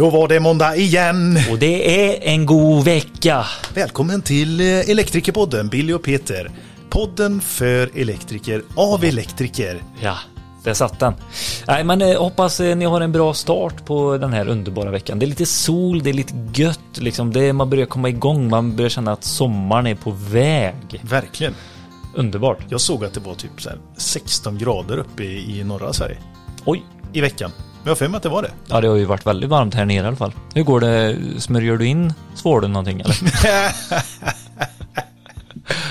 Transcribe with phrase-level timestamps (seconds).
[0.00, 1.38] Då var det måndag igen.
[1.50, 3.44] Och det är en god vecka.
[3.74, 6.50] Välkommen till eh, Elektrikerpodden, Billy och Peter.
[6.90, 9.82] Podden för elektriker, av elektriker.
[10.02, 10.16] Ja,
[10.64, 11.14] där satt den.
[11.66, 15.18] Nej, men eh, hoppas eh, ni har en bra start på den här underbara veckan.
[15.18, 17.32] Det är lite sol, det är lite gött, liksom.
[17.32, 21.00] Det man börjar komma igång, man börjar känna att sommaren är på väg.
[21.02, 21.54] Verkligen.
[22.14, 22.58] Underbart.
[22.68, 26.18] Jag såg att det var typ så här 16 grader uppe i, i norra Sverige
[26.64, 26.82] Oj.
[27.12, 27.52] i veckan.
[27.82, 28.50] Men jag har för mig att det var det.
[28.66, 30.32] Ja, det har ju varit väldigt varmt här nere i alla fall.
[30.54, 31.16] Hur går det?
[31.38, 33.16] Smörjer du in svålen någonting eller?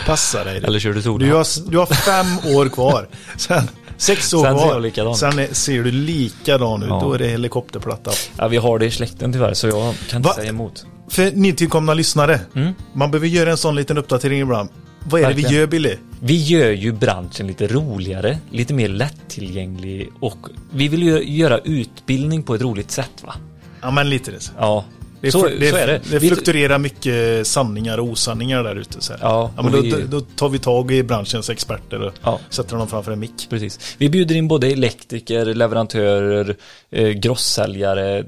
[0.06, 0.58] Passa dig.
[0.64, 1.32] eller kör du Du solen?
[1.32, 3.08] har, du har fem år kvar.
[3.38, 4.74] Sen, sex år Sen ser kvar.
[4.74, 5.16] jag likadan.
[5.16, 6.90] Sen är, ser du likadan ut.
[6.90, 7.00] Ja.
[7.04, 8.12] Då är det helikopterplatta.
[8.38, 10.34] Ja, vi har det i släkten tyvärr, så jag kan inte Va?
[10.36, 10.86] säga emot.
[11.10, 12.40] För nytillkomna lyssnare.
[12.56, 12.74] Mm.
[12.94, 14.70] Man behöver göra en sån liten uppdatering ibland.
[15.04, 15.96] Vad är det vi gör Billy?
[16.20, 20.38] Vi gör ju branschen lite roligare, lite mer lättillgänglig och
[20.72, 23.36] vi vill ju göra utbildning på ett roligt sätt va?
[23.82, 24.52] Ja men lite det.
[24.58, 24.86] Ja,
[25.22, 26.02] Det, så, det, så är det.
[26.12, 29.02] det fluktuerar mycket sanningar och osanningar där ute.
[29.02, 29.20] Så här.
[29.24, 32.40] Ja, men och då, vi- då, tar vi tag i branschens experter och Ja.
[32.50, 33.48] sätter dem framför en mick.
[33.50, 33.96] Precis.
[33.98, 36.56] Vi bjuder in både elektriker, leverantörer,
[36.92, 38.24] eh, grossäljare,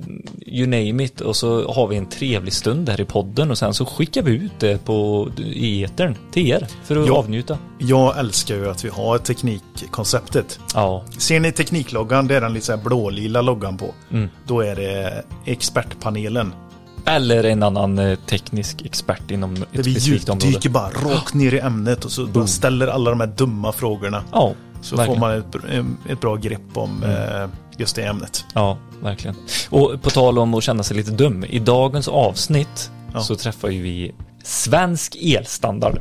[0.46, 1.22] you name it.
[1.22, 4.32] Och så har vi en trevlig stund här i podden och sen så skickar vi
[4.32, 7.14] ut det på, i etern till er för att Ja.
[7.14, 7.58] avnjuta.
[7.80, 10.60] Jag älskar ju att vi har teknikkonceptet.
[10.74, 13.94] Ja, Ser ni teknikloggan, det är den lite så här blålila loggan på.
[14.12, 14.30] Mm.
[14.48, 16.54] Då är det expertpanelen.
[17.06, 20.46] Eller en annan eh, teknisk expert inom ett Där vi specifikt område.
[20.48, 24.24] djupdyker bara rakt ner i ämnet och så bara ställer alla de här dumma frågorna.
[24.32, 25.20] Ja, Så verkligen.
[25.22, 25.56] får man ett,
[26.10, 28.46] ett bra grepp om eh, just det ämnet.
[28.54, 29.36] Ja, verkligen.
[29.70, 31.46] Och på tal om att känna sig lite dum.
[31.50, 33.20] I dagens avsnitt Ja.
[33.22, 34.12] så träffar ju vi
[34.44, 36.00] Svensk Elstandard.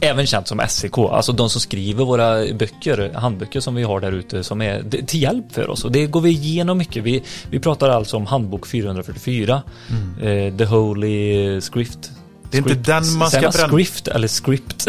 [0.00, 4.12] Även känt som SEK, alltså de som skriver våra böcker, handböcker som vi har där
[4.12, 5.84] ute som är till hjälp för oss.
[5.84, 7.04] Och det går vi igenom mycket.
[7.04, 9.62] Vi, vi pratar alltså om handbok 444,
[10.22, 12.10] eh, The Holy Script.
[12.10, 12.26] Mm.
[12.50, 12.86] Det är inte Script.
[12.86, 13.68] den man ska bränna.
[13.68, 14.86] Script eller script?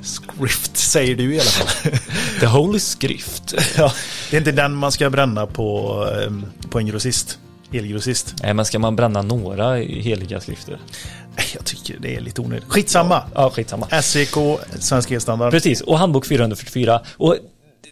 [0.02, 1.92] Script säger du i alla fall.
[2.40, 3.54] The Holy Script.
[3.76, 3.92] ja,
[4.30, 6.32] det är inte den man ska bränna på, eh,
[6.70, 7.38] på en grossist.
[7.72, 8.34] Elgrossist.
[8.42, 10.78] Nej, men ska man bränna några heliga skrifter?
[11.54, 12.68] Jag tycker det är lite onödigt.
[12.68, 13.22] Skitsamma.
[13.34, 13.86] Ja, skitsamma.
[14.02, 14.34] SEK,
[14.78, 15.50] Svensk Elstandard.
[15.50, 17.00] Precis, och handbok 444.
[17.16, 17.36] Och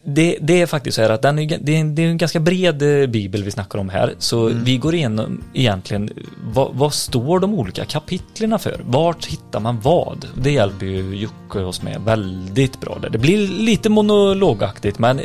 [0.05, 2.19] det, det är faktiskt så här att den är, det, är en, det är en
[2.19, 4.15] ganska bred eh, bibel vi snackar om här.
[4.19, 6.11] Så vi går igenom egentligen
[6.45, 8.81] vad, vad står de olika kapitlerna för?
[8.85, 10.27] Vart hittar man vad?
[10.35, 13.11] Det hjälper ju Jocke oss med väldigt bra där.
[13.11, 15.21] Det blir lite monologaktigt men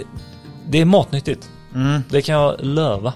[0.70, 1.50] det är matnyttigt.
[1.76, 2.02] Mm.
[2.10, 3.14] Det kan jag löva.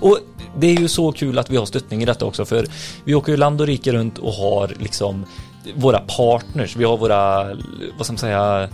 [0.00, 0.18] Och
[0.58, 2.66] det är ju så kul att vi har stöttning i detta också för
[3.04, 5.24] vi åker ju land och rike runt och har liksom
[5.74, 7.44] våra partners, vi har våra,
[7.96, 8.68] vad ska man säga,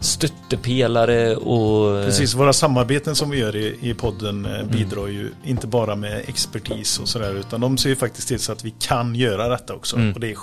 [0.00, 2.04] stöttepelare och...
[2.04, 6.22] Precis, våra samarbeten som vi gör i, i podden eh, bidrar ju inte bara med
[6.26, 9.74] expertis och sådär utan de ser ju faktiskt till så att vi kan göra detta
[9.74, 9.96] också.
[10.14, 10.34] Och det är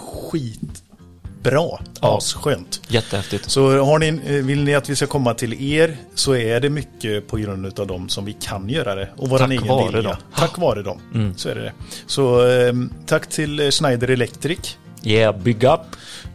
[1.44, 1.80] skitbra.
[2.02, 2.18] Ja.
[2.18, 2.82] Asskönt.
[2.88, 3.50] Jättehäftigt.
[3.52, 6.70] Så har ni, eh, vill ni att vi ska komma till er så är det
[6.70, 9.10] mycket på grund av dem som vi kan göra det.
[9.18, 10.02] Och vår Tack egen vare vilja.
[10.10, 10.18] dem.
[10.36, 11.34] Tack vare dem.
[11.38, 11.74] Så är det.
[12.08, 12.74] Så eh,
[13.06, 14.78] tack till eh, Schneider Electric.
[15.06, 15.80] Yeah, big up.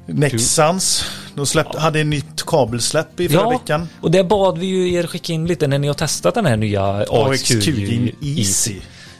[0.06, 1.04] Nexans.
[1.34, 3.88] De släppte, hade ett nytt kabelsläpp i förra veckan.
[4.00, 6.56] och det bad vi ju er skicka in lite när ni har testat den här
[6.56, 7.68] nya AXQ AXQ
[8.22, 8.76] Easy.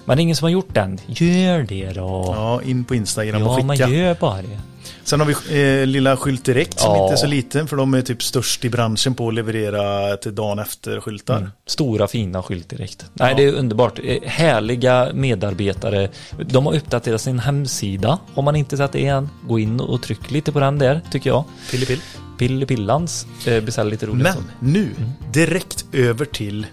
[0.08, 0.98] Men det är ingen som har gjort den.
[1.06, 2.32] Gör det då.
[2.36, 3.90] Ja, in på Instagram Ja, och man skicka.
[3.90, 4.58] gör bara det.
[5.04, 7.02] Sen har vi eh, lilla Skylt Direkt som Ja.
[7.02, 10.34] inte är så liten för de är typ störst i branschen på att leverera till
[10.34, 11.50] dagen efter skyltar.
[11.66, 13.04] Stora fina skylt direkt.
[13.12, 13.98] Nej, det är underbart.
[14.04, 16.08] Eh, Härliga medarbetare.
[16.46, 18.18] De har uppdaterat sin hemsida.
[18.34, 21.30] Om man inte sett det än, gå in och tryck lite på den där, tycker
[21.30, 21.44] jag.
[21.70, 22.00] Pillepill.
[22.38, 23.26] Pillepillans.
[23.46, 24.22] Eh, beställ lite roligt.
[24.22, 24.90] Men nu
[25.32, 26.66] direkt över till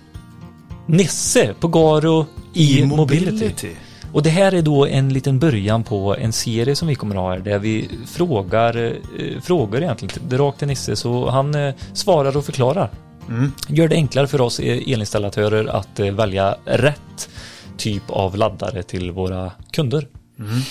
[0.87, 2.25] Nisse på Garo
[2.55, 3.29] e-mobility.
[3.29, 3.75] e-mobility.
[4.15, 7.21] Och det här är då en liten början på en serie som vi kommer att
[7.21, 12.37] ha här där vi frågar eh, frågor egentligen rakt till Nisse så han eh, svarar
[12.37, 12.89] och förklarar.
[13.29, 13.51] Mm.
[13.67, 17.29] Gör det enklare för oss eh, elinstallatörer att eh, välja rätt
[17.77, 20.07] typ av laddare till våra kunder.
[20.39, 20.61] Mm.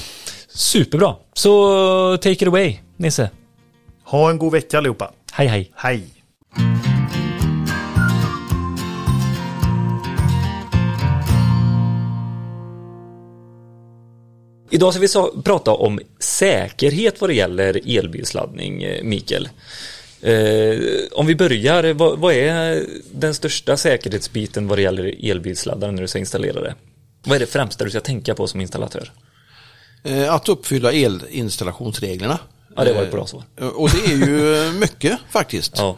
[0.49, 1.15] Superbra!
[1.33, 3.31] Så take it away Nisse.
[4.05, 5.11] Ha en god vecka allihopa.
[5.33, 5.73] Hej hej!
[5.77, 6.14] Hej!
[14.75, 19.49] Idag ska vi så- prata om säkerhet vad det gäller elbilsladdning, eh, Mikael.
[20.23, 20.79] Eh,
[21.13, 26.09] om vi börjar, vad, vad är den största säkerhetsbiten vad det gäller elbilsladdaren när du
[26.09, 26.75] ska installera det?
[27.25, 29.13] Vad är det främsta du ska tänka på som installatör?
[30.05, 32.39] Eh, Att uppfylla elinstallationsreglerna.
[32.77, 33.43] Ja, det var ett bra svar.
[33.61, 35.73] Eh, Och det är ju mycket faktiskt.
[35.77, 35.97] Ja.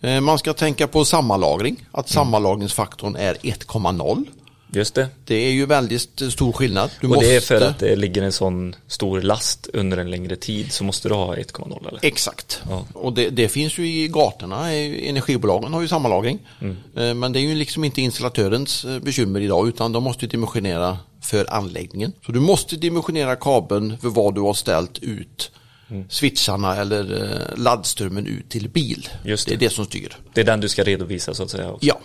[0.00, 4.24] Eh, Man ska tänka på sammanlagring, att sammanlagringsfaktorn är 1,0.
[4.72, 5.08] Just det.
[5.24, 6.90] Det är ju väldigt stor skillnad.
[7.00, 10.36] Du och det är för att det ligger en sån stor last under en längre
[10.36, 12.00] tid så måste du ha 1,0 eller?
[12.02, 12.62] Exakt.
[12.68, 12.84] Ja.
[12.94, 16.38] Och det, det, finns ju i gatorna, energibolagen har ju samma lagring.
[16.60, 16.76] Mm.
[16.96, 20.98] Eh, Men det är ju liksom inte installatörens eh, bekymmer idag utan de måste dimensionera
[21.22, 22.12] för anläggningen.
[22.26, 25.50] Så du måste dimensionera kabeln för vad du har ställt ut
[25.90, 26.04] Mm.
[26.08, 29.08] switcharna eller eh, laddströmmen ut till bil.
[29.24, 29.54] Just det.
[29.54, 29.66] är det.
[29.66, 30.16] det som styr.
[30.34, 31.70] Det är den du ska redovisa så att säga.
[31.70, 31.86] Också.
[31.86, 32.00] Ja,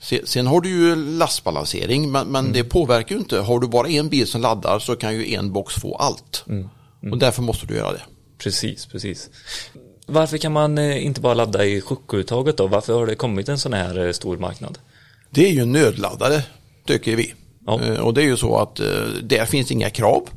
[0.00, 3.38] Se- sen har du ju lastbalansering men, men det påverkar ju inte.
[3.38, 6.44] Har du bara en bil som laddar så kan ju en box få allt.
[7.10, 8.02] Och därför måste du göra det.
[8.38, 9.30] Precis, precis.
[10.06, 12.66] Varför kan man eh, inte bara ladda i chokuttaget då?
[12.66, 14.78] Varför har det kommit en sån här eh, stor marknad?
[15.30, 16.42] Det är ju nödladdare,
[16.86, 17.34] tycker vi.
[17.66, 18.00] Ja.
[18.02, 18.76] Och det är ju så att
[19.22, 20.28] där finns inga krav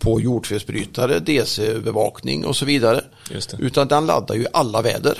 [0.00, 3.04] på jordfelsbrytare, DC-övervakning och så vidare.
[3.58, 5.18] Utan den laddar ju alla väder.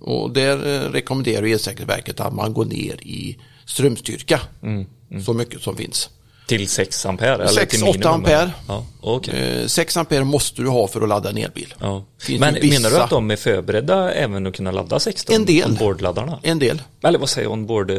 [0.00, 4.40] Och där eh, rekommenderar Elsäkerhetsverket att man går ner i strömstyrka
[5.24, 6.10] så mycket som finns.
[6.46, 7.34] Till 6 ampere?
[7.34, 8.34] eller 6, till 8 minimum, ampere.
[8.36, 8.52] eller?
[9.02, 9.20] Ja.
[9.32, 11.74] Eh, 6 ampere måste du ha för att ladda en elbil.
[11.80, 12.04] Ja.
[12.38, 15.34] Men vissa- menar du att de är förberedda även att kunna ladda 16?
[15.34, 15.70] En del.
[15.70, 16.40] Ombordladdarna?
[16.42, 16.82] En del.
[17.04, 17.96] Eller vad säger ombord eh,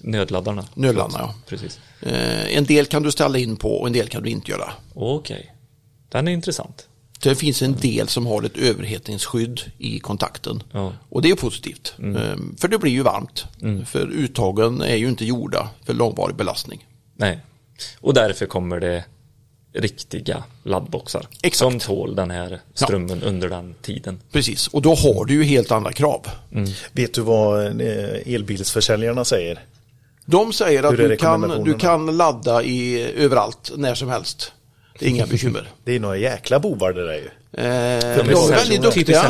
[0.00, 0.64] nödladdarna?
[0.74, 1.34] Nödladdarna, ja.
[1.48, 1.78] Precis.
[2.02, 4.72] Eh, en del kan du ställa in på och en del kan du inte göra.
[4.94, 5.54] Okej.
[6.08, 6.88] Den är intressant.
[7.22, 10.62] Det finns en del som har ett överhettningsskydd i kontakten.
[10.72, 10.92] Ja.
[11.08, 11.94] Och det är positivt.
[11.98, 13.44] Ehm, För det blir ju varmt.
[13.86, 16.86] För uttagen är ju inte gjorda för långvarig belastning.
[17.16, 17.38] Nej.
[18.00, 19.04] Och därför kommer det
[19.72, 21.26] riktiga laddboxar.
[21.42, 21.56] Exakt.
[21.72, 24.20] Som tål den här strömmen under den tiden.
[24.32, 26.26] Precis, och då har du ju helt andra krav.
[26.92, 29.64] Vet du vad eh, elbilsförsäljarna säger?
[30.24, 34.52] De säger att du kan, du kan ladda i, överallt, när som helst.
[34.98, 35.68] Det är inga bekymmer.
[35.84, 37.24] Det är några jäkla bovar det där ju.
[37.52, 39.22] Eh, de är säljare- väldigt duktiga.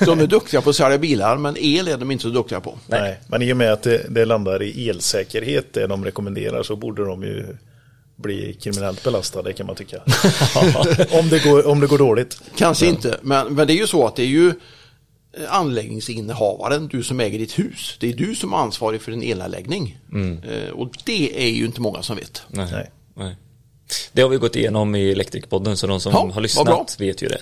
[0.06, 2.78] De är duktiga på att sälja bilar, men el är de inte så duktiga på.
[2.86, 3.20] Nej.
[3.28, 7.04] Men i och med att det, det landar i elsäkerhet, det de rekommenderar, så borde
[7.04, 7.46] de ju
[8.16, 9.96] bli kriminellt belastade kan man tycka.
[11.10, 12.42] om, det går, om det går dåligt.
[12.56, 14.54] Kanske inte, men, men det är ju så att det är ju eh,
[15.48, 17.96] anläggningsinnehavaren, du som äger ditt hus.
[18.00, 19.98] Det är du som är ansvarig för din elanläggning.
[20.48, 22.42] Eh, och det är ju inte många som vet.
[22.48, 22.90] Nej.
[23.16, 23.36] Nej.
[24.12, 27.28] Det har vi gått igenom i Elektrikpodden så de som Ja, har lyssnat vet ju
[27.28, 27.40] det.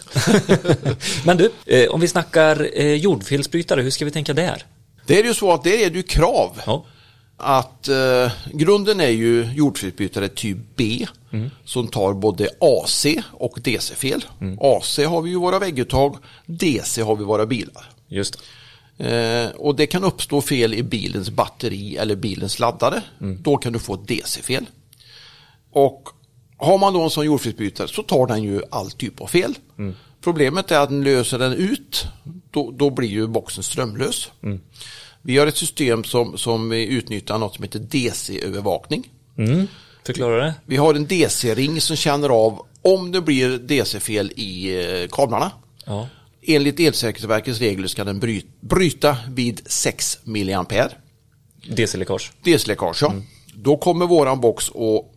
[1.25, 4.65] Men du, eh, om vi snackar eh, jordfelsbrytare, hur ska vi tänka där?
[5.07, 6.61] Det är ju så att det är ju krav.
[6.67, 6.85] Ja.
[7.37, 11.07] Att eh, grunden är ju jordfelsbrytare typ B
[11.65, 14.25] som tar både AC och DC-fel.
[14.61, 16.17] AC har vi ju våra vägguttag,
[16.47, 17.91] DC har vi våra bilar.
[18.09, 18.45] Just det.
[18.99, 23.03] Eh, och det kan uppstå fel i bilens batteri eller bilens laddare.
[23.19, 24.67] Då kan du få ett DC-fel.
[25.73, 26.09] Och
[26.63, 29.55] har man då en sån jordfelsbrytare så tar den ju all typ av fel.
[30.21, 32.05] Problemet är att den löser den ut,
[32.51, 34.31] då, då blir ju boxen strömlös.
[35.23, 39.09] Vi har ett system som, som utnyttjar något som heter DC-övervakning.
[39.39, 39.67] Mm.
[40.07, 40.55] Förklara det.
[40.67, 45.51] Vi har en DC-ring som känner av om det blir DC-fel i eh, kablarna.
[45.87, 46.09] Ja.
[46.43, 50.65] Enligt Elsäkerhetsverkets regler ska den bry- bryta vid 6 mA.
[51.69, 52.31] DC-läckage.
[52.43, 53.15] DC-läckage, ja.
[53.55, 55.12] Då kommer våran box att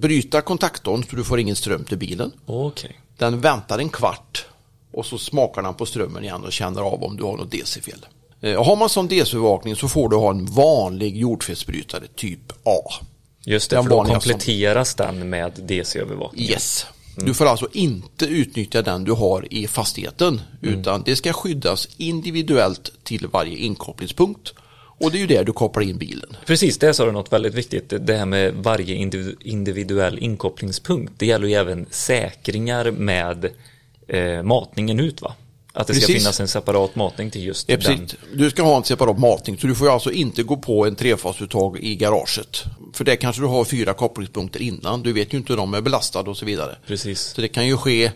[0.00, 2.32] bryta kontaktorn så du får ingen ström till bilen.
[2.46, 3.00] Okej.
[3.16, 4.46] Den väntar en kvart
[4.92, 8.06] och så smakar den på strömmen igen och känner av om du har något DC-fel.
[8.40, 12.78] Eh, Har man sån DC-övervakning så får du ha en vanlig jordfelsbrytare typ A.
[13.44, 16.44] Just det, Den för då vanliga som- kompletteras den med DC-övervakning.
[16.48, 16.86] Yes.
[17.16, 22.90] Du får alltså inte utnyttja den du har i fastigheten utan det ska skyddas individuellt
[23.04, 24.54] till varje inkopplingspunkt.
[25.00, 26.36] Och det är ju där du kopplar in bilen.
[26.46, 27.92] Precis, det sa du något väldigt viktigt.
[28.00, 31.12] Det här med varje individu- individuell inkopplingspunkt.
[31.16, 33.50] Det gäller ju även säkringar med
[34.08, 35.34] eh, matningen ut va?
[35.72, 36.22] Att det ska Precis.
[36.22, 38.08] finnas en separat matning till just Ja, den.
[38.34, 41.78] Du ska ha en separat matning så du får alltså inte gå på en trefasuttag
[41.80, 42.64] i garaget.
[42.92, 45.02] För det kanske du har fyra kopplingspunkter innan.
[45.02, 46.76] Du vet ju inte hur de är belastade och så vidare.
[46.86, 47.20] Precis.
[47.20, 48.12] Så det kan ju ske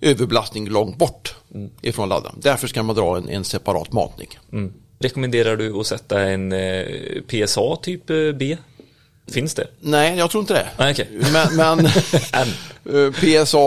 [0.00, 1.34] överbelastning långt bort
[1.82, 2.38] ifrån laddaren.
[2.42, 4.28] Därför ska man dra en, en separat matning.
[4.52, 4.72] Mm.
[4.98, 6.84] Rekommenderar du att sätta en eh,
[7.28, 8.56] PSA typ eh, B?
[9.28, 9.66] Finns det?
[9.80, 10.68] Nej, jag tror inte det.
[10.78, 11.08] Nej, okej.
[11.32, 13.66] Men, men eh, PSA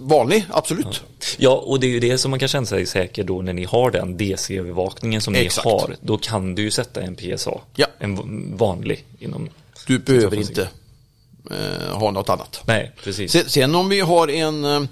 [0.00, 1.02] vanlig, absolut.
[1.36, 3.64] Ja, och det är ju det som man kan känna sig säker då när ni
[3.64, 5.64] har den DC-övervakningen som Exakt.
[5.64, 5.96] ni har.
[6.00, 7.60] Då kan du ju sätta en PSA.
[7.76, 7.86] Ja.
[7.98, 9.48] En vanlig inom...
[9.86, 10.68] Du behöver inte
[11.50, 12.60] eh, ha något annat.
[12.66, 13.32] Nej, precis.
[13.32, 14.82] Sen, sen om vi har en eh,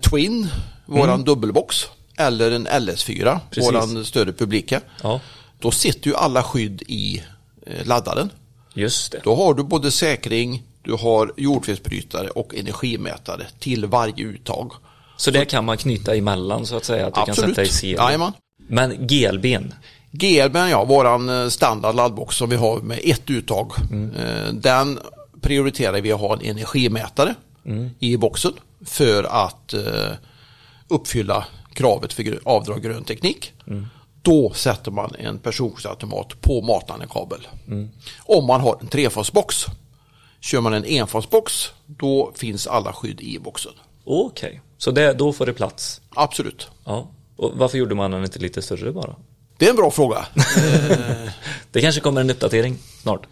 [0.00, 0.48] Twin,
[0.86, 3.64] våran dubbelbox, eller en LS4, Precis.
[3.72, 5.20] våran större publika, Ja,
[5.58, 7.22] då sitter ju alla skydd i
[7.66, 8.30] eh, laddaren.
[8.74, 9.20] just det.
[9.24, 14.72] Då har du både säkring, du har jordfelsbrytare och energimätare till varje uttag.
[15.16, 17.56] Så det kan man knyta emellan så att säga, att du kan Absolut.
[17.56, 17.94] sätta i serie.
[17.96, 18.32] Jajamän.
[18.68, 19.72] Men GLBn,
[20.10, 23.72] GLBn, ja, våran eh, standard laddbox som vi har med ett uttag.
[24.16, 24.98] Eh, Den
[25.40, 27.34] prioriterar vi att ha en energimätare
[27.98, 28.52] i boxen
[28.84, 29.74] för att
[30.88, 31.46] uppfylla
[31.76, 33.52] kravet för avdrag grön teknik.
[34.22, 37.48] Då sätter man en personskyddsautomat på matande kabel.
[38.18, 39.66] Om man har en trefasbox.
[40.40, 43.72] Kör man en enfasbox då finns alla skydd i boxen.
[44.04, 46.00] Okej, så det, då får det plats.
[46.10, 46.68] Absolut.
[46.84, 47.08] Ja.
[47.36, 49.16] Och varför gjorde man den inte lite större bara?
[49.58, 50.26] Det är en bra fråga.
[51.72, 53.26] Det kanske kommer en uppdatering snart.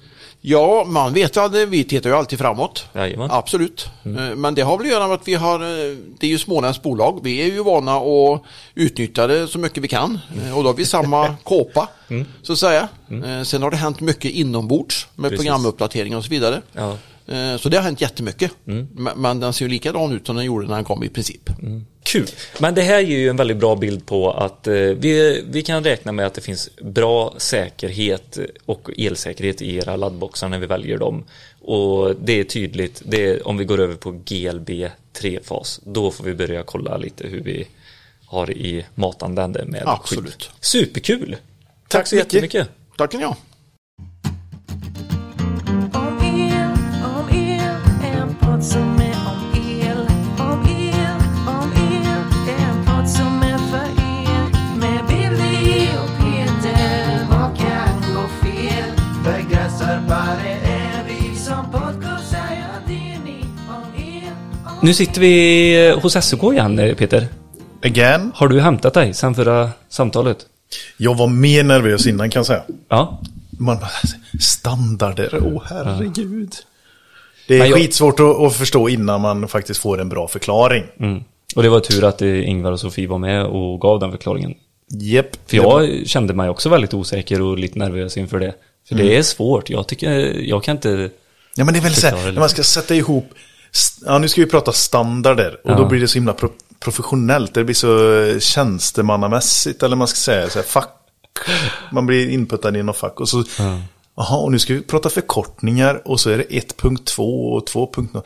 [0.47, 1.69] Ja, man vet aldrig.
[1.69, 2.85] Vi tittar ju alltid framåt.
[2.95, 3.31] Jajamän.
[3.31, 3.89] Absolut.
[4.05, 6.39] Eh, Men det har väl att göra med att vi har, eh, det är ju
[6.39, 7.21] Smålands bolag.
[7.23, 8.43] Vi är ju vana att
[8.75, 10.19] utnyttja det så mycket vi kan.
[10.47, 11.89] Eh, Och då har vi samma kåpa,
[12.43, 12.89] så att säga.
[13.11, 15.45] Eh, Sen har det hänt mycket inombords med Precis.
[15.47, 16.63] programuppdateringar och så vidare.
[16.73, 16.97] Ja.
[17.61, 18.51] Så det har hänt jättemycket.
[18.65, 21.51] Men- Men den ser ju likadan ut som den gjorde när den kom i princip.
[22.15, 22.27] Kul.
[22.59, 25.85] Men det här ger ju en väldigt bra bild på att eh, vi, vi kan
[25.85, 30.99] räkna med att det finns bra säkerhet och elsäkerhet i era laddboxar när vi väljer
[30.99, 31.25] dem.
[31.61, 34.71] Och det är tydligt, det är, om vi går över på GLB
[35.21, 37.67] 3-fas, då får vi börja kolla lite hur vi
[38.27, 40.33] har i matande med Absolut.
[40.33, 40.45] skydd.
[40.61, 41.37] Superkul!
[41.89, 42.33] Tack, Tack så mycket.
[42.33, 42.69] jättemycket!
[42.97, 43.37] Tack kan jag.
[45.93, 46.71] Om el,
[47.05, 48.94] om el,
[64.85, 67.27] Nu sitter vi eh, hos SOK igen eh, Peter.
[67.83, 68.33] Again.
[68.35, 70.39] Har du hämtat dig sen förra samtalet?
[70.97, 72.63] Jag var mer nervös innan kan jag säga.
[72.89, 73.21] Ja.
[73.59, 73.79] Man
[74.41, 76.53] standarder, åh herregud.
[77.49, 80.85] Det Men är jag- skitsvårt att, att förstå innan man faktiskt får en bra förklaring.
[81.01, 81.25] Mm.
[81.57, 84.55] Och det var tur att eh, Ingvar och Sofie var med och gav den förklaringen.
[84.91, 85.51] Jepp.
[85.51, 88.55] För jag kände mig också väldigt osäker och lite nervös inför det.
[88.89, 89.71] För det är svårt.
[89.71, 90.11] Jag tycker,
[90.49, 91.11] jag kan inte...
[91.55, 93.31] Ja men det är väl så här, när man ska sätta ihop,
[94.07, 95.75] ja nu ska vi prata standarder och Ja.
[95.75, 96.49] då blir det så himla pro
[96.81, 100.91] professionellt, det blir så eh, tjänstemannamässigt eller man ska säga så här, fack.
[101.93, 103.45] Man blir inputtad i något fack och så,
[104.17, 108.17] jaha och nu ska vi prata förkortningar och så är det 1.2 och 2.0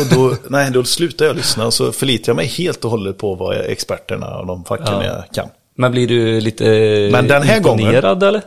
[0.00, 3.18] och då, nej då slutar jag lyssna och så förlitar jag mig helt och hållet
[3.18, 5.04] på vad experterna och de facken Ja.
[5.04, 5.48] jag kan.
[5.76, 6.64] Men blir du lite
[7.12, 8.42] Men den här gången- imponerad eller?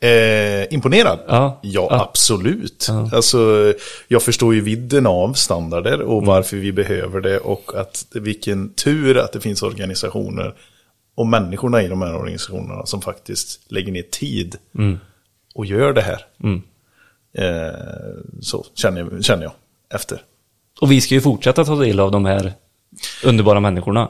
[0.00, 1.18] Eh, imponerad?
[1.28, 1.58] Ja.
[1.62, 2.86] ja, absolut.
[2.88, 3.10] Ja.
[3.12, 3.72] Alltså,
[4.08, 9.18] jag förstår ju vidden av standarder och varför vi behöver det och att vilken tur
[9.18, 10.54] att det finns organisationer
[11.14, 14.56] och människorna i de här organisationerna som faktiskt lägger ner tid
[15.54, 16.24] och gör det här.
[16.42, 16.62] Mm.
[17.38, 17.74] Eh,
[18.40, 19.52] så känner, jag- känner jag
[19.94, 20.20] efter.
[20.80, 22.52] Och vi ska ju fortsätta ta del av de här
[23.24, 24.08] underbara människorna.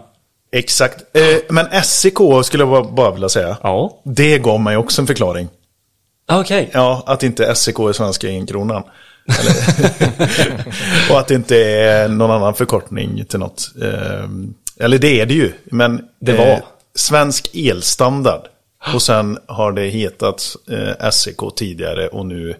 [0.52, 1.16] Exakt.
[1.16, 1.22] Eh,
[1.54, 3.56] men SEK skulle jag bara, bara vilja säga.
[3.62, 4.00] Ja.
[4.04, 5.48] Det gav mig också en förklaring.
[6.32, 6.70] Okej.
[6.72, 8.28] Ja, att inte SEK är svenska.
[8.28, 8.82] Eller,
[11.10, 13.70] och att det inte är någon annan förkortning till något.
[13.82, 14.28] Eh,
[14.80, 16.62] eller det är det ju, men Det var.
[16.94, 18.42] svensk elstandard.
[18.94, 22.50] Och sen har det hetat eh, SEK tidigare och nu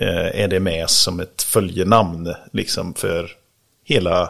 [0.00, 3.30] eh, är det med som ett följenamn liksom för
[3.84, 4.28] hela eh,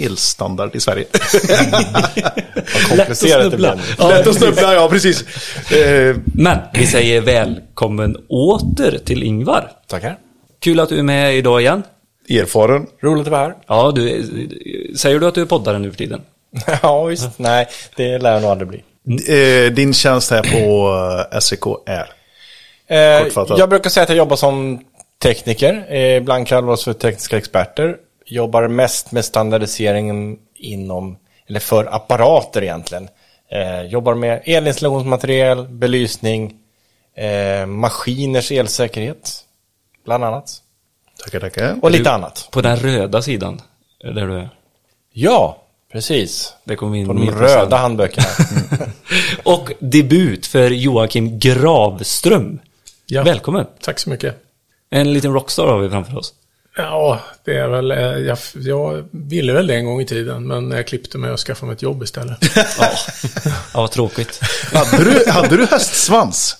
[0.00, 1.04] elstandard i Sverige.
[2.88, 3.80] Komplicerat det blev.
[3.98, 5.24] Ja, Lätt att snubbla, ja precis.
[5.72, 9.70] Eh, Men vi säger välkommen åter till Ingvar.
[9.86, 10.18] Tackar.
[10.60, 11.82] Kul att du är med idag igen.
[12.28, 12.86] erfaren.
[13.02, 13.54] Roligt att vara här.
[13.66, 14.24] Ja, du,
[14.96, 16.20] säger du att du är poddare nu för tiden?
[16.82, 17.28] ja, visst.
[17.38, 18.82] Nej, det lär jag nog aldrig bli.
[19.28, 20.92] Eh, din tjänst här på
[21.32, 22.06] eh, SEK är?
[22.90, 23.26] Eh,
[23.58, 24.80] jag brukar säga att jag jobbar som
[25.22, 25.86] tekniker.
[25.88, 27.96] Eh, ibland kallar vi oss för tekniska experter.
[28.30, 33.08] Jobbar mest med standardiseringen inom, eller för apparater egentligen.
[33.50, 36.54] Eh, jobbar med elinstallationsmaterial, belysning,
[37.14, 39.44] eh, maskiners elsäkerhet,
[40.04, 40.62] bland annat.
[41.24, 41.78] Tackar, tackar.
[41.82, 42.48] Och lite annat.
[42.52, 43.60] På den röda sidan,
[44.00, 44.50] där du är.
[45.12, 46.54] Ja, precis.
[46.64, 48.26] Det kommer in På de röda handböckerna.
[49.44, 52.60] Och debut för Joakim Gravström.
[53.06, 53.22] Ja.
[53.22, 53.66] Välkommen.
[53.80, 54.36] Tack så mycket.
[54.90, 56.34] En liten rockstar har vi framför oss.
[56.78, 60.70] Ja, det är väl, eh, jag, jag ville väl det en gång i tiden, men
[60.70, 62.38] jag klippte mig och skaffade mig ett jobb istället.
[62.78, 62.90] Ja,
[63.74, 64.40] vad tråkigt.
[64.72, 66.56] Hade du, hade du hästsvans?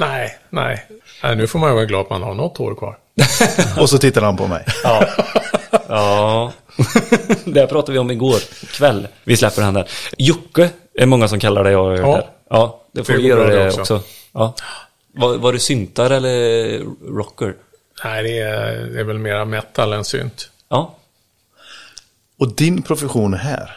[0.00, 0.86] nej, nej.
[1.22, 1.36] nej.
[1.36, 2.98] Nu får man ju vara glad att man har något hår kvar.
[3.80, 4.64] Och så tittar han på mig.
[4.84, 5.06] Ja.
[5.88, 6.52] ja.
[7.44, 8.38] det här pratade vi om igår
[8.72, 9.08] kväll.
[9.24, 9.88] Vi släpper den där.
[10.18, 12.16] Jocke är många som kallar dig, jag har hört Ja.
[12.16, 12.26] det.
[12.50, 13.80] Ja, det får Det vi göra bra det också.
[13.80, 14.02] också.
[14.34, 14.54] Ja.
[15.14, 16.78] Var, var du syntar eller
[17.16, 17.54] rocker?
[18.04, 20.50] Nej, det är, det är väl mera metal än synt.
[20.68, 20.96] Ja.
[22.38, 23.76] Och din profession här?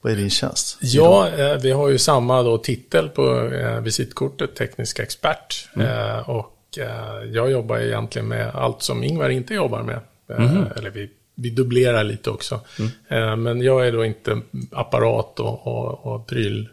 [0.00, 0.78] Vad är din tjänst?
[0.80, 5.68] Ja, eh, vi har ju samma då titel på eh, visitkortet, teknisk expert.
[5.76, 10.00] Eh, och eh, jag jobbar egentligen med allt som Ingvar inte jobbar med.
[10.30, 12.60] Eh, Eller vi, vi dubblerar lite också.
[13.08, 14.40] Eh, men jag är då inte
[14.72, 16.68] apparat och, och, och pryl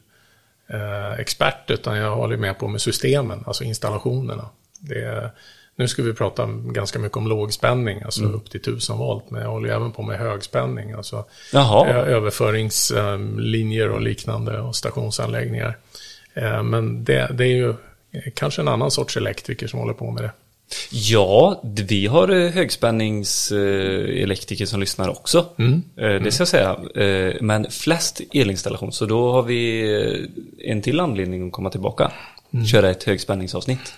[0.67, 4.49] eh, expert, utan jag håller med på med systemen, alltså installationerna.
[4.79, 5.31] Det är,
[5.75, 9.49] nu ska vi prata ganska mycket om lågspänning, alltså upp till 1000 volt, men jag
[9.49, 11.87] håller även på med högspänning, alltså Jaha.
[11.87, 15.77] ö- överföringslinjer och liknande och stationsanläggningar.
[16.33, 17.75] Eh, Men det, det är ju eh,
[18.33, 20.31] kanske en annan sorts elektriker som håller på med det.
[20.91, 25.45] Ja, vi har eh, högspänningselektriker som lyssnar också.
[25.97, 26.77] Eh, Det ska jag säga.
[27.05, 29.81] Eh, Men flest elinstallation, så då har vi
[30.61, 32.11] eh, en till anledning att komma tillbaka.
[32.71, 33.93] Köra ett högspänningsavsnitt.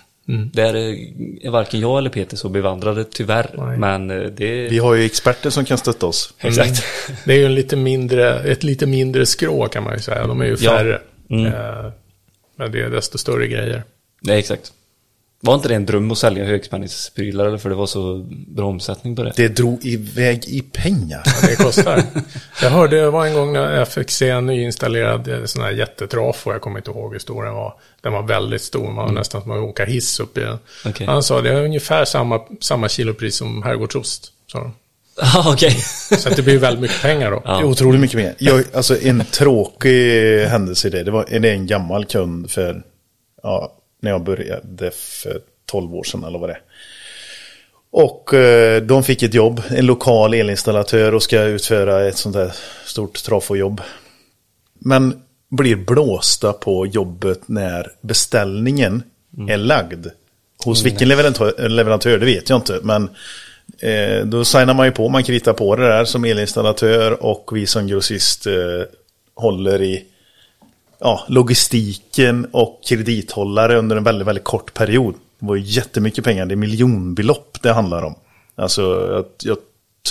[0.52, 3.50] Där eh, är varken jag eller Peter så bevandrade tyvärr.
[3.58, 3.78] Nej.
[3.78, 4.68] Men eh, det...
[4.68, 6.34] Vi har ju experter som kan stötta oss.
[6.40, 6.82] Exakt.
[7.24, 10.26] Det är ju en lite mindre, ett lite mindre skrå kan man ju säga.
[10.26, 10.70] De är ju Ja.
[10.70, 11.00] färre.
[11.30, 11.46] Mm.
[11.46, 11.92] Eh,
[12.56, 13.82] Men det är desto större grejer.
[14.22, 14.72] Nej, exakt.
[15.40, 19.16] Var inte det en dröm att sälja högspänningsprylar eller för det var så bra omsättning
[19.16, 19.32] på det?
[19.36, 21.22] Det drog iväg i pengar.
[21.42, 22.02] Det kostar.
[22.62, 25.70] jag hörde, det var en gång när jag fick se en nyinstallerad eh, sån här
[25.70, 26.52] jättetrafo.
[26.52, 27.74] Jag kommer inte ihåg hur stor den var.
[28.00, 28.92] Den var väldigt stor.
[28.92, 30.58] Man var nästan som att åka hiss upp i den.
[30.86, 31.06] Okej.
[31.06, 34.32] Han sa det är ungefär samma, samma kilopris som herrgårdsost.
[34.52, 34.74] Sa de.
[35.20, 35.70] Ja, okej.
[36.18, 37.42] Så det blir väldigt mycket pengar då.
[37.44, 38.34] Är otroligt mycket mer.
[38.38, 41.02] Jag, alltså en tråkig händelse i det.
[41.02, 42.82] Det, var, det är en gammal kund för,
[43.42, 43.72] ja,
[44.06, 46.62] när jag började för 12 år sedan eller vad det är.
[47.90, 52.52] Och eh, de fick ett jobb, en lokal elinstallatör och ska utföra ett sånt där
[52.84, 53.80] stort trafojobb.
[54.78, 59.02] Men blir blåsta på jobbet när beställningen
[59.48, 60.06] är lagd.
[60.64, 62.80] Hos vilken leverantör, leverantör, det vet jag inte.
[62.82, 63.10] Men
[63.78, 67.66] eh, då signar man ju på, man kritar på det där som elinstallatör och vi
[67.66, 68.52] som grossist eh,
[69.34, 70.04] håller i
[70.98, 75.14] ja, logistiken och kredithållare under en väldigt, väldigt kort period.
[75.38, 78.14] Det var jättemycket pengar, det är miljonbelopp det handlar om.
[78.54, 79.58] Alltså, jag, jag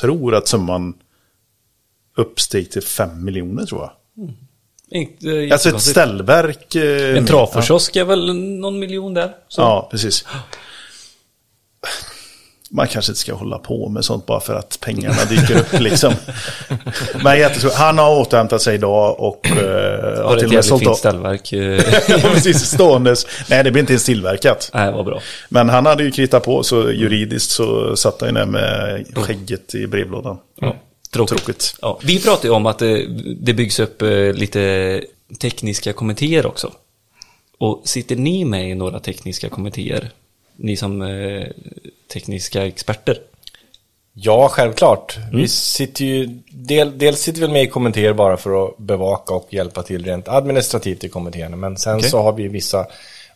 [0.01, 0.93] tror att summan
[2.17, 3.91] uppsteg till 5 miljoner tror jag.
[4.89, 6.75] Inte Alltså ett ställverk.
[6.75, 9.35] eh, En trafokiosk är väl någon miljon där?
[9.47, 9.61] Så.
[9.61, 10.25] Ja, precis.
[12.69, 16.13] Man kanske inte ska hålla på med sånt bara för att pengarna dyker upp liksom.
[17.23, 17.73] Men jättesvårt.
[17.73, 19.57] Han har återhämtat sig idag och uh,
[20.23, 21.53] Har till och med sålt fint ställverk.
[21.53, 21.81] eh.
[22.33, 23.27] Precis, ståendes.
[23.49, 24.71] Nej, det blir inte ens tillverkat.
[24.73, 25.21] Nej, vad bra.
[25.49, 29.75] Men han hade ju kritat på, så juridiskt så satt han ju där med skägget
[29.75, 30.37] i brevlådan.
[30.61, 30.75] Ja,
[31.13, 31.37] tråkigt.
[31.37, 31.75] Tråkigt.
[31.81, 33.05] Ja, vi pratar ju om att det,
[33.39, 35.01] det byggs upp eh, lite
[35.41, 36.71] tekniska kommittéer också.
[37.57, 40.09] Och sitter ni med i några tekniska kommittéer?
[40.55, 41.47] Ni som eh,
[42.13, 43.17] tekniska experter?
[44.13, 45.17] Ja, självklart.
[45.33, 49.47] Vi sitter ju, del, dels sitter vi med i kommittéer bara för att bevaka och
[49.49, 51.55] hjälpa till rent administrativt i kommittéerna.
[51.55, 52.09] Men sen Okej.
[52.09, 52.87] så har vi vissa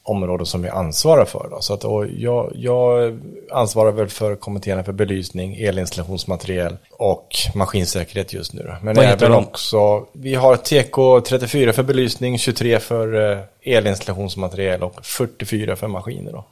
[0.03, 1.47] områden som vi ansvarar för.
[1.51, 1.61] Då.
[1.61, 1.83] Så att,
[2.17, 3.19] jag, jag
[3.51, 8.63] ansvarar väl för kommittéerna för belysning, elinstallationsmateriel och maskinsäkerhet just nu.
[8.63, 8.75] Då.
[8.81, 15.75] Men Vad även också, vi har TK34 för belysning, 23 för eh, elinstallationsmateriel och 44
[15.75, 16.31] för maskiner.
[16.31, 16.45] Då.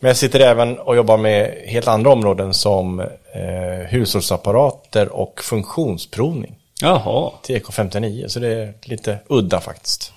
[0.00, 6.54] Men jag sitter även och jobbar med helt andra områden som eh, hushållsapparater och funktionsprovning.
[6.80, 10.12] Jaha, TK59, så det är lite udda faktiskt.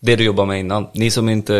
[0.00, 0.86] det du jobbar med innan.
[0.92, 1.54] Ni som inte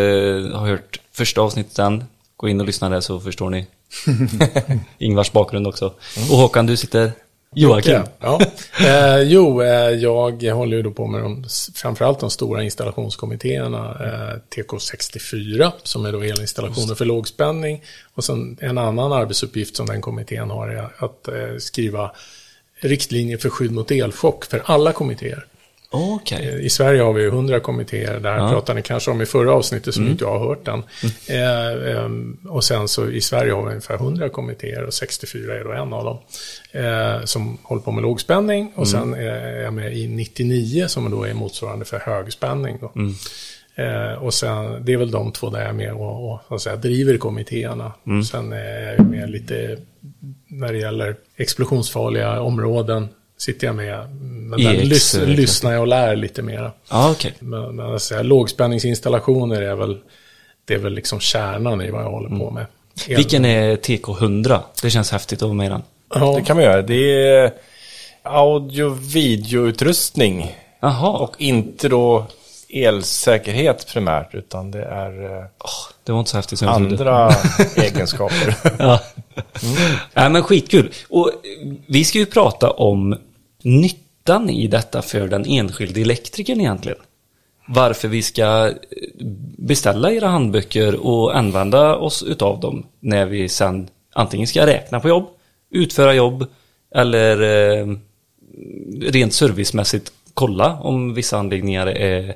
[0.55, 2.05] har hört första avsnittet än,
[2.37, 3.67] gå in och lyssna där så förstår ni
[4.99, 5.87] Ingvars bakgrund också.
[6.31, 7.13] Och Håkan, du sitter
[7.55, 8.03] Joakim.
[8.21, 8.41] Ja.
[8.81, 13.97] Eh, jo, eh, jag håller ju då på med de, framförallt de stora installationskommittéerna.
[14.01, 17.83] Eh, TK64, som är då elinstallationer för lågspänning.
[18.15, 22.11] Och sen en annan arbetsuppgift som den kommittén har är att eh, skriva
[22.81, 25.47] riktlinjer för skydd mot elchock för alla kommittéer.
[25.95, 26.49] Okej.
[26.49, 28.51] Eh, I Sverige har vi ju 100 kommittéer, där Ja.
[28.51, 30.83] pratade ni kanske om i förra avsnittet som inte jag har hört än.
[31.29, 35.65] Eh, ehm, och sen så i Sverige har vi ungefär 100 kommittéer och 64 är
[35.65, 36.19] då en av dem.
[36.73, 41.25] Eh, som håller på med lågspänning och sen är jag med i 99 som då
[41.25, 42.79] är motsvarande för högspänning.
[42.81, 42.93] Då.
[43.77, 46.55] Eh, och sen, det är väl de två där jag är med och, och så
[46.55, 47.93] att säga, driver kommittéerna.
[48.31, 49.77] Sen är jag med lite
[50.49, 53.09] när det gäller explosionsfarliga områden.
[53.45, 56.73] Sitter jag med, men där EX, lys, lyssnar jag och lär lite mera.
[56.91, 57.35] Ja, okej.
[57.39, 59.99] Men, men alltså, lågspänningsinstallationer är väl,
[60.65, 62.67] det är väl liksom kärnan i vad jag håller på med.
[63.09, 64.59] El- Vilken är TK100?
[64.83, 65.83] Det känns häftigt att vara med i den.
[66.15, 66.83] Ja, Det kan man göra.
[66.83, 67.53] Det är
[68.23, 70.57] audio-videoutrustning.
[71.03, 72.27] Och inte då
[72.69, 75.45] elsäkerhet primärt, utan det är eh,
[76.05, 77.31] det var inte så häftigt andra
[77.77, 78.55] egenskaper.
[78.79, 79.01] Ja.
[80.15, 80.93] Nej men skitkul.
[81.09, 81.31] Och
[81.87, 83.19] vi ska ju prata om
[83.65, 86.99] nyttan i detta för den enskilde elektrikern egentligen?
[87.67, 88.75] Varför vi ska eh,
[89.59, 95.09] beställa era handböcker och använda oss utav dem när vi sen antingen ska räkna på
[95.09, 95.27] jobb,
[95.71, 96.47] utföra jobb
[96.95, 97.87] eller eh,
[99.01, 102.35] rent servicemässigt kolla om vissa anläggningar är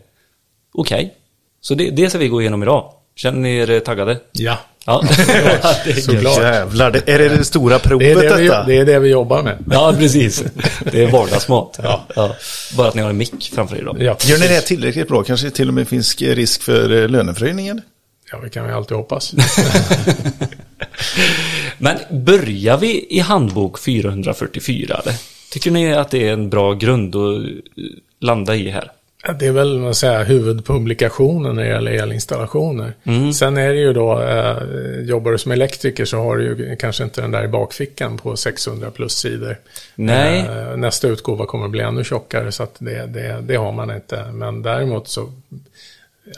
[0.72, 1.14] okej.
[1.60, 2.92] Så det, det ska vi gå igenom idag.
[3.18, 4.18] Känner ni er taggade?
[4.32, 5.02] Ja, Ja,
[5.84, 6.38] det är Såklart.
[6.38, 8.64] Jävlar, det, är det det stora det provet är det, vi, detta?
[8.64, 9.64] det är det vi jobbar med.
[9.70, 10.44] ja precis.
[10.92, 11.80] Det är vardagsmat.
[11.82, 12.06] Ja.
[12.76, 13.96] Bara att ni har en mick framför er då.
[13.98, 15.22] Ja, Gör ni det tillräckligt bra?
[15.22, 17.68] Kanske till och med finns risk för eh, löneförhöjning?
[17.68, 17.82] eller?
[18.32, 19.32] ja, det kan vi alltid hoppas.
[21.78, 25.00] Men börjar vi i handbok 444?
[25.04, 25.14] Eller?
[25.50, 27.84] Tycker ni att det är en bra grund att eh,
[28.20, 28.90] landa i här?
[29.38, 32.92] Det är väl man säga, huvudpublikationen när det gäller elinstallationer.
[33.32, 34.56] Sen är det ju då, eh,
[35.00, 38.36] jobbar du som elektriker så har du ju kanske inte den där i bakfickan på
[38.36, 39.56] 600 plus sidor.
[39.94, 40.40] Nej.
[40.40, 43.90] Eh, nästa utgåva kommer att bli ännu tjockare så att det, det, det har man
[43.90, 44.24] inte.
[44.32, 45.32] Men däremot så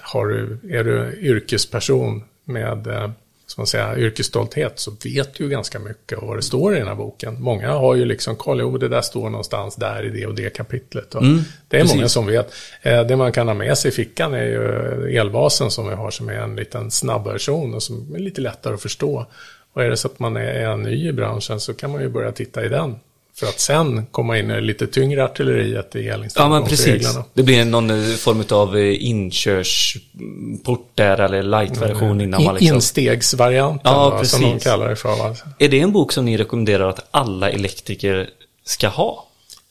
[0.00, 3.12] har du, är du yrkesperson med
[3.58, 6.88] man säger, yrkesstolthet så vet du ju ganska mycket om vad det står i den
[6.88, 7.42] här boken.
[7.42, 10.50] Många har ju liksom koll, jo det där står någonstans där i det och det
[10.50, 11.14] kapitlet.
[11.14, 11.22] Och
[11.68, 12.12] det är många precis.
[12.12, 12.52] som vet.
[12.82, 16.10] Eh, det man kan ha med sig i fickan är ju elbasen som vi har
[16.10, 19.26] som är en liten snabbversion och som är lite lättare att förstå.
[19.72, 22.08] Och är det så att man är, är ny i branschen så kan man ju
[22.08, 22.96] börja titta i den.
[23.34, 26.28] För att sen komma in i det lite tyngre artilleriet i Ja men
[26.64, 26.86] precis.
[26.86, 27.24] elinstallationsreglerna.
[27.34, 32.74] Det blir någon eh, form av eh, inkörsport där eller light-version innan man liksom...
[32.74, 35.16] instegsvarianten Ja, som de kallar det för.
[35.16, 35.36] Va?
[35.58, 38.28] Är det en bok som ni rekommenderar att alla elektriker
[38.64, 39.26] ska ha?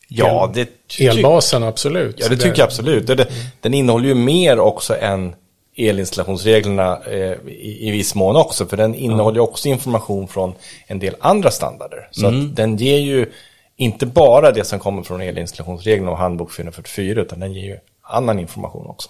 [0.08, 0.70] Ja, det
[1.00, 2.16] Elbasen, absolut.
[2.20, 3.08] Ja, det tycker jag absolut.
[3.08, 3.28] Det, det,
[3.62, 5.34] den innehåller ju mer också än
[5.76, 8.66] elinstallationsreglerna eh, i, i viss mån också.
[8.66, 10.54] För den innehåller ju också information från
[10.88, 12.08] en del andra standarder.
[12.12, 13.26] Så att den ger ju
[13.80, 18.40] inte bara det som kommer från elinstallationsreglerna och handbok 444, utan den ger ju annan
[18.40, 19.10] information också.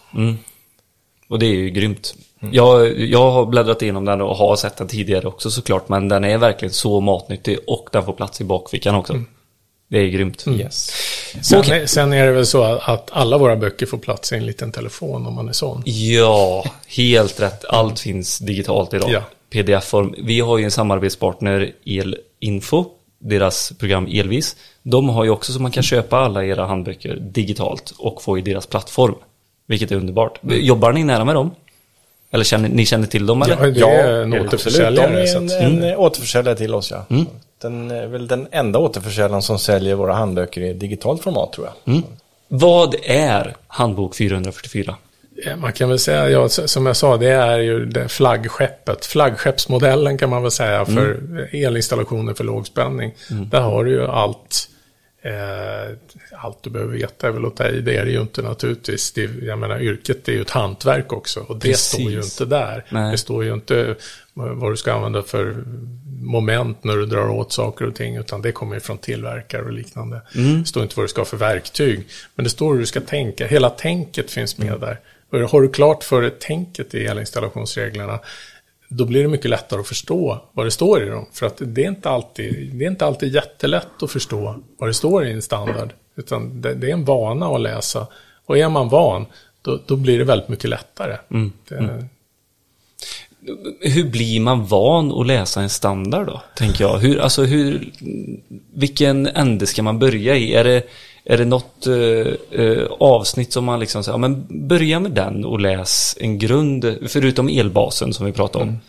[1.30, 2.16] Och det är ju grymt.
[2.52, 5.90] Jag, jag har bläddrat igenom den och har sett den tidigare också såklart.
[5.90, 9.24] Men den är verkligen så matnyttig och den får plats i bakfickan också.
[9.88, 10.46] Det är grymt.
[10.48, 10.92] Yes.
[11.42, 14.46] Sen, är, sen är det väl så att alla våra böcker får plats i en
[14.46, 15.82] liten telefon om man är sån.
[15.86, 17.66] Ja, helt rätt.
[17.66, 19.12] Allt finns digitalt idag.
[19.12, 19.24] Ja.
[19.50, 20.16] PDF-form.
[20.18, 22.86] Vi har ju en samarbetspartner Elinfo,
[23.20, 24.56] deras program Elvis.
[24.84, 28.42] De har ju också så man kan köpa alla era handböcker digitalt och få i
[28.42, 29.16] deras plattform.
[29.68, 30.40] Vilket är underbart.
[30.44, 31.52] Jobbar ni nära med dem?
[32.32, 33.56] Eller känner, ni känner till dem eller?
[33.56, 34.48] Ja, det är en absolut.
[34.48, 35.08] återförsäljare.
[35.14, 35.84] De är så en, att- Mm.
[35.84, 37.06] en återförsäljare till oss, ja.
[37.62, 42.02] Den är väl den enda återförsäljaren som säljer våra handböcker i digitalt format, tror jag.
[42.48, 44.96] Vad är handbok 444?
[45.46, 49.06] Ja, Man kan väl säga, ja, som jag sa, det är ju det flaggskeppet.
[49.06, 51.20] Flaggskeppsmodellen kan man väl säga för
[51.56, 53.14] elinstallationer för lågspänning.
[53.30, 54.70] Där har du ju allt.
[55.22, 55.96] Eh,
[56.38, 57.82] allt du behöver veta är väl att ta i.
[57.82, 59.12] Det är det ju inte naturligtvis.
[59.12, 61.40] Det, jag menar, yrket är ju ett hantverk också.
[61.40, 61.86] Och det Precis.
[61.86, 62.86] står ju inte där.
[62.90, 63.12] Nej.
[63.12, 63.96] Det står ju inte
[64.34, 65.64] vad du ska använda för
[66.22, 68.16] moment när du drar åt saker och ting.
[68.16, 70.22] Utan det kommer ju från tillverkare och liknande.
[70.34, 72.08] Det står inte vad du ska ha för verktyg.
[72.36, 73.48] Men det står hur du ska tänka.
[73.48, 75.00] Hela tänket finns med där.
[75.30, 78.20] Och har du klart för dig tänket i elinstallationsreglerna
[78.90, 81.26] då blir det mycket lättare att förstå vad det står i dem.
[81.34, 84.94] För att det är inte alltid, det är inte alltid jättelätt att förstå vad det
[84.94, 85.90] står i en standard.
[86.16, 88.08] Utan det, det är en vana att läsa.
[88.46, 89.26] Och är man van,
[89.62, 91.18] då, då blir det väldigt mycket lättare.
[91.68, 92.08] Det,
[93.80, 96.42] Hur blir man van att läsa en standard då?
[96.56, 96.98] Tänker jag.
[96.98, 97.92] Hur, alltså hur,
[98.74, 100.54] vilken ände ska man börja i?
[100.54, 100.84] Är det,
[101.32, 102.28] är det något eh,
[102.62, 106.98] eh, avsnitt som man liksom säger, ja, men börja med den och läs en grund,
[107.08, 108.80] förutom elbasen som vi pratade om.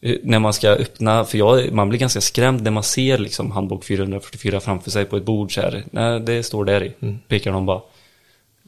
[0.00, 3.50] Eh, När man ska öppna, för jag, man blir ganska skrämd när man ser liksom
[3.50, 5.84] handbok 444 framför sig på ett bord så här.
[5.90, 6.92] Nej, det står där i,
[7.28, 7.80] pekar de bara.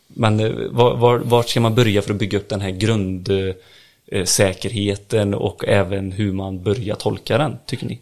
[0.06, 5.34] Men eh, var, var, vart ska man börja för att bygga upp den här grundsäkerheten
[5.34, 7.98] och även hur man börjar tolka den, tycker ni?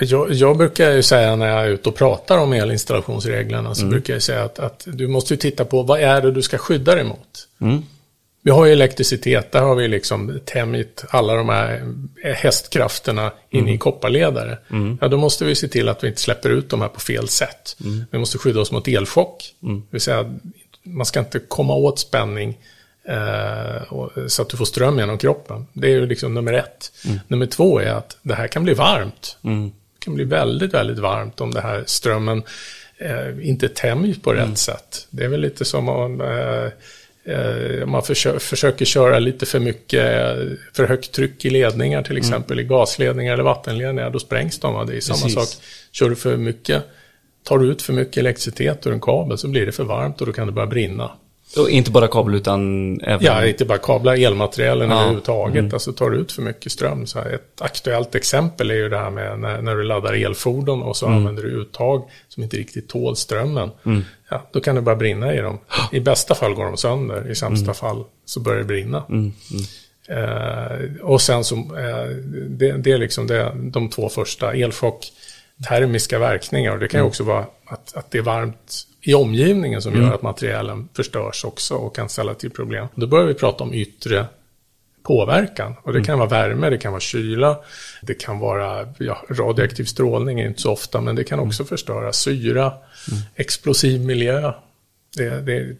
[0.00, 4.12] Jag, jag brukar ju säga när jag är ute och pratar om elinstallationsreglerna så brukar
[4.12, 6.94] jag säga att, att du måste ju titta på vad är det du ska skydda
[6.94, 7.48] dig mot.
[8.42, 11.94] Vi har ju elektricitet, där har vi liksom tämjt alla de här
[12.34, 14.58] hästkrafterna in i kopparledare.
[15.00, 17.28] Ja, då måste vi se till att vi inte släpper ut de här på fel
[17.28, 17.76] sätt.
[18.10, 19.54] Vi måste skydda oss mot elchock.
[19.60, 20.34] Det vill säga,
[20.82, 22.58] man ska inte komma åt spänning
[24.28, 25.66] så att du får ström genom kroppen.
[25.72, 26.92] Det är ju liksom nummer ett.
[27.28, 29.38] Nummer två är att det här kan bli varmt.
[29.42, 32.42] Det kan bli väldigt, väldigt varmt om det här strömmen
[32.98, 35.06] eh, inte tämjs på rätt sätt.
[35.10, 40.04] Det är väl lite som om eh, eh, man försö försöker köra lite för mycket,
[40.04, 44.74] eh, för högt tryck i ledningar till exempel, i gasledningar eller vattenledningar, då sprängs de.
[44.74, 44.84] va?
[44.84, 45.34] Det är samma Precis.
[45.34, 46.82] sak, kör du för mycket
[47.46, 50.26] tar du ut för mycket elektricitet ur en kabel så blir det för varmt och
[50.26, 51.10] då kan det börja brinna.
[51.56, 53.24] Och inte bara kabel utan även...
[53.24, 55.72] Ja, inte bara kablar, elmaterialen Ja, överhuvudtaget.
[55.72, 57.06] Alltså tar du ut för mycket ström.
[57.06, 60.82] Så här, ett aktuellt exempel är ju det här med när, när du laddar elfordon
[60.82, 63.70] och så använder du uttag som inte riktigt tål strömmen.
[64.28, 65.58] Ja, då kan det börja brinna i dem.
[65.92, 69.04] I bästa fall går de sönder, i sämsta fall så börjar det brinna.
[70.08, 72.08] Eh, och sen så, eh,
[72.48, 75.12] det, det är liksom det, de två första, elchock,
[75.68, 76.72] termiska verkningar.
[76.72, 80.14] Och det kan ju också vara att, att det är varmt i omgivningen som gör
[80.14, 82.86] att materialen förstörs också och kan ställa till problem.
[82.94, 84.26] Då börjar vi prata om yttre
[85.02, 85.74] påverkan.
[85.82, 87.58] Och det kan vara värme, det kan vara kyla,
[88.02, 92.72] det kan vara ja, radioaktiv strålning, inte så ofta, men det kan också förstöra syra,
[93.34, 94.52] explosiv miljö.
[95.16, 95.76] Det, det,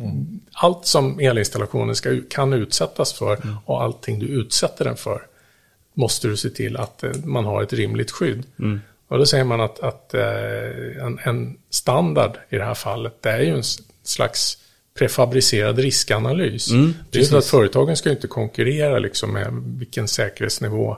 [0.53, 5.23] Allt som elinstallationen ska, kan utsättas för och allting du utsätter den för
[5.95, 8.45] måste du se till att eh, man har ett rimligt skydd.
[9.09, 13.31] Och då säger man att, att eh, en, en standard i det här fallet, det
[13.31, 13.62] är ju en
[14.03, 14.59] slags
[14.99, 16.69] prefabricerad riskanalys.
[17.11, 20.97] det är så att företagen ska ju inte konkurrera liksom med vilken säkerhetsnivå.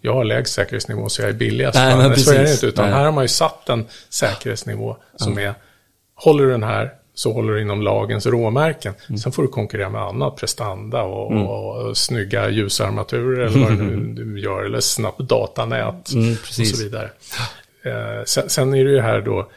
[0.00, 1.74] Jag har lägst säkerhetsnivå så jag är billigast.
[1.74, 2.94] Nej, Nej, men så är det inte, utan Nej.
[2.94, 5.54] här har man ju satt en säkerhetsnivå som är,
[6.14, 8.94] håller du den här så håller du inom lagens råmärken.
[9.08, 9.18] Mm.
[9.18, 13.96] Sen får du konkurrera med annat, prestanda och, och, och snygga ljusarmaturer eller vad du,
[14.24, 17.10] du gör, eller snabbt datanät Mm, och så vidare.
[17.82, 19.48] Eh, sen, sen är det ju här då,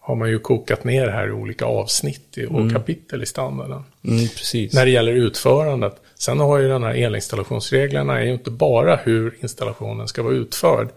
[0.00, 3.84] har man ju kokat ner det här i olika avsnitt och kapitel i standarden.
[4.04, 4.28] Mm.
[4.72, 5.94] När det gäller utförandet.
[6.14, 10.88] Sen har ju den här elinstallationsreglerna är ju inte bara hur installationen ska vara utförd.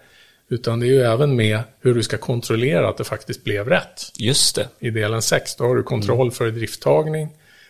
[0.52, 4.12] Utan det är ju även med hur du ska kontrollera att det faktiskt blev rätt.
[4.18, 4.68] Just det.
[4.80, 7.30] I delen 6 då har du kontroll för idrifttagning.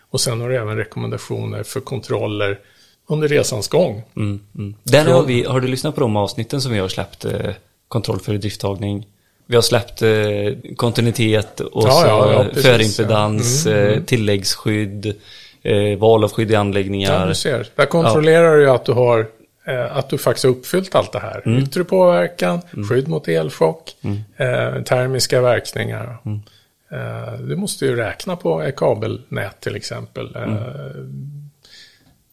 [0.09, 2.59] Och sen har du även rekommendationer för kontroller
[3.07, 4.03] under resans gång.
[4.15, 4.75] Mm, mm.
[4.83, 7.25] Där har, vi, har du lyssnat på de avsnitten som vi har släppt?
[7.25, 7.31] Eh,
[7.87, 9.07] kontroll för drifttagning.
[9.45, 13.71] Vi har släppt eh, kontinuitet och Ja, så ja, ja, precis, förimpedans, ja.
[13.71, 15.15] Mm, eh, tilläggsskydd,
[15.61, 17.19] eh, val av skydd i anläggningar.
[17.19, 17.67] Ja, du ser.
[17.75, 19.27] Där kontrollerar du att du har
[19.65, 21.41] eh, att du faktiskt har uppfyllt allt det här.
[21.45, 21.63] Mm.
[21.63, 23.95] Yttre påverkan, skydd mot elchock,
[24.37, 26.17] eh, termiska verkningar.
[26.25, 26.41] Mm.
[26.91, 30.35] Eh, du måste ju räkna på kabelnät till exempel.
[30.35, 30.57] Mm.
[30.57, 30.61] Eh,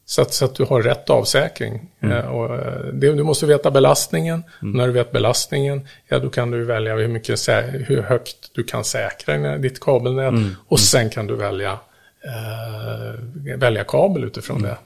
[0.05, 1.89] så, att, så att du har rätt avsäkring.
[2.01, 2.19] Mm.
[2.19, 2.59] Eh, och,
[2.93, 4.45] det, du måste veta belastningen.
[4.61, 8.85] När du vet belastningen, ja då kan du välja hur, mycket, hur högt du kan
[8.85, 10.29] säkra ditt kabelnät.
[10.29, 10.57] Mm.
[10.69, 11.79] Och sen kan du välja,
[12.25, 13.21] eh,
[13.57, 14.71] välja kabel utifrån Mm.
[14.71, 14.77] det.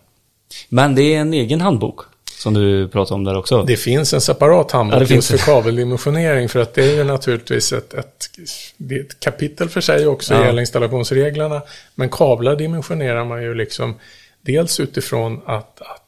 [0.69, 2.01] Men det är en egen handbok
[2.43, 3.63] som du pratar om där också.
[3.63, 7.05] Det finns en separat Ja, handbok det just för kabeldimensionering för att det är ju
[7.05, 8.31] naturligtvis ett, ett,
[8.77, 10.47] det är ett kapitel för sig också Ja.
[10.47, 11.63] i elinstallationsreglerna.
[11.95, 13.95] Men kablar dimensionerar man ju liksom
[14.41, 16.02] dels utifrån att, att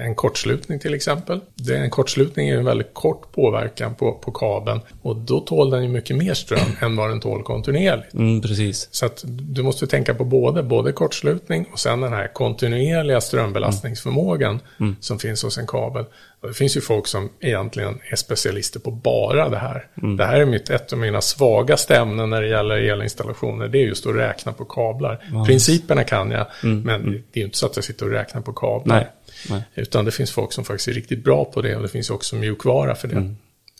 [0.00, 1.40] en kortslutning till exempel.
[1.70, 5.88] En kortslutning är en väldigt kort påverkan på, på kabeln och då tål den ju
[5.88, 8.14] mycket mer ström än vad den tål kontinuerligt.
[8.14, 8.88] Mm, precis.
[8.90, 14.60] Så att du måste tänka på både, både kortslutning och sen den här kontinuerliga strömbelastningsförmågan
[15.00, 16.04] som finns hos en kabel.
[16.40, 19.86] Och det finns ju folk som egentligen är specialister på bara det här.
[20.16, 23.68] Det här är mitt, ett av mina svagaste ämnen när det gäller elinstallationer.
[23.68, 25.44] Det är just att räkna på kablar.
[25.46, 28.52] Principerna kan jag, men det är ju inte så att jag sitter och räknar på
[28.52, 28.96] kablar.
[28.96, 29.08] Nej.
[29.50, 29.62] Nej.
[29.74, 32.36] Utan det finns folk som faktiskt är riktigt bra på det och det finns också
[32.36, 33.34] mjukvara för det.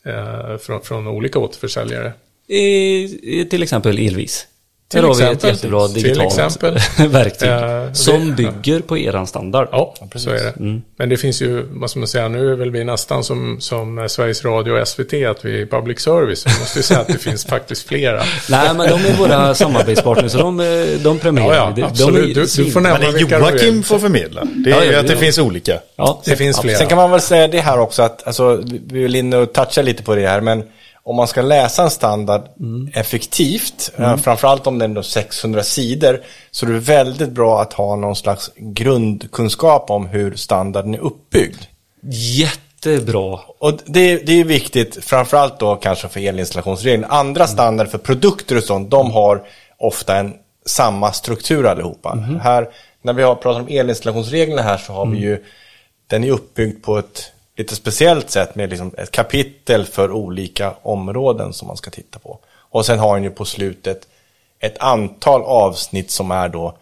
[0.05, 2.13] Eh, från, från olika återförsäljare.
[2.47, 4.47] Eh, till exempel elvis.
[4.87, 5.49] Till Där har vi ett exempel.
[5.49, 6.77] jättebra Till digitalt exempel.
[7.09, 7.49] verktyg.
[7.49, 9.67] Eh, som det- bygger på eran standard.
[9.71, 10.53] Ja, så är det.
[10.97, 14.05] Men det finns ju, vad ska man säga, nu är väl vi nästan som, som
[14.09, 16.45] Sveriges Radio och SVT, att vi är public service.
[16.47, 18.23] Vi måste ju säga att det finns faktiskt flera.
[18.49, 20.65] Nej, men de är våra samarbetspartners så de, eh,
[21.03, 21.73] de premierar Ja, ja.
[21.75, 22.15] De- absolut.
[22.35, 23.83] De är Du- du får nämna- Men vilka Joakim vill.
[23.85, 24.43] får förmedla.
[24.65, 25.19] Det Ja, är ja, att det ja.
[25.19, 25.79] finns olika.
[25.95, 26.77] Ja, Det finns flera.
[26.77, 29.37] Sen kan man väl säga det här också att, alltså, vi- vi är väl inne
[29.37, 30.63] och touchar lite på det här, men
[31.05, 32.41] om man ska läsa en standard
[32.93, 37.73] effektivt, eh, framförallt om den är då 600 sidor, så är det väldigt bra att
[37.73, 41.61] ha någon slags grundkunskap om hur standarden är uppbyggd.
[42.11, 43.39] Jättebra.
[43.59, 47.07] Och det, det är viktigt, framförallt då kanske för elinstallationsregler.
[47.11, 49.43] Andra standarder för produkter och sånt, de har
[49.77, 50.33] ofta en
[50.65, 52.17] samma struktur allihopa.
[52.41, 52.69] Här,
[53.01, 55.43] när vi har pratat om elinstallationsreglerna här så har vi ju,
[56.07, 61.53] den är uppbyggd på ett lite speciellt sätt med liksom ett kapitel för olika områden
[61.53, 62.39] som man ska titta på.
[62.47, 64.07] Och sen har den ju på slutet
[64.59, 66.77] ett antal avsnitt som är då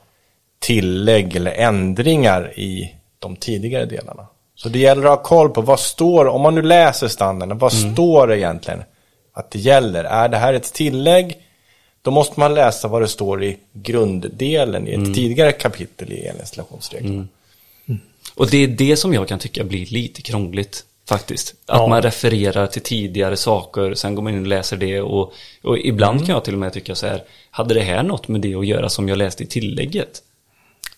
[0.60, 4.28] tillägg eller ändringar i de tidigare delarna.
[4.56, 7.74] Så det gäller att ha koll på vad står, om man nu läser standarden, vad
[7.74, 8.84] står det egentligen
[9.34, 10.04] att det gäller?
[10.04, 11.38] Är det här ett tillägg?
[12.02, 17.28] Då måste man läsa vad det står i grunddelen i ett tidigare kapitel i elinstallationsreglerna.
[18.36, 20.84] Och det är det som jag kan tycka blir lite krångligt.
[21.10, 21.50] Faktiskt.
[21.66, 21.88] Att Ja.
[21.88, 25.34] man refererar till tidigare saker, sen går man in och läser det och,
[25.64, 26.26] och ibland Mm.
[26.26, 28.66] kan jag till och med tycka så här, hade det här något med det att
[28.68, 30.22] göra som jag läste i tillägget?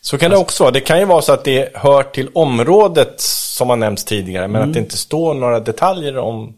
[0.02, 0.72] Så kan det också vara.
[0.72, 4.62] Det kan ju vara så att det hör till området som har nämnts tidigare, men
[4.62, 6.54] att det inte står några detaljer om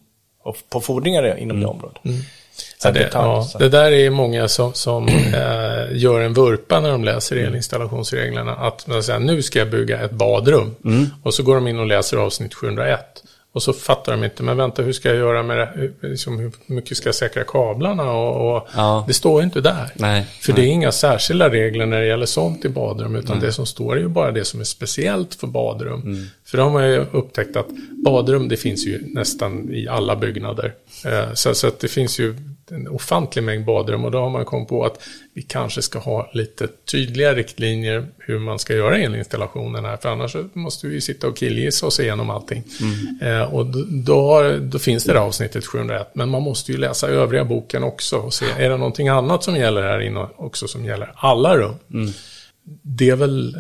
[0.69, 2.01] på fordringar inom det området.
[2.79, 7.03] Så det, ja, det där är många som, som eh, gör en vurpa när de
[7.03, 8.55] läser elinstallationsreglerna.
[8.55, 10.75] Att man säger nu ska jag bygga ett badrum.
[11.23, 13.23] Och så går de in och läser avsnitt 701.
[13.53, 15.69] Och så fattar de inte, men vänta hur ska jag göra med det?
[15.75, 18.11] Hur, liksom, hur mycket ska jag säkra kablarna?
[18.11, 19.03] Och, och Ja.
[19.07, 19.91] Det står ju inte där.
[19.93, 20.61] Nej, För nej.
[20.61, 23.15] det är inga särskilda regler när det gäller sånt i badrum.
[23.15, 26.01] Utan det som står är ju bara det som är speciellt för badrum.
[26.01, 26.25] Mm.
[26.47, 27.67] För då har man ju upptäckt att
[28.05, 30.73] badrum det finns ju nästan i alla byggnader.
[31.05, 32.35] Eh, Så, så att det finns ju
[32.71, 34.99] en ofantlig mängd badrum och då har man kommit på att
[35.33, 39.97] vi kanske ska ha lite tydliga riktlinjer hur man ska göra elinstallationen här.
[39.97, 42.63] För annars måste vi ju sitta och killgissa oss igenom allting.
[43.21, 43.65] Eh, Och
[44.05, 46.09] då, har, då finns det där avsnittet 701.
[46.13, 49.55] Men man måste ju läsa övriga boken också och se, är det någonting annat som
[49.55, 51.75] gäller här inne också som gäller alla rum?
[52.81, 53.57] Det är väl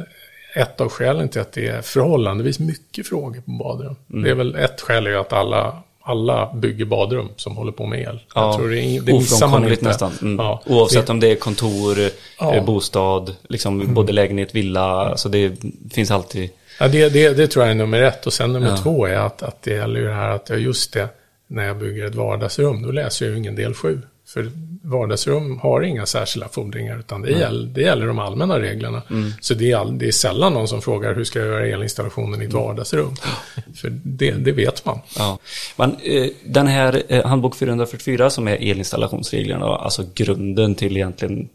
[0.57, 3.95] ett av skälen till att det är förhållandevis mycket frågor på badrum.
[4.07, 7.85] Det är väl ett skäl är ju att alla, alla bygger badrum som håller på
[7.85, 8.19] med el.
[8.35, 10.11] Jag tror det, är, det missar man nästan.
[10.21, 10.45] Mm.
[10.45, 11.97] Ja, Oavsett det, om det är kontor,
[12.39, 12.55] Ja.
[12.55, 15.53] eh, bostad, liksom både lägenhet, villa, så det
[15.91, 16.49] finns alltid...
[16.79, 18.27] ja, det, det, det tror jag är nummer ett.
[18.27, 20.93] Och sen nummer två är att, att det gäller ju det här att, ja just
[20.93, 21.07] det,
[21.47, 24.01] när jag bygger ett vardagsrum, då läser jag ju ingen del 7.
[24.27, 29.01] För vardagsrum har inga särskilda fordringar, utan det, gäller, det gäller de allmänna reglerna.
[29.41, 32.45] Så det är, det är sällan någon som frågar hur ska jag göra elinstallationen i
[32.45, 33.15] ett vardagsrum.
[33.75, 34.99] För det, det vet man.
[35.17, 35.39] Ja.
[35.75, 41.49] Men eh, den här eh, handbok 444 som är elinstallationsreglerna, alltså grunden till egentligen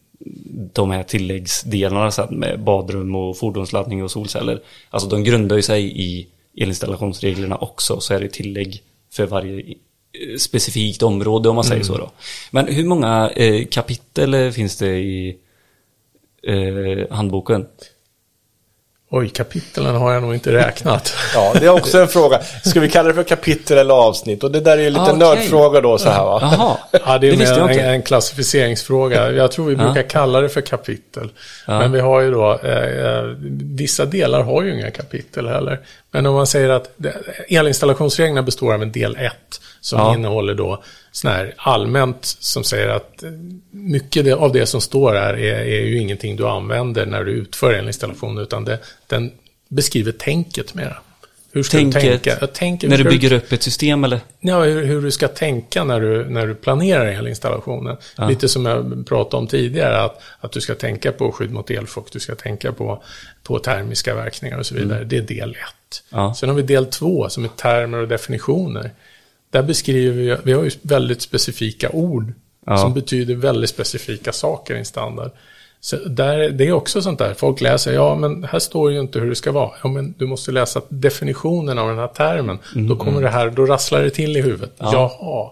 [0.73, 4.61] de här tilläggsdelarna att med badrum och fordonsladdning och solceller.
[4.91, 8.83] Alltså de grundar ju sig i elinstallationsreglerna också, så är det tillägg
[9.13, 9.75] för varje
[10.39, 12.11] specifikt område om man säger så då.
[12.51, 15.37] Men hur många eh, kapitel eh, finns det i
[16.47, 17.67] eh, handboken?
[19.15, 21.13] Oj, kapitlen har jag nog inte räknat.
[21.35, 22.41] Ja, det är också en fråga.
[22.65, 24.45] Ska vi kalla det för kapitel eller avsnitt?
[24.45, 25.19] Och det där är ju lite Ah, okej.
[25.19, 26.39] nördfråga då så här va?
[26.43, 29.31] Jaha, Ja, det är jag en, en klassificeringsfråga.
[29.33, 31.31] Jag tror vi brukar kalla det för kapitel.
[31.67, 33.25] Men vi har ju då, eh, eh,
[33.63, 35.81] vissa delar har ju inga kapitel heller.
[36.11, 37.15] Men om man säger att det,
[37.49, 39.33] elinstallationsreglerna består av en del 1
[39.83, 40.15] som Ja.
[40.15, 43.25] innehåller då sån här allmänt som säger att
[43.71, 47.73] mycket av det som står här är, är ju ingenting du använder när du utför
[47.73, 49.33] elinstallation utan det, den
[49.69, 50.97] beskriver tänket mera.
[51.55, 52.37] Hur ska Tänket, du tänka?
[52.41, 54.21] Jag tänker, när du bygger upp ett system eller?
[54.41, 57.97] Ja, hur, hur du ska tänka när du, när du planerar elinstallationen.
[58.29, 62.13] Lite som jag pratade om tidigare, att, att du ska tänka på skydd mot elchock,
[62.13, 63.03] du ska tänka på,
[63.43, 65.05] på termiska verkningar och så vidare.
[65.05, 66.03] Det är del ett.
[66.11, 66.35] Ja.
[66.35, 68.91] Sen har vi del två som är termer och definitioner.
[69.53, 72.33] Där beskriver vi, vi har ju väldigt specifika ord
[72.67, 72.77] Ja.
[72.77, 75.31] som betyder väldigt specifika saker i en standard.
[75.81, 79.19] Så där, det är också sånt där, folk läser, ja men här står ju inte
[79.21, 79.71] hur det ska vara.
[79.83, 82.59] Ja men du måste läsa definitionen av den här termen.
[82.75, 84.73] Då kommer det här, då rasslar det till i huvudet.
[84.79, 85.51] Jaha,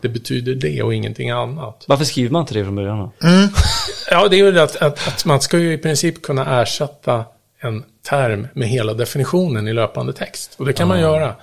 [0.00, 1.84] det betyder det och ingenting annat.
[1.88, 3.12] Varför skriver man inte det från början då?
[4.10, 7.24] Ja, det är ju det att, att, att man ska ju i princip kunna ersätta
[7.60, 10.54] en term med hela definitionen i löpande text.
[10.56, 11.34] Och det kan man göra.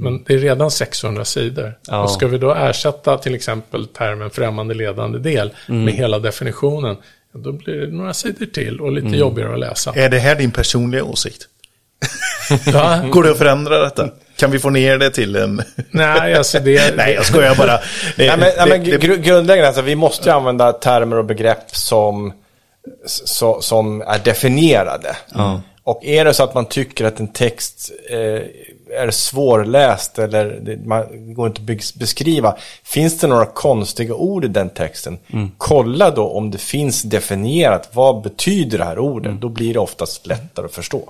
[0.00, 1.74] Men det är redan 600 sidor.
[1.88, 2.02] Ja.
[2.02, 6.96] Och ska vi då ersätta till exempel termen främmande ledande del med hela definitionen,
[7.34, 9.92] då blir det några sidor till och lite jobbigare att läsa.
[9.96, 11.46] Är det här din personliga åsikt?
[12.72, 14.08] Ja, Går det att förändra detta?
[14.36, 15.62] Kan vi få ner det till en...
[15.90, 16.96] nej, alltså det...
[16.96, 17.76] Nej, jag skojar bara.
[18.16, 21.24] Det, Nej, men, men det- det- gru- grundläggande, alltså, vi måste ju använda termer och
[21.24, 22.32] begrepp som,
[23.06, 25.16] så, som är definierade.
[25.84, 28.42] Och är det så att man tycker att en text eh,
[28.92, 34.14] är svårläst eller det, man det går inte att bes- beskriva, finns det några konstiga
[34.14, 35.18] ord i den texten?
[35.58, 39.40] Kolla då om det finns definierat, vad betyder det här ordet?
[39.40, 41.02] Då blir det oftast lättare att förstå.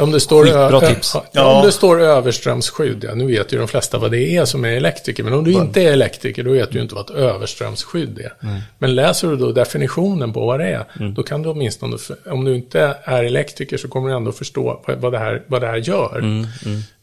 [0.00, 1.14] Om det står, Skitbra tips.
[1.32, 1.58] Ja.
[1.60, 4.68] Om det står överströmsskydd, ja, nu vet ju de flesta vad det är som är
[4.68, 5.22] elektriker.
[5.24, 8.32] Men om du inte är elektriker, då vet du ju inte vad ett överströmsskydd är.
[8.78, 12.54] Men läser du då definitionen på vad det är, då kan du åtminstone, om du
[12.56, 16.18] inte är elektriker så kommer du ändå förstå vad- det här, vad det här gör.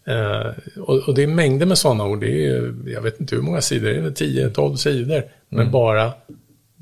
[0.07, 2.19] Eh, och, och det är mängder med sådana ord.
[2.21, 5.23] Det är, jag vet inte hur många sidor, det är väl 10-12 sidor.
[5.49, 6.11] Men bara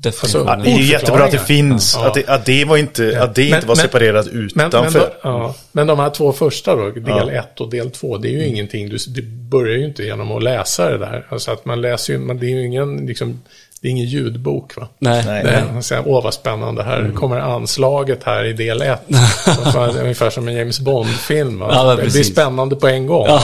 [0.02, 0.46] Definitionen.
[0.46, 1.94] Ja, det är ju jättebra att det finns.
[1.98, 2.06] Ja.
[2.06, 4.66] Att, det, att det var inte, att det inte Men- var men- separerat Men, men,
[4.66, 4.98] utanför.
[4.98, 8.32] då, ja, men de här två första då, del 1 och del 2, det är
[8.32, 11.26] ju ingenting, du, det börjar ju inte genom att läsa det där.
[11.28, 13.40] Alltså att man läser ju, man, det är ju ingen, liksom,
[13.82, 14.88] Det är ingen ljudbok va?
[14.98, 15.22] Nej.
[15.26, 15.44] Nej.
[15.44, 19.00] Det är, så här, Åh vad spännande, här kommer anslaget här i del 1.
[20.00, 21.58] Ungefär som en James Bond-film.
[21.58, 21.70] va?
[21.72, 23.26] Ja, det blir spännande på en gång.
[23.28, 23.40] va?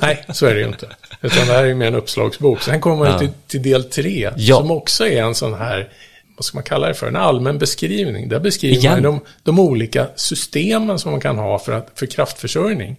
[0.00, 0.86] Nej, så är det ju inte.
[1.22, 2.62] Utan det här är ju mer en uppslagsbok.
[2.62, 3.18] Sen kommer man Ja.
[3.18, 4.56] till, till del 3, Ja.
[4.56, 5.88] som också är en sån här,
[6.36, 8.28] vad ska man kalla det för, en allmän beskrivning.
[8.28, 8.92] Där beskriver Igen.
[8.92, 12.96] man de, de olika systemen som man kan ha för, att, för kraftförsörjning.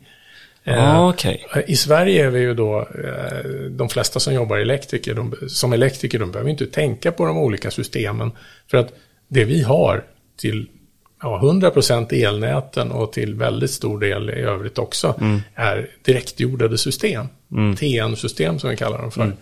[0.64, 1.46] Eh, Ah, okej.
[1.68, 6.20] i Sverige är vi ju då, eh, de flesta som jobbar elektriker, de, som elektriker,
[6.20, 8.32] de behöver inte tänka på de olika systemen.
[8.72, 8.94] För att
[9.28, 10.04] det vi har
[10.38, 10.68] till
[11.22, 15.16] ja, 100% elnäten och till väldigt stor del i övrigt också
[15.56, 17.28] är direktjordade system.
[17.80, 19.34] TN-system som vi kallar dem för.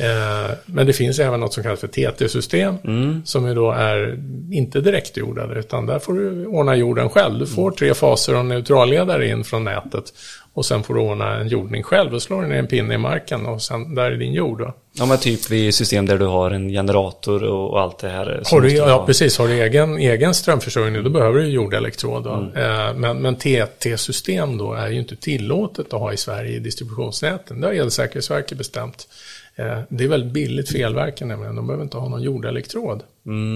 [0.00, 2.76] Eh, men det finns även något som kallas för TT-system
[3.24, 4.18] som ju då är
[4.52, 7.38] inte direktjordade utan där får du ordna jorden själv.
[7.38, 10.04] Du får tre faser och neutralledare in från nätet
[10.58, 13.46] och sen får du ordna en jordning själv och slår ner en pinne i marken
[13.46, 14.58] och sen där är din jord.
[14.58, 14.74] Då.
[14.92, 18.42] Ja, men typ vid system där du har en generator och, allt det här.
[18.50, 19.38] Har du, ja, precis.
[19.38, 22.24] Har du egen, egen strömförsörjning då behöver du jordelektrod.
[22.24, 22.60] Då.
[22.60, 27.60] Eh, Men, men TT-system då är ju inte tillåtet att ha i Sverige i distributionsnäten.
[27.60, 29.08] Det har Elsäkerhetsverket bestämt.
[29.58, 31.56] Eh, Det är väldigt billigt för elverken nämligen.
[31.56, 33.02] De behöver inte ha någon jordelektrod.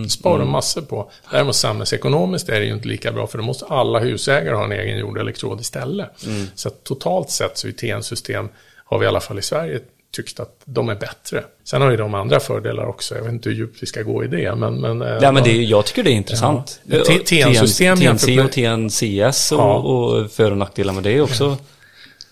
[0.05, 1.11] Det sparar de massor på.
[1.31, 4.73] Däremot samhällsekonomiskt är det ju inte lika bra för då måste alla husägare ha en
[4.73, 6.11] egen jordelektrod istället.
[6.55, 8.49] Så att totalt sett så är TN-system,
[8.85, 9.81] har vi i alla fall i Sverige,
[10.17, 11.45] tyckt att de är bättre.
[11.65, 13.15] Sen har ju de andra fördelar också.
[13.15, 14.55] Jag vet inte hur djupt vi ska gå i det.
[14.55, 16.81] Men, men, eh, Ja, men det, jag tycker det är intressant.
[16.85, 17.05] Ja.
[17.27, 19.75] TN-system TNC och TNCS och, Ja.
[19.79, 21.57] och för och nackdelar med det också.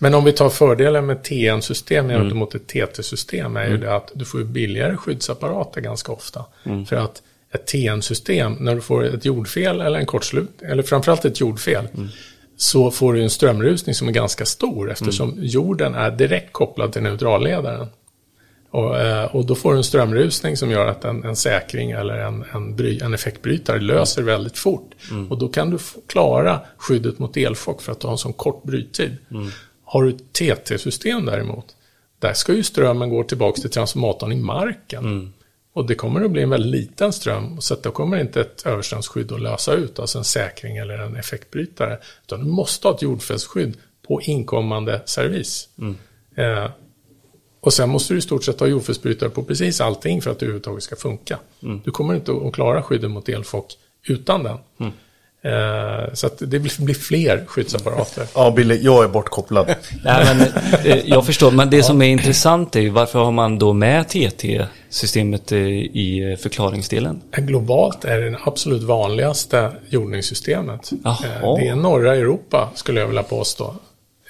[0.03, 2.21] Men om vi tar fördelen med TN-system Mm.
[2.21, 6.45] gentemot ett TT-system är ju det att du får billigare skyddsapparater ganska ofta.
[6.63, 6.85] Mm.
[6.85, 7.21] För att
[7.53, 12.07] ett TN-system, när du får ett jordfel eller en kortslut, eller framförallt ett jordfel, Mm.
[12.57, 15.43] så får du en strömrusning som är ganska stor eftersom Mm.
[15.45, 17.87] jorden är direkt kopplad till neutralledaren.
[18.71, 22.13] Och, eh, och då får du en strömrusning som gör att en, en säkring eller
[22.17, 24.91] en, en, bry, en effektbrytare löser väldigt fort.
[25.29, 25.77] Och då kan du
[26.07, 29.17] klara skyddet mot elchock för att du har en sån kort bryttid.
[29.91, 31.65] Har du TT-system däremot,
[32.19, 35.03] där ska ju strömmen gå tillbaka till transformatorn i marken.
[35.73, 38.65] Och det kommer att bli en väldigt liten ström, så att då kommer inte ett
[38.65, 41.97] överströmsskydd att lösa ut, alltså en säkring eller en effektbrytare.
[42.25, 43.77] Utan du måste ha ett jordfällsskydd
[44.07, 45.69] på inkommande servis.
[46.35, 46.71] Eh,
[47.59, 50.45] och sen måste du i stort sett ha jordfelsbrytare på precis allting för att det
[50.45, 51.39] överhuvudtaget ska funka.
[51.83, 53.73] Du kommer inte att klara skyddet mot elchock
[54.07, 54.57] utan den.
[54.79, 54.87] Eh,
[56.13, 58.27] så att det blir, fler skyddsapparater.
[58.35, 59.65] Ja, Billy, jag är bortkopplad.
[60.03, 60.41] Nej, men,
[60.85, 64.07] eh, jag förstår, men det som är intressant är ju varför har man då med
[64.09, 67.21] TT-systemet eh, i eh, förklaringsdelen?
[67.37, 70.89] Globalt är det det absolut vanligaste jordningssystemet.
[71.03, 71.17] Jaha.
[71.41, 73.75] Eh, Det är norra Europa, skulle jag vilja påstå.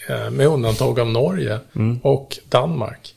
[0.09, 1.59] Eh, Med undantag av Norge
[2.01, 3.13] och Danmark.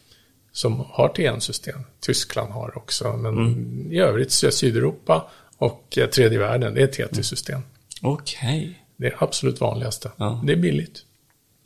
[0.52, 1.78] Som har TN-system.
[2.00, 3.12] Tyskland har också.
[3.12, 5.24] Men i övrigt så är Sydeuropa
[5.58, 7.60] och eh, tredje världen, det är TT-system.
[8.04, 8.80] Okej.
[8.96, 10.10] Det är absolut vanligaste.
[10.16, 10.40] Ja.
[10.44, 10.98] Det är billigt.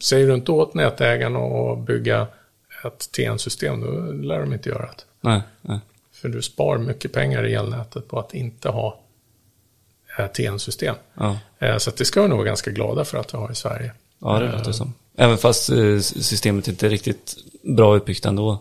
[0.03, 2.27] Säger du inte åt nätägarna att bygga
[2.85, 5.03] ett TN-system, då lär de inte göra det.
[5.21, 5.79] Nej, nej.
[6.13, 8.99] För du spar mycket pengar i elnätet på att inte ha
[10.19, 10.95] eh, TN-system.
[11.15, 11.39] Ja.
[11.59, 13.93] Eh, Så det ska vi nog vara ganska glada för att vi har i Sverige.
[14.19, 14.95] Ja, det låter som.
[15.17, 18.59] Även fast eh, systemet inte är riktigt bra utbyggt ändå.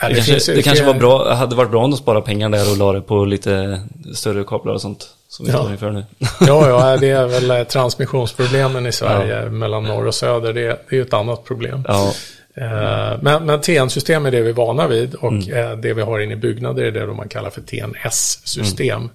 [0.00, 1.96] Ja, Det, det kanske, finns- det kanske det- var bra, hade varit bra om de
[1.96, 3.82] sparade pengar där och la det på lite
[4.14, 5.16] större kablar och sånt.
[5.30, 5.58] Som vi Ja.
[5.58, 6.04] står inför nu.
[6.40, 10.52] Ja, ja, det är väl eh, transmissionsproblemen i Sverige mellan norr och söder.
[10.52, 11.84] Det, det är ett annat problem.
[11.88, 12.12] ja.
[12.54, 15.52] Eh, Men, men TN-system är det vi är vana vid och Mm.
[15.70, 19.08] eh, det vi har inne i byggnader är det man kallar för TNS-system.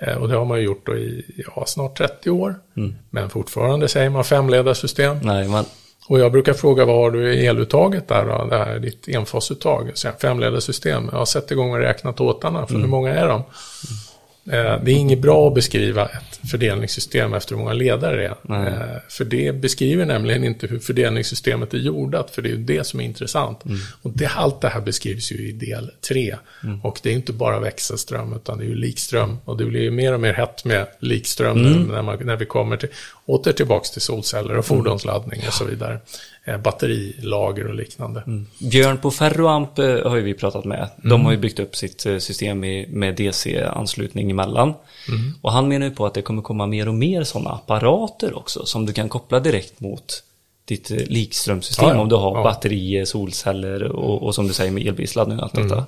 [0.00, 0.22] Mm.
[0.22, 1.24] Och det har man ju gjort i
[1.56, 2.54] ja, snart 30 år.
[2.76, 2.94] Mm.
[3.10, 5.18] Men fortfarande säger man femledarsystem.
[5.22, 5.64] Nej, man,
[6.08, 8.44] Och jag brukar fråga vad har du i eluttaget där då?
[8.50, 9.92] Det här är ditt enfasuttag.
[10.20, 11.08] Femledarsystem.
[11.12, 12.66] Jag har sett igång och räknat åtarna.
[12.66, 12.82] För Mm.
[12.82, 13.42] hur många är de?
[14.52, 18.34] Eh, Det är inget bra att beskriva ett fördelningssystem efter hur många ledare det är.
[18.42, 18.66] Nej.
[18.72, 22.30] Eh, För det beskriver nämligen inte hur fördelningssystemet är jordat.
[22.30, 23.64] För det är ju det som är intressant.
[23.64, 23.78] Mm.
[24.02, 26.36] Och det, allt det här beskrivs ju i del 3.
[26.82, 29.38] Och det är inte bara växelström utan det är ju likström.
[29.44, 31.82] Och det blir ju mer och mer hett med likström Mm.
[31.82, 32.88] när, man, när vi kommer till,
[33.26, 35.98] åter tillbaka till solceller och fordonsladdning och så vidare.
[36.48, 38.22] Eh, batterilager och liknande.
[38.58, 40.88] Björn på Ferroamp eh, har ju vi pratat med.
[40.96, 41.24] De Mm.
[41.24, 44.74] har ju byggt upp sitt eh, system med DC-anslutning emellan.
[45.08, 45.34] Mm.
[45.42, 48.66] Och han menar ju på att det kommer komma mer och mer sådana apparater också
[48.66, 50.22] som du kan koppla direkt mot
[50.64, 52.00] ditt likströmsystem Ja, ja.
[52.00, 52.42] om du har Ja.
[52.42, 55.68] batterier, solceller och, och som du säger med elbilsladdning och allt Mm.
[55.68, 55.84] detta.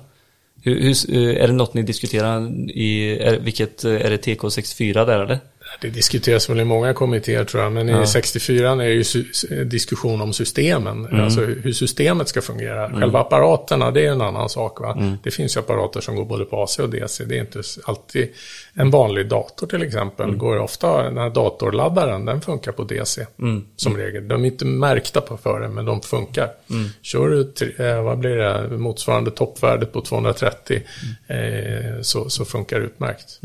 [0.63, 5.39] Hur, hur, är det något ni diskuterar i, är, vilket, är det TK64 där eller?
[5.81, 10.21] Det diskuteras väl i många kommittéer tror jag, men i 64 är det ju diskussion
[10.21, 11.23] om systemen, Mm.
[11.23, 12.89] alltså hur systemet ska fungera.
[12.99, 14.79] Själva apparaterna, det är en annan sak.
[14.79, 14.91] Va?
[14.91, 15.17] Mm.
[15.23, 17.25] Det finns ju apparater som går både på AC och DC.
[17.25, 18.27] Det är inte alltid
[18.73, 20.25] en vanlig dator till exempel.
[20.25, 20.37] Mm.
[20.37, 23.65] Går ofta, den här datorladdaren, den funkar på DC Mm.
[23.75, 24.27] som regel.
[24.27, 26.49] De är inte märkta på för det, men de funkar.
[26.69, 26.89] Mm.
[27.01, 30.81] Kör du, eh, vad blir det, motsvarande toppvärdet på 230
[31.27, 33.39] eh, så, så funkar det utmärkt.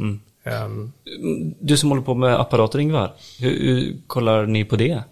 [0.44, 0.62] Mm.
[0.62, 5.02] Ehm, Du som håller på med apparater Ingvar, hur, hur kollar ni på det?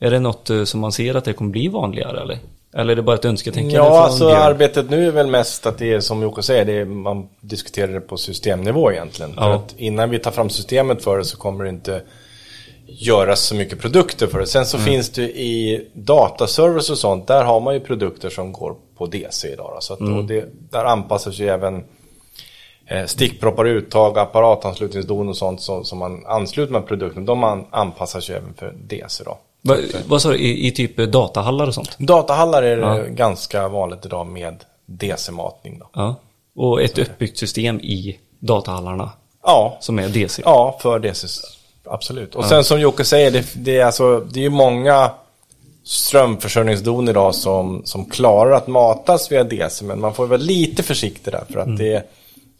[0.00, 2.38] Är det något eh, som man ser att det kommer bli vanligare eller?
[2.74, 4.42] Eller är det bara ett önsketänkande Ja, alltså Björn?
[4.42, 7.92] arbetet nu är väl mest att det är som Jocke säger, det är, man diskuterar
[7.92, 9.34] det på systemnivå egentligen.
[9.34, 9.54] För Ja.
[9.54, 12.02] att innan vi tar fram systemet för det så kommer det inte
[12.86, 14.46] göras så mycket produkter för det.
[14.46, 18.74] Sen så finns det i dataservice och sånt, där har man ju produkter som går
[18.98, 19.70] på DC idag.
[19.74, 19.80] då.
[19.80, 21.84] Så att, och det, där anpassar sig även
[23.06, 27.24] stickproppar, uttag, apparatanslutningsdon och sånt som, som man ansluter med produkten.
[27.26, 29.38] De an, anpassar sig även för DC då.
[29.62, 29.76] Va,
[30.06, 31.98] vad sa du, i, i typ datahallar och sånt?
[31.98, 33.02] Datahallar är Ja.
[33.08, 35.88] ganska vanligt idag med DC-matning då.
[35.92, 36.14] Ja.
[36.56, 39.10] Och ett uppbyggt system i datahallarna
[39.42, 40.42] Ja, som är DC?
[40.44, 41.26] Ja, för DC.
[41.84, 42.34] Absolut.
[42.34, 45.10] Och sen som Jocke säger, det, det, är alltså, det är ju många
[45.84, 49.84] strömförsörjningsdon idag som, som klarar att matas via DC.
[49.84, 51.44] Men man får vara lite försiktig där.
[51.52, 52.04] För att det,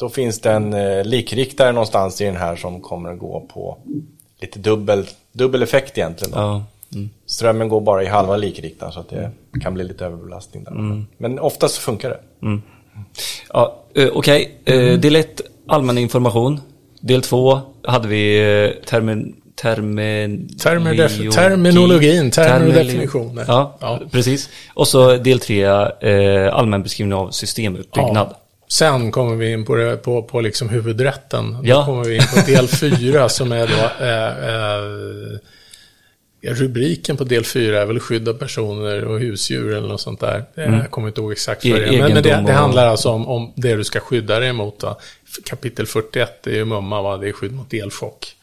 [0.01, 3.79] då finns det en eh, likriktare någonstans i den här som kommer att gå på
[4.41, 6.33] lite dubbel, dubbel effekt egentligen.
[6.33, 6.39] Då.
[6.41, 6.65] Ja.
[7.27, 9.31] Strömmen går bara i halva likriktaren så att det
[9.63, 11.05] kan bli lite överbelastning där.
[11.19, 12.21] Men oftast så funkar det.
[13.53, 16.61] Ja, eh, Okej, Eh, del 1 allmän information.
[17.01, 20.49] Del 2 hade vi termin, termin,
[20.95, 23.45] biologi- terminologin, termer definitioner.
[23.49, 24.01] Ja, Ja.
[24.11, 24.49] precis.
[24.75, 25.63] Och så del 3
[26.01, 28.29] eh, allmän beskrivning av systemuppbyggnad.
[28.31, 28.40] Ja.
[28.73, 31.53] Sen kommer vi in på, det, på, på liksom huvudrätten.
[31.53, 31.85] Då Ja.
[31.87, 35.39] kommer vi in på del fyra som är då eh, eh,
[36.43, 40.45] rubriken på del fyra är väl skydd av personer och husdjur eller något sånt där.
[40.55, 41.93] Eh, Jag kommer inte ihåg exakt vad det är.
[41.93, 44.83] E- Men, men det, det handlar alltså om, om det du ska skydda dig emot.
[44.83, 44.97] Va?
[45.45, 47.17] Kapitel 41 är ju mumma, va?
[47.17, 48.37] det är skydd mot elchock.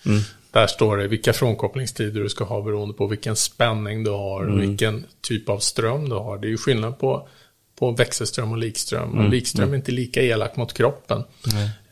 [0.52, 4.62] Där står det vilka frånkopplingstider du ska ha beroende på vilken spänning du har och
[4.62, 6.38] vilken typ av ström du har.
[6.38, 7.28] Det är ju skillnad på,
[7.80, 9.10] på växelström och likström.
[9.18, 11.24] Och likström är inte lika elak mot kroppen.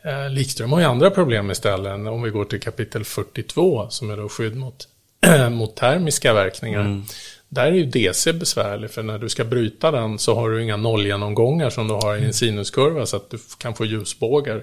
[0.02, 1.92] Eh, likström har ju andra problem istället.
[1.92, 4.88] Om vi går till kapitel 42 som är då skydd mot,
[5.50, 7.02] mot termiska verkningar.
[7.48, 10.76] Där är ju DC besvärlig för när du ska bryta den så har du inga
[10.76, 14.62] nollgenomgångar som du har i en sinuskurva så att du kan få ljusbågar.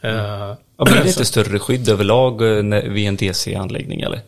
[0.00, 4.20] Eh, Ja, blir det inte större skydd överlag eh, vid en DC-anläggning eller?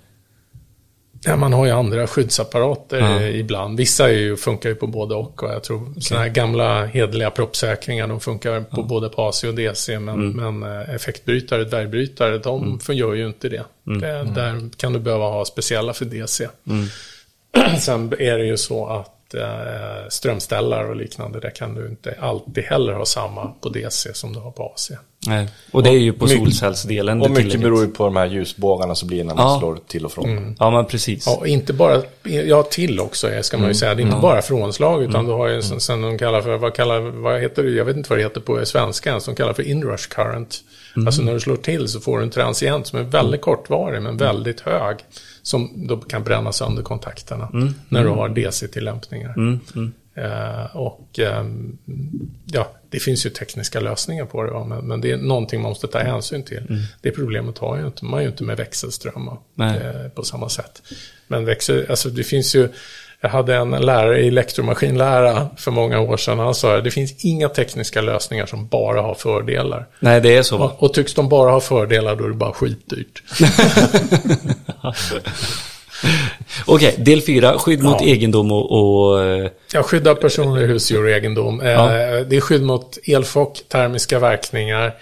[1.27, 3.21] Ja, man har ju andra skyddsapparater Ja.
[3.21, 3.79] eh, ibland.
[3.79, 5.43] Vissa är ju, funkar ju på både och.
[5.43, 9.55] och jag tror sådana här gamla hederliga proppsäkringar, de funkar på både på AC och
[9.55, 9.99] DC.
[9.99, 13.65] Men, men eh, effektbrytare, dvärgbrytare, de gör ju inte det.
[13.85, 14.25] det.
[14.35, 16.49] Där kan du behöva ha speciella för DC.
[17.81, 22.65] Sen är det ju så att eh, strömställare och liknande, där kan du inte alltid
[22.65, 24.91] heller ha samma på DC som du har på AC.
[25.27, 25.49] Nej.
[25.73, 27.21] Och det är ju på mycket- solcellsdelen.
[27.23, 27.71] Och det mycket tillägget.
[27.73, 29.59] beror ju på de här ljusbågarna som blir när man Ja.
[29.61, 30.57] slår till och från.
[30.59, 31.27] Ja, men precis.
[31.27, 33.95] Ja, inte bara, ja till också är- ska man ju säga.
[33.95, 36.75] Det är inte bara frånslag utan du har ju sen, sen de kallar för, vad
[36.75, 39.63] kallar, vad heter det, jag vet inte vad det heter på svenska, som kallar för
[39.63, 40.61] inrush current.
[41.07, 44.17] Alltså när du slår till så får du en transient som är väldigt kortvarig men
[44.17, 44.97] väldigt hög.
[45.45, 47.49] Som då kan bränna sönder kontakterna
[47.89, 49.61] när du har DC-tillämpningar.
[50.17, 51.79] Eh, och ehm,
[52.45, 54.65] ja, det finns ju tekniska lösningar på det, va?
[54.65, 56.83] Men, men det är någonting man måste ta hänsyn till.
[57.01, 59.29] Det problemet har ju inte, man ju inte med växelström
[59.61, 60.83] eh, på samma sätt.
[61.29, 62.69] Men växel, alltså det finns ju,
[63.25, 67.49] jag hade en lärare i elektromaskinlära för många år sedan, han sa det finns inga
[67.49, 69.87] tekniska lösningar som bara har fördelar.
[70.01, 70.59] Nej, det är så.
[70.59, 73.23] Och, och tycks de bara ha fördelar då är det bara skitdyrt.
[76.67, 77.59] Okej, del 4.
[77.59, 78.07] Skydd mot Ja.
[78.07, 78.73] egendom och...
[79.13, 81.61] och eh, Ja, skydd av personer, husdjur och egendom.
[81.61, 81.89] Eh, Ja.
[82.25, 84.95] Det är skydd mot elchock, termiska verkningar.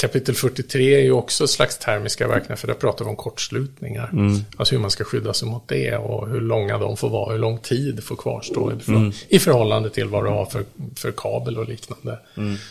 [0.00, 4.10] Kapitel 43 är ju också ett slags termiska verkningar, för där pratar vi om kortslutningar.
[4.56, 7.38] Alltså hur man ska skydda sig mot det och hur långa de får vara, hur
[7.38, 10.64] lång tid får kvarstå i, förhå- i förhållande till vad du har för,
[10.96, 12.18] för kabel och liknande.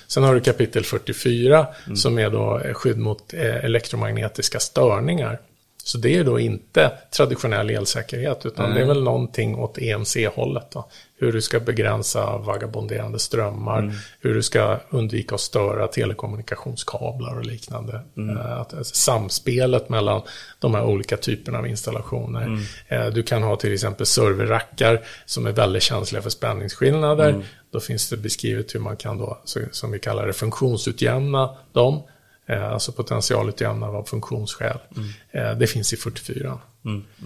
[0.07, 5.39] Sen har du kapitel 44 som är då skydd mot eh, elektromagnetiska störningar.
[5.87, 10.73] Så det är då inte traditionell elsäkerhet, utan det är väl någonting åt EMC-hållet.
[11.19, 13.81] Hur du ska begränsa vagabonderande strömmar,
[14.19, 15.87] hur du ska undvika att störa
[16.47, 17.93] telekommunikationskablar och liknande.
[18.17, 20.21] Eh, Att, alltså, samspelet mellan
[20.59, 22.59] de här olika typerna av installationer.
[22.87, 27.43] Eh, Du kan ha till exempel serverrackar som är väldigt känsliga för spänningsskillnader.
[27.71, 29.37] Då finns det beskrivet hur man kan då,
[29.71, 32.01] som vi kallar det, funktionsutjämna dem.
[32.49, 34.77] Eh, alltså potentialutjämnare av funktionsskäl.
[35.31, 36.59] Eh, det finns i 44.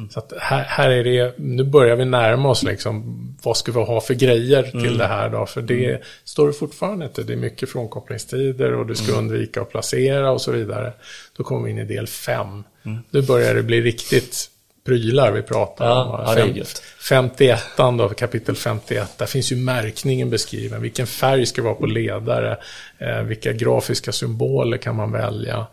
[0.10, 3.80] Så att här, här är det, nu börjar vi närma oss liksom, vad ska vi
[3.80, 5.46] ha för grejer till det här då?
[5.46, 7.24] För det står det fortfarande inte.
[7.24, 10.94] Det är mycket frånkopplingstider och du ska undvika att placera och så vidare.
[11.38, 12.64] Då kommer vi in i del 5.
[13.10, 14.51] Nu börjar det bli riktigt
[14.84, 16.24] prylar vi pratar Ja, om.
[16.28, 16.84] ja, Fem- gött.
[17.10, 17.64] 51
[17.98, 20.82] då, kapitel 51, där finns ju märkningen beskriven.
[20.82, 22.58] Vilken färg ska vara på ledare?
[22.98, 25.66] Eh, vilka grafiska symboler kan man välja?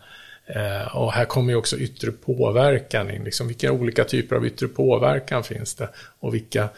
[0.47, 3.23] Eh, och här kommer ju också yttre påverkan in.
[3.23, 5.89] Liksom, vilka olika typer av yttre påverkan finns det?
[6.19, 6.69] Och vilka,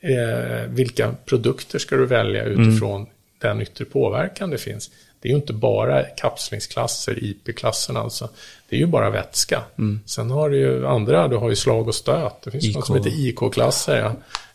[0.00, 3.06] eh, vilka produkter ska du välja utifrån
[3.40, 4.90] den yttre påverkan det finns?
[5.26, 8.28] Det är ju inte bara kapslingsklasser, IP-klasserna alltså.
[8.68, 9.62] Det är ju bara vätska.
[10.06, 12.42] Sen har du ju andra, du har ju slag och stöt.
[12.44, 12.74] Det finns IK.
[12.76, 13.96] något som heter IK-klasser.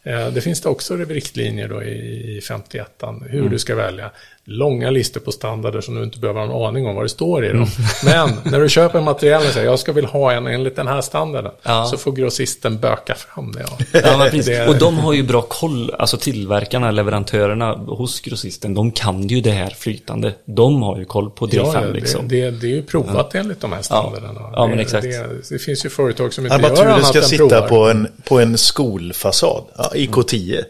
[0.03, 0.11] Ja.
[0.11, 4.11] Eh, Det finns det också riktlinjer då i i 51 hur du ska välja.
[4.51, 7.45] Långa listor på standarder som du inte behöver ha en aning om vad det står
[7.45, 7.67] i dem.
[8.05, 11.01] Men när du köper materialen och säger jag ska vill ha en enligt den här
[11.01, 11.51] standarden.
[11.63, 11.85] Ja.
[11.85, 13.65] Så får grossisten böka fram det.
[13.93, 14.01] Ja.
[14.05, 14.45] Ja, men precis.
[14.45, 19.41] Det- Och de har ju bra koll, alltså tillverkarna, leverantörerna hos grossisten, de kan ju
[19.41, 20.33] det här flytande.
[20.45, 22.27] De har ju koll på del Ja, 5 det, liksom.
[22.27, 24.49] det, det är ju provat enligt de här standarderna.
[24.53, 25.03] Ja, men det, exakt.
[25.03, 27.67] Det, det finns ju företag som inte gör annat ska än sitta provar.
[27.67, 29.63] på en, på en skolfasad.
[29.77, 30.63] Ja, IK10.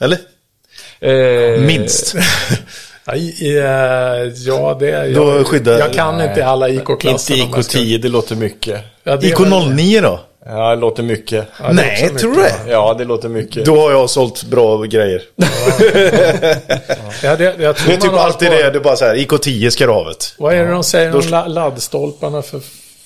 [0.00, 0.18] Eller?
[1.00, 2.14] Eh, Minst.
[3.08, 5.12] Ja, eh, ja, det...
[5.14, 7.34] Då Jag, skyddar- jag kan inte alla IK-klasser.
[7.36, 8.80] Inte IK10, det låter mycket.
[9.04, 10.20] Ja, det är väl- IK09 då?
[10.46, 11.46] Ja, det låter mycket.
[11.62, 12.54] Ja, det Nej, tror du det?
[12.70, 13.64] Ja, det låter mycket.
[13.64, 15.22] Då har jag sålt bra grejer.
[17.22, 19.14] Ja, det, jag tror Det är typ alltid på- det, det är bara så här,
[19.14, 20.34] IK10 ska du ha vet.
[20.38, 22.60] Vad är det de säger om la- laddstolparna för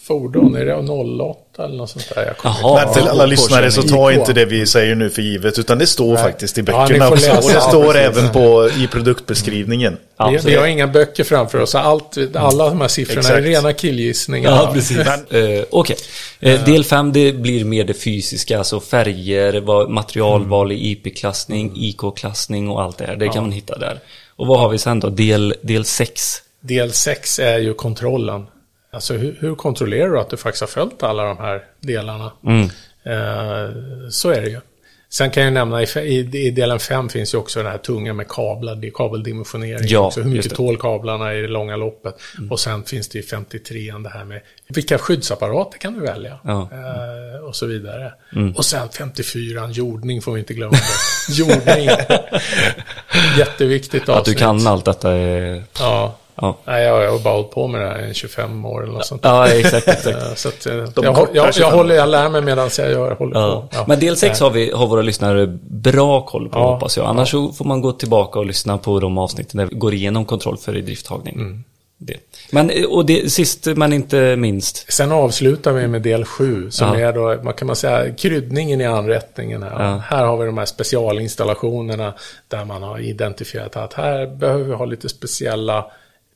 [0.07, 0.57] fordon?
[0.57, 2.35] Är det 08 eller något sånt där?
[2.45, 2.85] Jaha.
[2.85, 4.19] Men till alla Ja, lyssnare så ta IK.
[4.19, 7.15] inte det vi säger nu för givet, utan det står faktiskt i Ja, böckerna får
[7.15, 7.31] också.
[7.37, 9.97] Och det Ja, står även på, i produktbeskrivningen.
[10.17, 11.75] ja, vi, vi har inga böcker framför oss.
[11.75, 13.37] Allt, alla de här siffrorna Exakt.
[13.39, 14.51] är rena killgissningar.
[14.51, 14.99] Ja, precis.
[14.99, 15.97] Eh, Okej.
[16.41, 22.83] Eh, del 5, det blir mer det fysiska, alltså färger, materialval i IP-klassning, IK-klassning och
[22.83, 23.17] allt det här.
[23.17, 23.99] Det kan man hitta där.
[24.37, 25.09] Och vad har vi sen då?
[25.09, 26.37] Del, del 6.
[26.61, 28.47] Del 6 är ju kontrollen.
[28.93, 32.33] Alltså hur, hur kontrollerar du att du faktiskt har följt alla de här delarna?
[32.47, 32.65] Mm.
[33.05, 33.71] Eh,
[34.11, 34.61] så är det ju.
[35.09, 38.13] Sen kan jag nämna, i, i, i delen 5 finns ju också den här tunga
[38.13, 39.89] med kablar, det är kabeldimensionering.
[39.89, 42.15] Ja, också, hur mycket tål kablarna i det långa loppet.
[42.51, 46.39] Och sen finns det i 53 det här med vilka skyddsapparater kan du välja?
[46.45, 46.69] Ja.
[46.73, 48.13] Eh, och så vidare.
[48.57, 50.77] Och sen 54 jordning får vi inte glömma.
[51.31, 51.89] jordning.
[53.39, 54.19] Jätteviktigt avsnitt.
[54.19, 55.65] Att du kan allt detta är...
[55.79, 56.19] Ja.
[56.43, 59.07] Ja, Nej, jag har bara hållit på med det här i 25 år eller något
[59.07, 59.21] sånt.
[59.25, 60.07] ja exakt, exakt.
[60.23, 61.73] Eh, Så att, eh, jag, jag, jag, 25.
[61.73, 63.69] håller, jag lär mig medan jag gör, håller Ja.
[63.71, 63.77] på.
[63.77, 63.85] Ja.
[63.89, 66.73] Men del 6 har, vi, har våra lyssnare bra koll på Ja.
[66.75, 67.07] hoppas jag.
[67.07, 70.25] Annars så får man gå tillbaka och lyssna på de avsnitten där vi går igenom
[70.25, 71.35] kontroll för idrifttagning.
[71.35, 71.65] Mm.
[72.05, 72.17] Det.
[72.51, 74.93] Men, eh, och det, sist men inte minst.
[74.93, 77.09] Sen avslutar vi med del 7 som Ja.
[77.09, 79.63] är då, man kan man säga, kryddningen i anrättningen.
[79.63, 79.85] Här.
[79.85, 80.03] Ja.
[80.07, 82.15] här har vi de här specialinstallationerna
[82.49, 85.87] där man har identifierat att här behöver vi ha lite speciella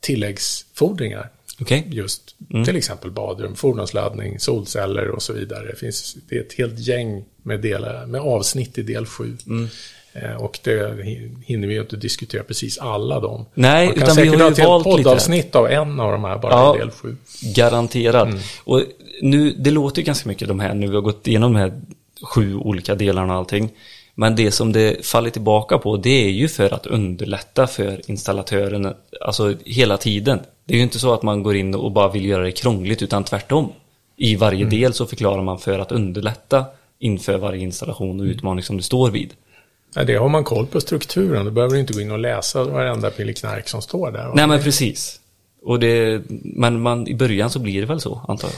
[0.06, 1.30] tilläggsfordringar.
[1.60, 1.86] Okej?
[1.90, 2.64] Just Mm.
[2.64, 5.66] till exempel badrum, fordonsladdning, solceller och så vidare.
[5.66, 9.36] Det, finns, det är ett helt gäng med, delar, med avsnitt i del 7.
[9.46, 9.68] Mm.
[10.12, 13.44] Eh, Och det hin- hinner vi ju inte diskutera precis alla dem.
[13.54, 14.96] Nej, utan vi har ha ju ett helt lite.
[14.96, 16.76] poddavsnitt av en av de här bara Ja.
[16.78, 17.16] del 7.
[17.54, 18.28] Garanterat.
[18.28, 18.40] Mm.
[18.64, 18.82] Och
[19.22, 20.86] nu, det låter ju ganska mycket de här nu.
[20.88, 21.80] Vi har gått igenom de här
[22.22, 23.70] sju olika delarna och allting.
[24.18, 28.94] Men det som det faller tillbaka på det är ju för att underlätta för installatören,
[29.20, 30.38] alltså hela tiden.
[30.64, 33.02] Det är ju inte så att man går in och bara vill göra det krångligt
[33.02, 33.72] utan tvärtom.
[34.16, 34.70] I varje Mm.
[34.70, 36.64] del så förklarar man för att underlätta
[36.98, 39.34] inför varje installation och utmaning som du står vid.
[39.94, 41.44] Ja, det har man koll på strukturen.
[41.44, 44.32] Då behöver du inte gå in och läsa varenda pilleknark som står där.
[44.34, 45.20] Nej men precis.
[45.62, 48.56] Och det, men man, i början så blir det väl så, antar jag.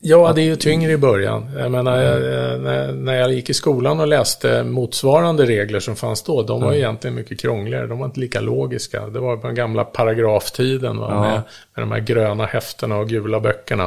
[0.00, 1.50] Ja, det är ju tyngre i början.
[1.58, 2.20] Jag menar, jag,
[2.60, 6.72] när, när jag gick i skolan och läste motsvarande regler som fanns då, de var
[6.72, 7.86] ju egentligen mycket krångligare.
[7.86, 9.06] De var inte lika logiska.
[9.06, 11.08] Det var den gamla paragraftiden va?
[11.10, 11.20] Ja.
[11.20, 11.42] Med,
[11.74, 13.84] med de här gröna häftena och gula böckerna.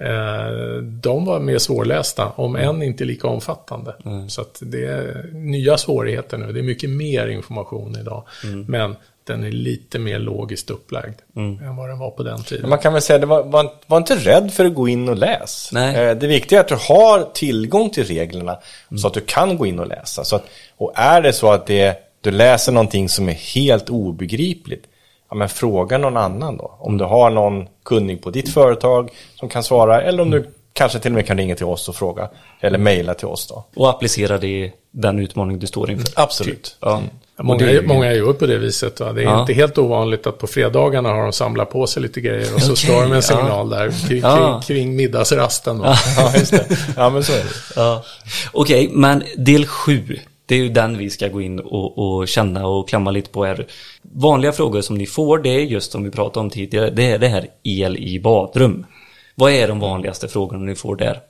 [0.00, 3.94] Eh, de var mer svårlästa, om än inte lika omfattande.
[4.28, 6.52] Så att det är nya svårigheter nu.
[6.52, 8.22] Det är mycket mer information idag.
[8.66, 8.96] Men
[9.28, 12.62] den är lite mer logiskt upplagd än vad den var på den tiden.
[12.62, 15.08] Men Man kan väl säga, det var, var, var inte rädd för att gå in
[15.08, 15.70] och läs.
[15.72, 15.96] Nej.
[15.96, 18.58] Eh, Det viktiga är att du har tillgång till reglerna
[19.00, 20.24] så att du kan gå in och läsa.
[20.24, 20.44] Så att,
[20.76, 24.84] och är det så att det, du läser någonting som är helt obegripligt,
[25.30, 26.76] ja men fråga någon annan då.
[26.78, 30.98] Om du har någon kunnig på ditt företag som kan svara, eller om du kanske
[30.98, 32.28] till och med kan ringa till oss och fråga.
[32.60, 33.64] Eller mejla till oss då.
[33.76, 36.08] Och applicera det den utmaning du står inför.
[36.16, 36.76] Absolut.
[36.80, 37.02] Ja.
[37.38, 39.00] Och Många, det är ju- många gör på det viset.
[39.00, 39.12] Va?
[39.12, 39.40] Det är Ja.
[39.40, 42.72] inte helt ovanligt att på fredagarna har de samlat på sig lite grejer och så
[42.72, 43.22] Okej, slår de en ja.
[43.22, 44.60] signal där kring, Ja.
[44.66, 45.78] kring, kring middagsrasten.
[45.78, 45.94] Va?
[46.16, 46.66] Ja, just det.
[46.96, 47.44] Ja, men så är det.
[47.76, 48.04] Ja.
[48.52, 50.18] Okej, men del sju.
[50.46, 53.44] Det är ju den vi ska gå in och, och känna och klämma lite på
[53.44, 53.66] här.
[54.02, 57.18] Vanliga frågor som ni får, det är just som vi pratade om tidigare, det är
[57.18, 58.86] det här el i badrum.
[59.34, 61.20] Vad är de vanligaste frågorna ni får där?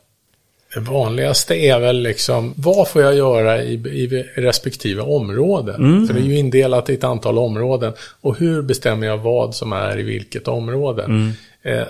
[0.74, 5.72] Det vanligaste är väl liksom, vad får jag göra i, i respektive område?
[6.06, 7.92] För det är ju indelat i ett antal områden.
[8.20, 11.02] Och hur bestämmer jag vad som är i vilket område?
[11.02, 11.08] Eh,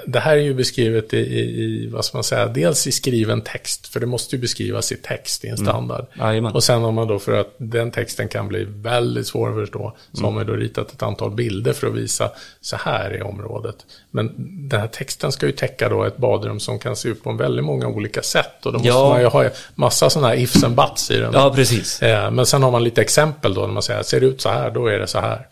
[0.06, 3.86] det här är ju beskrivet i, i, vad ska man säga, dels i skriven text,
[3.86, 6.06] för det måste ju beskrivas i text i en standard.
[6.18, 6.52] Jajamän.
[6.52, 9.96] Och sen har man då, för att den texten kan bli väldigt svår att förstå,
[10.12, 13.76] så har man då ritat ett antal bilder för att visa, så här är området.
[14.10, 14.32] Men
[14.68, 17.36] den här texten ska ju täcka då ett badrum som kan se ut på en
[17.36, 18.66] väldigt många olika sätt.
[18.66, 19.08] Och då måste Ja.
[19.08, 21.30] man ju ha massa sådana här ifs and buts i den.
[21.34, 22.02] Ja, precis.
[22.02, 24.48] Eh, Men sen har man lite exempel då, när man säger, ser det ut så
[24.48, 25.46] här, då är det så här.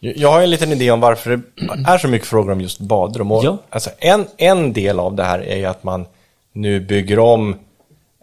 [0.00, 3.32] Jag har en liten idé om varför det är så mycket frågor om just badrum.
[3.32, 3.56] Och Ja.
[3.70, 6.06] alltså en, en del av det här är ju att man
[6.52, 7.56] nu bygger om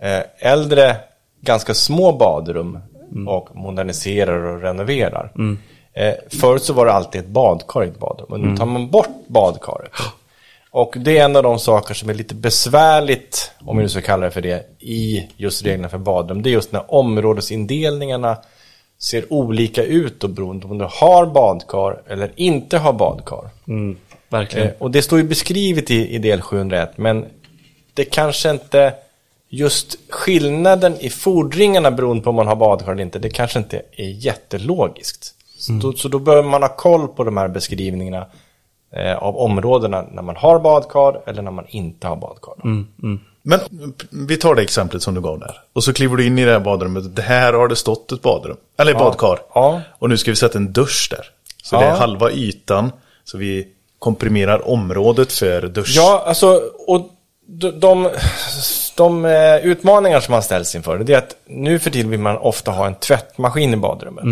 [0.01, 0.95] eh, äldre,
[1.41, 2.79] ganska små badrum
[3.27, 5.31] och moderniserar och renoverar.
[5.93, 8.89] Eh, förut så var det alltid ett badkar i ett badrum och nu tar man
[8.89, 9.91] bort badkaret.
[10.71, 14.01] Och det är en av de saker som är lite besvärligt, om vi nu ska
[14.01, 16.41] kalla det för det, i just reglerna för badrum.
[16.41, 18.37] Det är just när områdesindelningarna
[18.99, 23.49] ser olika ut och beroende på om du har badkar eller inte har badkar.
[23.67, 23.97] Mm,
[24.29, 24.67] verkligen.
[24.67, 27.25] Eh, och det står ju beskrivet i, i del 701, men
[27.93, 28.93] det kanske inte,
[29.49, 33.81] just skillnaden i fordringarna beroende på om man har badkar eller inte, det kanske inte
[33.91, 35.33] är jättelogiskt.
[35.57, 38.25] Så, då, så då behöver man ha koll på de här beskrivningarna
[38.91, 42.53] eh, av områdena när man har badkar eller när man inte har badkar.
[43.49, 43.59] Men
[44.27, 45.61] vi tar det exemplet som du gav där.
[45.73, 47.15] Och så kliver du in i det här badrummet.
[47.15, 48.57] Det här har det stått ett badrum.
[48.77, 49.39] Eller badkar.
[49.53, 49.81] Ja.
[49.99, 51.25] Och nu ska vi sätta en dusch där.
[51.63, 51.79] Så Ja.
[51.79, 52.91] det är halva ytan.
[53.23, 53.67] Så vi
[53.99, 55.93] komprimerar området för dusch.
[55.95, 57.09] Ja, alltså, och
[57.47, 58.09] de, de,
[58.97, 62.37] de eh, utmaningar som man ställs inför, det är att nu för tiden vill man
[62.37, 64.25] ofta ha en tvättmaskin i badrummet.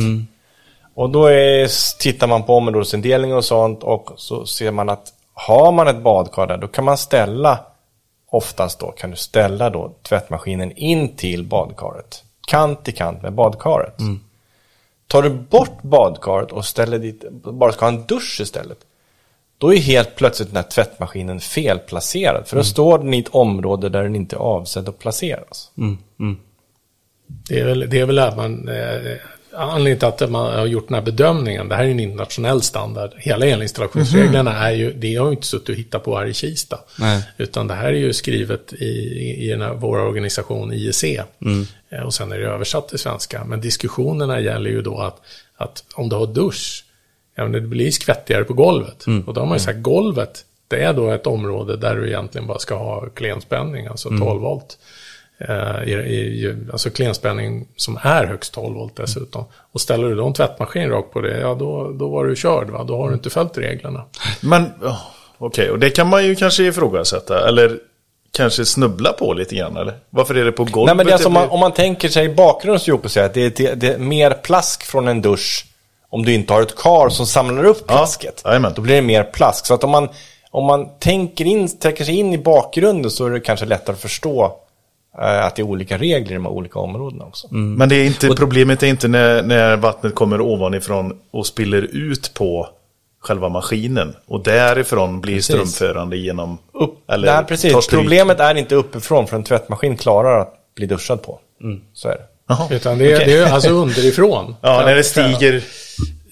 [0.95, 5.71] Och då är, tittar man på områdesindelning och sånt och så ser man att har
[5.71, 7.59] man ett badkar där, då kan man ställa,
[8.35, 12.23] oftast då, kan du ställa då tvättmaskinen in till badkaret.
[12.47, 13.95] Kant i kant med badkaret.
[15.07, 18.77] Tar du bort badkaret och ställer dit, bara ska ha en dusch istället,
[19.57, 22.47] då är helt plötsligt den här tvättmaskinen felplacerad.
[22.47, 25.71] För då står den i ett område där den inte är avsedd att placeras.
[27.27, 29.17] Det är väl, det är väl att man, eh,
[29.57, 33.11] anledningen till att man har gjort den här bedömningen, det här är en internationell standard.
[33.17, 36.79] Hela elinstallationsreglerna är ju, det har ju inte suttit och hittat på här i Kista.
[36.99, 37.23] Nej.
[37.37, 41.03] Utan det här är ju skrivet i, i, i vår organisation IEC.
[41.03, 43.43] Eh, Och sen är det översatt till svenska.
[43.45, 45.17] Men diskussionerna gäller ju då att,
[45.57, 46.85] att om du har dusch,
[47.35, 49.05] ja, det blir skvättigare på golvet.
[49.27, 52.47] Och då har man ju sagt golvet, det är då ett område där du egentligen
[52.47, 54.77] bara ska ha klenspänning, alltså 12 volt.
[55.37, 59.45] Eh, i, i, alltså klenspänning som är högst 12 volt dessutom.
[59.71, 62.69] Och ställer du då en tvättmaskin rakt på det, ja då, då var du körd
[62.69, 64.03] va, då har du inte följt reglerna.
[64.41, 64.71] Men,
[65.37, 67.47] okej, och det kan man ju kanske ifrågasätta.
[67.47, 67.79] Eller
[68.31, 69.93] kanske snubbla på lite grann, eller?
[70.09, 70.85] Varför är det på golvet?
[70.85, 72.35] Nej men det är alltså, om, man, om man tänker sig
[72.87, 75.65] Jocke säger, att det är, det, det är mer plask från en dusch
[76.09, 78.41] om du inte har ett kar som samlar upp plasket.
[78.45, 78.73] jajamän.
[78.75, 79.65] då blir det mer plask.
[79.65, 80.09] Så att om man,
[80.51, 84.01] om man tänker, in, tänker sig in i bakgrunden så är det kanske lättare att
[84.01, 84.57] förstå
[85.17, 87.47] att det är olika regler i de här olika områdena också.
[87.53, 92.33] Men det är inte, problemet är inte när, när vattnet kommer ovanifrån och spiller ut
[92.33, 92.69] på
[93.19, 94.15] själva maskinen.
[94.25, 95.51] Och därifrån blir Precis.
[95.55, 96.57] strömförande genom...
[96.73, 97.87] Upp, eller Nej, precis.
[97.87, 101.39] Problemet är inte uppifrån, för en tvättmaskin klarar att bli duschad på.
[101.93, 102.21] Så är det.
[102.47, 102.67] Jaha.
[102.71, 103.25] Utan det, är- Okej.
[103.27, 104.55] det är alltså underifrån.
[104.61, 105.63] Ja, när det stiger...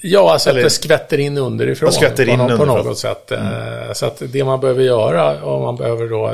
[0.06, 1.92] Ja, alltså Eller- att det skvätter in underifrån.
[1.92, 2.86] Skvätter på, in något, på underifrån.
[2.88, 3.32] något sätt.
[3.32, 3.40] Eh,
[3.94, 6.34] Så att det man behöver göra, om man behöver då eh,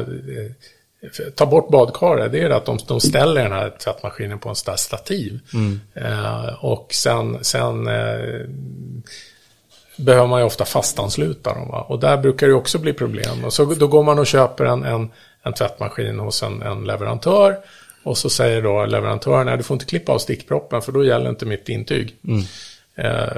[1.36, 4.72] ta bort badkaret, det är att de, de ställer den här tvättmaskinen på en sån
[4.72, 5.40] där stativ.
[5.94, 8.46] Eh, och sen, sen eh,
[9.98, 11.68] behöver man ju ofta fastansluta dem.
[11.68, 11.82] Va?
[11.82, 13.46] Och där brukar det också bli problem.
[13.46, 15.10] Och så, då går man och köper en, en,
[15.44, 17.58] en tvättmaskin hos en, en leverantör.
[18.04, 21.30] Och så säger då leverantören, nej du får inte klippa av stickproppen för då gäller
[21.30, 22.16] inte mitt intyg.
[23.04, 23.38] Eh,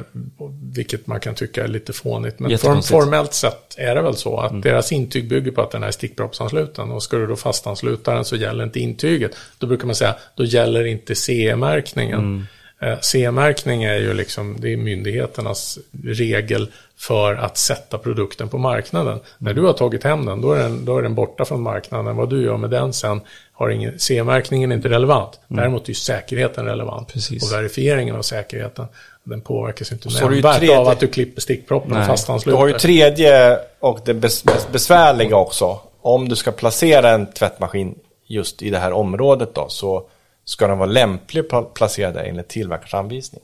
[0.73, 2.39] vilket man kan tycka är lite fånigt.
[2.39, 5.83] Men form, formellt sett är det väl så att deras intyg bygger på att den
[5.83, 6.91] är stickproppsansluten.
[6.91, 9.31] Och ska du då fastansluta den så gäller inte intyget.
[9.57, 12.47] Då brukar man säga, då gäller inte CE-märkningen.
[12.81, 19.19] Eh, C-märkning är ju liksom, det är myndigheternas regel för att sätta produkten på marknaden.
[19.37, 22.15] När du har tagit hem den, då är den, då är den borta från marknaden.
[22.15, 23.21] Vad du gör med den sen
[23.53, 25.39] har ingen, C-märkningen är inte relevant.
[25.47, 27.13] Däremot är säkerheten relevant.
[27.13, 27.43] Precis.
[27.43, 28.85] Och verifieringen av säkerheten,
[29.23, 32.05] den påverkas inte nämnvärt tredje- av att du klipper stickproppen och Nej.
[32.05, 32.57] Du fastansluter.
[32.57, 35.79] har ju tredje och det bes besvärliga också.
[36.01, 37.95] Om du ska placera en tvättmaskin
[38.27, 40.03] just i det här området då så
[40.45, 43.41] ska den vara lämplig pla- placerad enligt tillverkarens anvisning.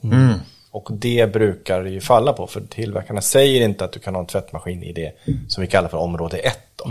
[0.70, 4.20] Och det brukar det ju falla på för tillverkarna säger inte att du kan ha
[4.20, 5.12] en tvättmaskin i det
[5.48, 6.84] som vi kallar för område 1 då.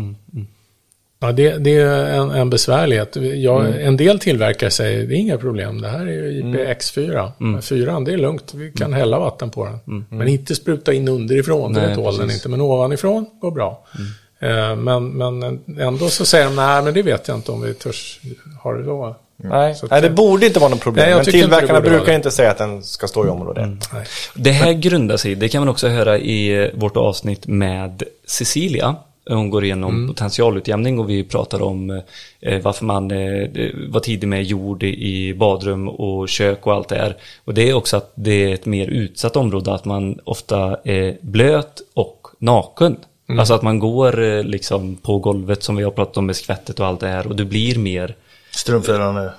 [1.19, 3.15] Ja, det, det är en, en besvärlighet.
[3.35, 3.87] Jag, Mm.
[3.87, 7.31] En del tillverkare säger det är inga problem, det här är ju IPX4.
[7.39, 7.61] Mm.
[7.61, 10.05] Fyran, det är lugnt, vi kan hälla vatten på den.
[10.09, 12.35] Men inte spruta in underifrån, Nej, det tål den precis.
[12.41, 12.49] inte.
[12.49, 13.85] Men ovanifrån går bra.
[13.97, 14.69] Mm.
[14.69, 17.73] Eh, Men, men ändå så säger de, nej men det vet jag inte om vi
[17.73, 18.19] törs
[18.63, 19.15] ha det då.
[19.43, 21.03] Nej, Så att Nej, det borde inte vara något problem.
[21.05, 23.67] Nej, men inte tillverkarna vara brukar inte säga att den ska stå i område 1.
[23.93, 24.05] Nej.
[24.35, 28.95] Det här grundar sig, det kan man också höra i vårt avsnitt med Cecilia.
[29.29, 32.01] Hon går igenom potentialutjämning och vi pratar om
[32.39, 33.49] eh, varför man eh,
[33.89, 37.15] var tidig med jord i, badrum och kök och allt det här.
[37.45, 41.17] Och det är också att det är ett mer utsatt område, att man ofta är
[41.21, 42.97] blöt och naken.
[43.29, 46.79] Alltså att man går eh, liksom på golvet som vi har pratat om med skvättet
[46.79, 48.15] och allt det här och du blir mer
[48.57, 49.31] Strömförande.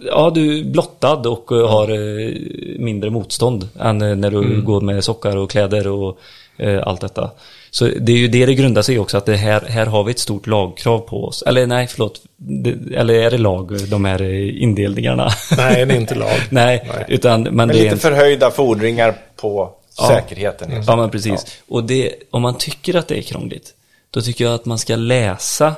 [0.00, 2.34] Ja, du är blottad och eh, har eh,
[2.78, 6.18] mindre motstånd än eh, när du går med sockar och kläder och
[6.56, 7.30] eh, allt detta.
[7.74, 10.04] Så det är ju det det grundar sig i också, att det här, här har
[10.04, 11.42] vi ett stort lagkrav på oss.
[11.42, 12.20] Eller nej, förlåt.
[12.36, 15.30] Det, eller är det lag, de här eh, indelningarna?
[15.56, 16.30] Nej, det är inte lag.
[16.50, 17.04] nej, Nej.
[17.08, 17.98] utan men Men det är lite en...
[17.98, 20.08] förhöjda fordringar på Ja.
[20.08, 20.82] säkerheten.
[20.86, 21.60] Ja, men precis.
[21.68, 23.70] Och det, om man tycker att det är krångligt,
[24.10, 25.74] då tycker jag att man ska läsa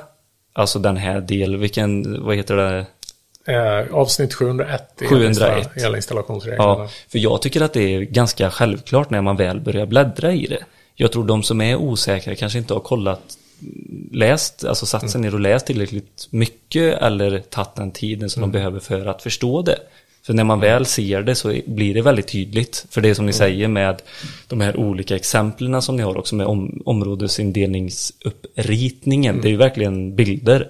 [0.57, 2.85] Alltså den här del, vilken, vad heter det?
[3.53, 5.37] Eh, avsnitt 701 i 701.
[5.37, 6.63] elinstalla- elinstallationsreglerna.
[6.63, 10.45] Ja, för jag tycker att det är ganska självklart när man väl börjar bläddra i
[10.47, 10.63] det.
[10.95, 13.37] Jag tror de som är osäkra kanske inte har kollat,
[14.11, 18.51] läst, alltså satt sig ner och läst tillräckligt mycket eller tagit den tiden som de
[18.51, 19.79] behöver för att förstå det.
[20.25, 22.85] För när man väl ser det så blir det väldigt tydligt.
[22.89, 24.01] För det som ni säger med
[24.47, 29.41] de här olika exemplen som ni har också med om, områdesindelningsuppritningen.
[29.41, 30.67] Det är ju verkligen bilder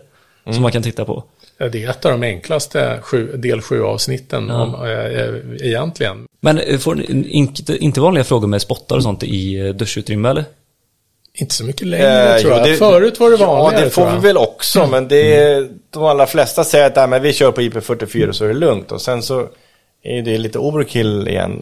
[0.53, 1.23] som man kan titta på.
[1.57, 5.35] Ja, Det är ett av de enklaste sju, del 7-avsnitten om, eh, eh,
[5.67, 6.25] egentligen.
[6.41, 10.43] Men eh, får ni inte, inte vanliga frågor med spottar och sånt i duschutrymme eller?
[11.37, 12.67] Inte så mycket längre Eh, tror jo, jag.
[12.67, 16.03] det- Förut var det Ja, vanligare det får vi väl också, men det är, de
[16.03, 18.91] allra flesta säger att "Nej, men vi kör på IP44 så är det lugnt.
[18.91, 19.47] Och sen så
[20.03, 21.59] är det lite overkill igen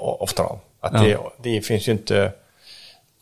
[0.00, 0.42] ofta.
[0.80, 2.32] Att det, det finns ju inte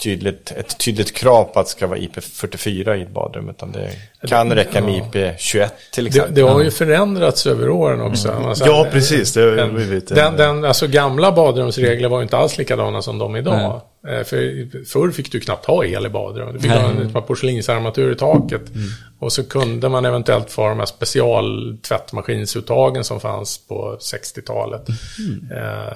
[0.00, 3.90] tydligt, ett tydligt krav på att det ska vara IP44 i ett badrum, utan det
[4.28, 6.34] kan räcka med IP21 till Det, exempel.
[6.34, 8.30] det har ju förändrats över åren också.
[8.32, 9.32] Alltså, Ja, precis.
[9.34, 10.08] Det har den, blivit...
[10.08, 13.60] den, den, alltså gamla badrumsregler var ju inte alls likadana som de idag.
[13.60, 16.52] Eh, För förr fick du knappt ha el i badrum.
[16.52, 16.82] Du fick Nej.
[16.82, 18.68] ha ett par porslinsarmatur i taket.
[18.74, 18.88] Mm.
[19.18, 24.86] Och så kunde man eventuellt få de här specialtvättmaskinsuttagen som fanns på 60-talet.
[25.18, 25.48] Mm.
[25.52, 25.92] Eh,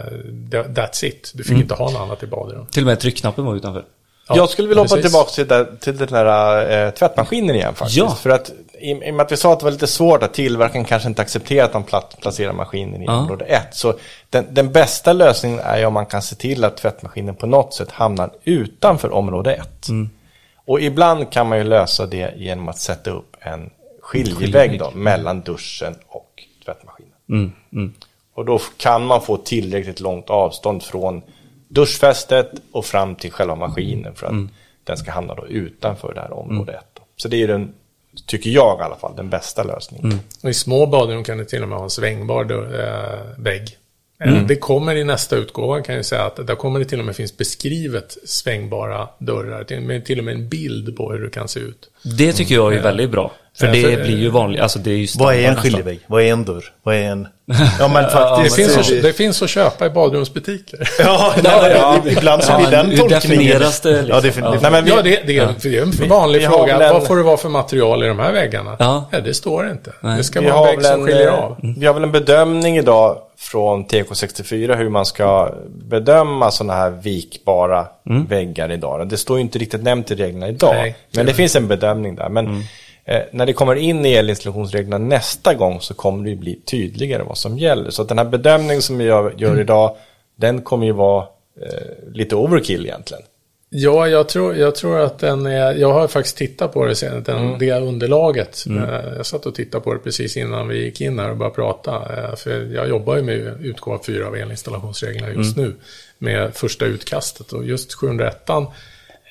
[0.50, 1.32] that- That's it.
[1.34, 2.66] Du fick inte ha något annat i badrum.
[2.66, 3.84] Till och med tryckknappen var utanför.
[4.28, 5.12] Ja, jag skulle vilja hoppa precis.
[5.12, 5.46] tillbaka till,
[5.80, 7.98] till den här äh, tvättmaskinen igen faktiskt.
[7.98, 8.18] Ja.
[8.22, 8.52] För att
[8.84, 11.08] i, i och med att vi sa att det var lite svårt att tillverkaren kanske
[11.08, 13.18] inte accepterar att plat, placerar maskinen i Ja.
[13.18, 13.66] område 1.
[13.74, 13.94] Så
[14.30, 17.74] den, den bästa lösningen är ju om man kan se till att tvättmaskinen på något
[17.74, 19.88] sätt hamnar utanför område 1.
[19.88, 20.10] Mm.
[20.66, 23.70] Och ibland kan man ju lösa det genom att sätta upp en
[24.00, 26.30] skiljevägg då, mellan duschen och
[26.64, 27.12] tvättmaskinen.
[27.28, 27.92] Mm, mm.
[28.34, 31.22] Och då kan man få tillräckligt långt avstånd från
[31.68, 34.48] duschfästet och fram till själva maskinen för att Mm.
[34.84, 36.84] den ska hamna då utanför det här område 1.
[37.16, 37.74] Så det är den,
[38.26, 40.06] tycker jag i alla fall, den bästa lösningen.
[40.06, 40.18] Mm.
[40.42, 43.78] Och I små badrum kan det till och med ha en svängbar eh, vägg.
[44.20, 44.46] Eh, Mm.
[44.46, 47.16] Det kommer i nästa utgåva kan jag säga att där kommer det till och med
[47.16, 49.64] finns beskrivet svängbara dörrar.
[49.64, 51.90] Till, med till och med en bild på hur det kan se ut.
[52.02, 53.32] Det tycker jag är väldigt bra.
[53.58, 56.00] För Ja, det för- blir ju vanligt, alltså det är ju Vad är en skiljevägg?
[56.06, 56.64] Vad är en dörr?
[56.82, 57.28] Vad är en...
[57.78, 58.56] Ja, men Det, faktiskt.
[58.56, 60.88] finns, så- att, det finns att köpa i badrumsbutiker.
[60.98, 63.20] Ja, nej, men ibland så Ja, blir den hur tolkningen...
[63.20, 64.08] definieras det, liksom?
[64.08, 66.46] Ja, det, det, Nej, men vi, Ja, det, det, är, det är en vanlig vi
[66.46, 66.74] fråga.
[66.86, 68.76] en- Vad får det vara för material i de här väggarna?
[68.78, 69.04] Ja.
[69.24, 69.92] det står inte.
[70.00, 70.16] Nej.
[70.18, 71.56] Det ska vi, vara har en vägg väl som en, skiljer eh, av.
[71.78, 77.86] vi har väl en bedömning idag från TK64 hur man ska bedöma sådana här vikbara
[78.28, 79.08] väggar idag.
[79.08, 80.74] Det står ju inte riktigt nämnt i reglerna idag.
[80.74, 80.96] Nej.
[81.14, 82.28] men det finns en bedömning där.
[82.28, 82.62] Men
[83.04, 87.38] eh, när det kommer in i elinstallationsreglerna nästa gång så kommer det bli tydligare vad
[87.38, 87.90] som gäller.
[87.90, 89.96] Så att den här bedömningen som vi gör, gör idag,
[90.36, 91.26] den kommer ju vara
[91.62, 93.22] eh, lite overkill egentligen.
[93.76, 97.22] Ja, jag tror, jag tror att den är, jag har faktiskt tittat på det sen,
[97.22, 98.64] den, det underlaget.
[98.70, 101.54] Eh, Jag satt och tittade på det precis innan vi gick in här och började
[101.54, 101.92] prata.
[101.94, 105.74] Eh, För jag jobbar ju med utgåva 4 av elinstallationsreglerna just nu.
[106.18, 108.50] Med första utkastet och just 701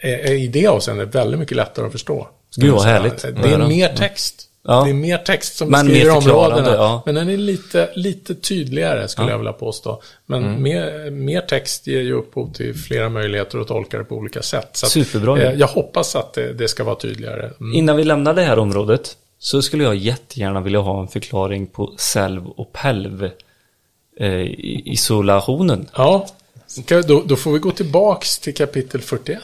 [0.01, 2.27] är, är i det avseendet väldigt mycket lättare att förstå.
[2.57, 3.21] Gud, vad härligt.
[3.21, 4.49] Det är mer text.
[4.65, 4.83] Ja.
[4.83, 6.73] Det är mer text som Men beskriver områdena.
[6.73, 7.03] ja.
[7.05, 9.31] Men den är lite, lite tydligare skulle Ja.
[9.31, 10.01] jag vilja påstå.
[10.25, 10.63] Men Mm.
[10.63, 14.69] mer, mer text ger ju upphov till flera möjligheter att tolka det på olika sätt.
[14.73, 15.43] Så att, Superbra ju.
[15.43, 17.51] eh, jag hoppas att det, det ska vara tydligare.
[17.59, 17.73] Mm.
[17.73, 21.93] Innan vi lämnar det här området så skulle jag jättegärna vilja ha en förklaring på
[21.97, 23.29] selv och pelv
[24.19, 24.41] eh,
[24.85, 25.87] isolationen.
[25.95, 26.27] Ja,
[27.07, 29.39] då, då får vi gå tillbaks till kapitel 41.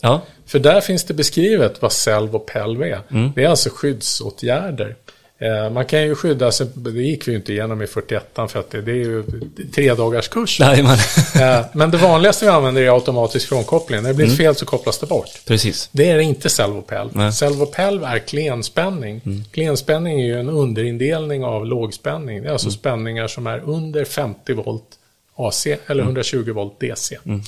[0.00, 3.00] Ja, För där finns det beskrivet vad selv och pelv är.
[3.10, 3.32] Mm.
[3.34, 3.70] Det är alltså
[4.16, 4.96] skyddsåtgärder.
[5.38, 8.56] Eh, man kan ju skydda sig, det gick vi ju inte igenom i 41 för
[8.60, 9.24] att det, det är ju
[9.74, 10.60] tre dagars kurs.
[10.60, 10.98] nej men
[11.42, 14.02] Eh, men det vanligaste vi använder är automatisk frånkoppling.
[14.02, 14.36] När det blir Mm.
[14.36, 15.28] fel så kopplas det bort.
[15.46, 15.88] precis.
[15.92, 17.30] Det är inte Selvopelv.
[17.30, 19.20] Selvopelv är klenspänning.
[19.24, 19.44] Mm.
[19.52, 22.42] Klenspänning är ju en underindelning av lågspänning.
[22.42, 22.78] Det är alltså Mm.
[22.78, 24.84] spänningar som är under 50 volt
[25.36, 27.18] AC eller 120 volt DC.
[27.26, 27.40] Mm.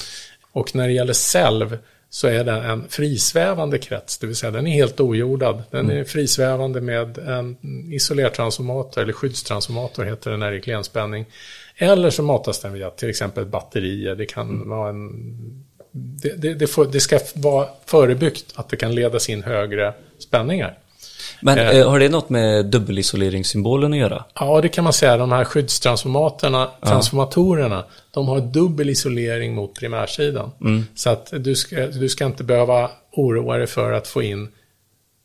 [0.53, 1.79] Och när det gäller Selv
[2.11, 5.63] så är den en frisvävande krets, det vill säga den är helt ojordad.
[5.71, 5.99] Den Mm.
[5.99, 7.57] är frisvävande med en
[7.93, 11.27] isolertransformator, eller skyddstransformator heter det när det är klenspänning.
[11.77, 14.69] Eller så matas den via till exempel batterier, det kan Mm.
[14.69, 15.65] vara en
[15.97, 20.79] det, det, det, får, det ska vara förebyggt att det kan ledas in högre spänningar.
[21.47, 21.69] Men Eh.
[21.79, 24.25] eh, har det något med dubbelisoleringssymbolen att göra?
[24.35, 25.17] Ja, det kan man säga.
[25.17, 30.51] De här skyddstransformatorerna, transformatorerna, de har dubbel isolering mot primärsidan.
[30.95, 34.49] Så att du ska, du ska inte behöva oroa dig för att få in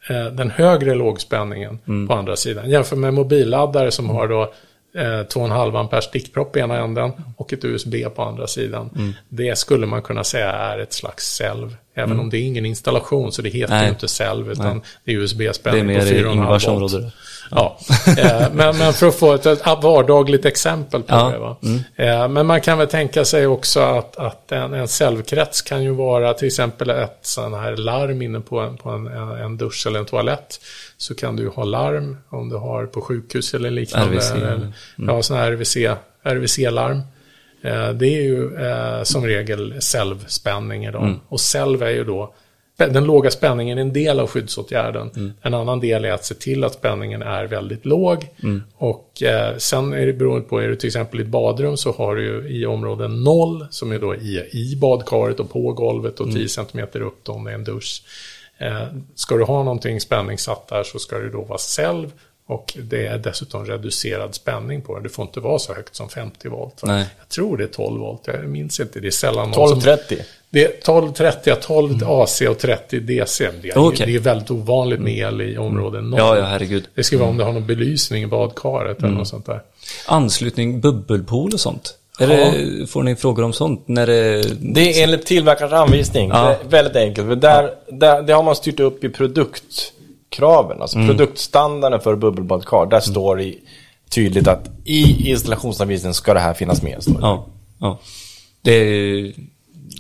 [0.10, 2.70] eh, den högre lågspänningen på andra sidan.
[2.70, 4.54] Jämför med mobilladdare som har då
[4.94, 9.14] 2,5 ampere stickpropp i ena änden och ett USB på andra sidan.
[9.30, 11.76] Det skulle man kunna säga är ett slags selv.
[11.94, 13.90] Även om det är ingen installation så det heter Nej.
[13.90, 14.86] inte selv utan Nej.
[15.04, 17.14] det är USB-spänning på mer 4,5 Ingvars volt.
[17.52, 17.78] Ja,
[18.18, 21.38] eh, men, men för att få ett, ett vardagligt exempel på Ja, det.
[21.38, 21.58] Va?
[21.96, 25.92] Eh, Men man kan väl tänka sig också att, att en, en cellkrets kan ju
[25.92, 29.08] vara till exempel ett sån här larm inne på, en, på en,
[29.42, 30.60] en dusch eller en toalett.
[30.98, 34.16] Så kan du ha larm om du har på sjukhus eller liknande.
[34.16, 35.78] RVC, Eller, Ja, sådana här RVC,
[36.24, 37.02] RVC-larm.
[37.64, 38.50] Eh, Det är ju
[39.06, 41.20] som regel cellspänning i dem.
[41.30, 42.34] Och cell är ju då
[42.88, 45.36] den låga spänningen är en del av skyddsåtgärden.
[45.42, 48.28] En annan del är att se till att spänningen är väldigt låg.
[48.78, 51.92] Och eh, sen är det beroende på, är du till exempel i ett badrum så
[51.92, 56.20] har du ju i områden 0 som är då i, i badkaret och på golvet
[56.20, 58.04] och 10 cm upp då om det är en dusch.
[58.58, 58.84] Eh,
[59.16, 62.12] ska du ha någonting spänningssatt där så ska det då vara selv
[62.50, 65.04] och det är dessutom reducerad spänning på det.
[65.04, 66.82] Det får inte vara så högt som 50 volt.
[67.18, 69.00] Jag tror det är 12 volt, jag minns inte.
[69.00, 70.26] Det är sällan någon som 1230.
[70.50, 73.50] Det är 12, 30, 12 AC och 30 DC.
[73.62, 74.06] Det är, Okej.
[74.06, 76.20] det är väldigt ovanligt med el i områden 0.
[76.20, 76.84] Ja, ja, herregud.
[76.96, 79.62] Det ska vara om du har någon belysning i badkaret eller något sånt där.
[80.08, 81.96] Anslutning, bubbelpool och sånt.
[82.20, 82.28] Ja.
[82.28, 83.88] det, får ni frågor om sånt?
[83.88, 84.42] När det...
[84.60, 86.30] Det är enligt tillverkarens anvisning.
[86.30, 86.56] Ja.
[86.70, 87.28] Väldigt enkelt.
[87.28, 90.82] För där, där, det har man styrt upp i produktkraven.
[90.82, 92.86] Alltså produktstandarden för bubbelbadkar.
[92.86, 93.56] Där står det
[94.10, 97.04] tydligt att i installationsanvisningen ska det här finnas med.
[97.04, 97.20] Står det.
[97.22, 97.48] Ja,
[97.80, 98.00] ja.
[98.62, 99.34] Det är...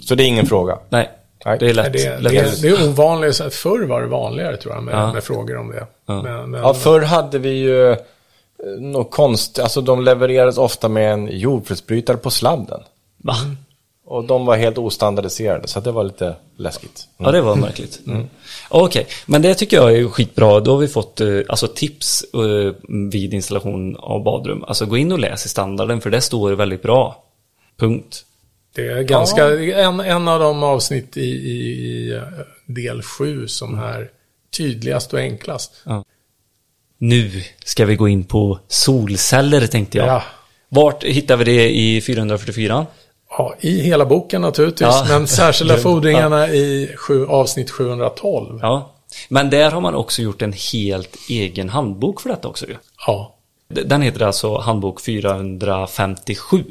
[0.05, 0.79] Så det är ingen fråga.
[0.89, 1.09] Nej,
[1.45, 1.57] Nej.
[1.59, 1.93] det är lätt.
[1.93, 2.31] Det, är- lätt.
[2.31, 3.35] det, är- det är ovanligt.
[3.53, 5.13] Förr var det vanligare tror jag med, Ja.
[5.13, 5.87] med frågor om det.
[6.05, 6.21] Ja.
[6.21, 7.97] Men, men, Ja, förr hade vi ju eh,
[8.79, 12.79] något konst, alltså de levererades ofta med en jordfelsbrytare på sladden.
[13.17, 13.35] Va?
[14.05, 17.07] Och de var helt ostandardiserade, så det var lite läskigt.
[17.17, 17.99] Ja, det var märkligt.
[18.07, 18.27] Mm.
[18.69, 20.59] Okej, men det tycker jag är skitbra.
[20.59, 22.73] Då har vi fått eh, alltså, tips eh,
[23.11, 24.63] vid installation av badrum.
[24.67, 27.23] Alltså gå in och läs i standarden, för det står väldigt bra.
[27.77, 28.25] Punkt.
[28.79, 32.21] Det är ganska, en, en av de avsnitt i, i, i eh,
[32.65, 34.09] del 7 som är
[34.57, 35.71] tydligast och enklast.
[36.97, 40.07] Nu ska vi gå in på solceller, tänkte jag.
[40.07, 40.23] Ja.
[40.69, 42.85] Vart hittar vi det i 444?
[43.29, 45.05] Ja, i hela boken naturligtvis, Ja.
[45.09, 48.59] men särskilda fordringarna i sju, avsnitt 712.
[48.61, 48.95] Ja.
[49.29, 52.75] Men där har man också gjort en helt egen handbok för detta också ju.
[53.07, 53.35] Ja.
[53.69, 56.63] Den heter alltså handbok 457.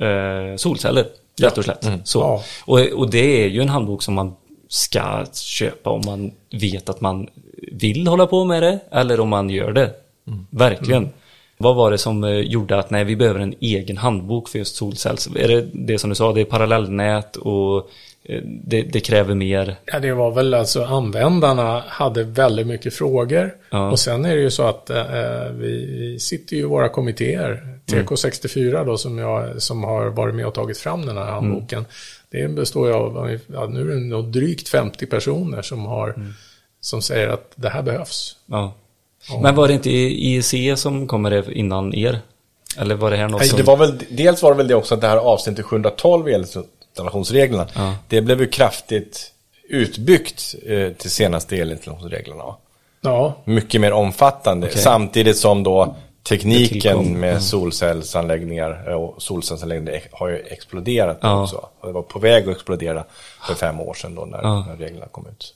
[0.00, 1.06] Eh, solceller,
[1.40, 1.86] rätt och slätt.
[2.04, 2.18] Så.
[2.18, 2.42] Ja.
[2.64, 4.34] Och, och det är ju en handbok som man
[4.68, 7.28] ska köpa om man vet att man
[7.72, 9.90] vill hålla på med det eller om man gör det.
[10.50, 11.08] Verkligen.
[11.58, 14.76] Vad var det som eh, gjorde att nej, vi behöver en egen handbok för just
[14.76, 15.28] solcells?
[15.36, 17.90] Är det det som du sa, det är parallellnät och
[18.24, 19.76] eh, det, det kräver mer?
[19.84, 23.54] Ja, det var väl alltså användarna hade väldigt mycket frågor.
[23.70, 23.90] Ja.
[23.90, 25.04] Och sen är det ju så att eh,
[25.52, 27.75] vi, vi sitter ju i våra kommittéer.
[27.86, 31.84] TK64 då som, jag, som har varit med och tagit fram den här handboken.
[32.30, 36.14] Det består ju av, ja, nu är det nog drygt 50 personer som har,
[36.80, 38.36] som säger att det här behövs.
[38.46, 38.74] Ja.
[39.42, 42.20] Men var det inte IEC som kommer det innan er?
[42.78, 43.56] Eller var det här något Nej, som...
[43.56, 47.66] det var väl, dels var det väl det också att det här avsnittet 712 elinstallationsreglerna,
[47.74, 47.94] Ja.
[48.08, 49.32] det blev ju kraftigt
[49.68, 52.42] utbyggt eh, till senaste elinstallationsreglerna.
[53.00, 55.96] Ja, Mycket mer omfattande, samtidigt som då
[56.28, 61.42] tekniken med solcellsanläggningar eh, och solcellsanläggningar har ju exploderat Ja.
[61.42, 61.56] också.
[61.80, 63.04] Och det var på väg att explodera
[63.46, 64.64] för fem år sedan då när, Ja.
[64.68, 65.54] när reglerna kom ut.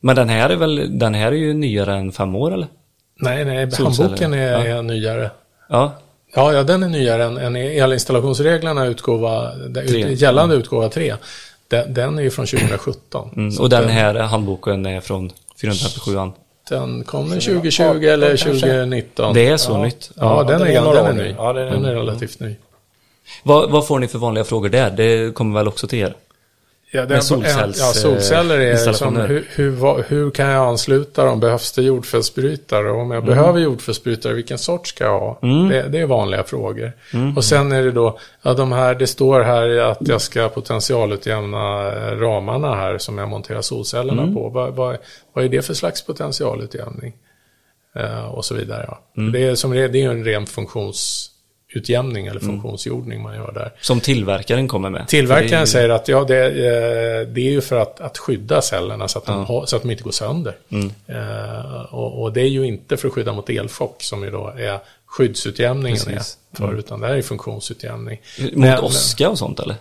[0.00, 2.68] Men den här är väl, den här är ju nyare än fem år eller?
[3.16, 4.78] nej, nej, handboken är, ja.
[4.78, 5.30] är nyare.
[5.68, 5.92] Ja.
[6.34, 10.14] Ja, ja, den är nyare än, än elinstallationsreglerna utgåva, Tre.
[10.14, 11.14] gällande utgåva 3.
[11.68, 13.30] Den, den är ju från 2017.
[13.36, 13.58] Mm.
[13.58, 15.30] Och den den, här handboken är från
[15.62, 16.32] 457an.
[16.68, 18.46] Den kom den 2020 eller kanske.
[18.60, 19.34] 2019.
[19.34, 20.10] Det är så nytt?
[20.16, 21.22] Ja, den, det är, den, några är ny.
[21.22, 21.34] nu.
[21.38, 22.56] Ja, det är- den är relativt ny.
[23.42, 24.90] Vad, vad får ni för vanliga frågor där?
[24.90, 26.14] Det kommer väl också till er?
[26.96, 29.26] Ja, Med solcells- ja, solceller är som, installationer.
[29.28, 31.40] hur, hur, hur kan jag ansluta dem?
[31.40, 32.90] Behövs det jordfelsbrytare?
[32.90, 33.34] Om jag Mm.
[33.36, 35.38] behöver jordfelsbrytare, vilken sort ska jag ha?
[35.70, 36.92] Det, det är vanliga frågor.
[37.12, 37.36] Mm.
[37.36, 41.92] Och sen är det då, ja, de här, det står här att jag ska potentialutjämna
[41.92, 44.34] eh, ramarna här som jag monterar solcellerna Mm.
[44.34, 44.48] på.
[44.48, 44.96] Vad, vad,
[45.32, 47.12] vad är det för slags potentialutjämning?
[47.96, 48.84] Eh, och så vidare.
[48.88, 49.00] Ja.
[49.16, 49.32] Mm.
[49.32, 50.46] Det är som det är en ren
[51.74, 53.72] funktionsutjämning eller funktionsjordning man gör där.
[53.80, 55.08] Som tillverkaren kommer med?
[55.08, 59.08] Tillverkaren ju- säger att ja, det, eh, det är ju för att, att skydda cellerna
[59.08, 60.56] så att, de har, så att de inte går sönder.
[60.70, 60.90] Mm.
[61.06, 64.52] Eh, och, och det är ju inte för att skydda mot elchock som ju då
[64.58, 66.38] är skyddsutjämningen Precis.
[66.58, 66.68] Mm.
[66.70, 68.20] är för, utan det här är funktionsutjämning.
[68.40, 69.76] Mot Men- åska och sånt eller?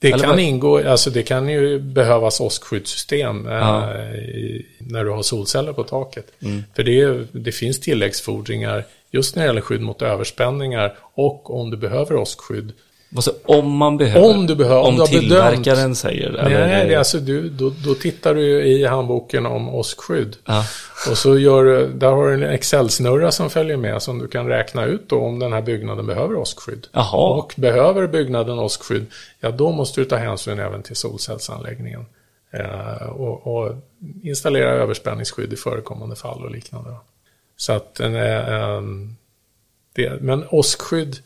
[0.00, 4.02] Det Eller kan vad- ingå, alltså det kan ju behövas åskskyddsystem eh, Ja.
[4.14, 6.26] i, när du har solceller på taket.
[6.42, 6.62] Mm.
[6.76, 11.76] För det, det finns tilläggsfordringar just när det gäller skydd mot överspänningar och om du
[11.76, 12.72] behöver åskskydd.
[13.10, 14.30] Vad så, om man behöver?
[14.30, 16.32] Om du behöver- om Om du tillverkaren bedömt- säger?
[16.32, 16.88] Nej, eller?
[16.88, 20.36] det är alltså du, då, då tittar du ju i handboken om åskskydd.
[20.44, 20.64] Ja.
[21.10, 24.46] Och så gör du, där har du en Excel-snurra som följer med som du kan
[24.46, 26.86] räkna ut då om den här byggnaden behöver åskskydd.
[26.92, 27.38] Jaha.
[27.38, 29.06] Och behöver byggnaden åskskydd,
[29.40, 32.06] ja då måste du ta hänsyn även till solcellsanläggningen.
[32.52, 33.74] Eh, och, och
[34.22, 36.90] installera överspänningsskydd i förekommande fall och liknande.
[37.56, 39.16] Så att en, en,
[39.94, 41.16] det, men åskskydd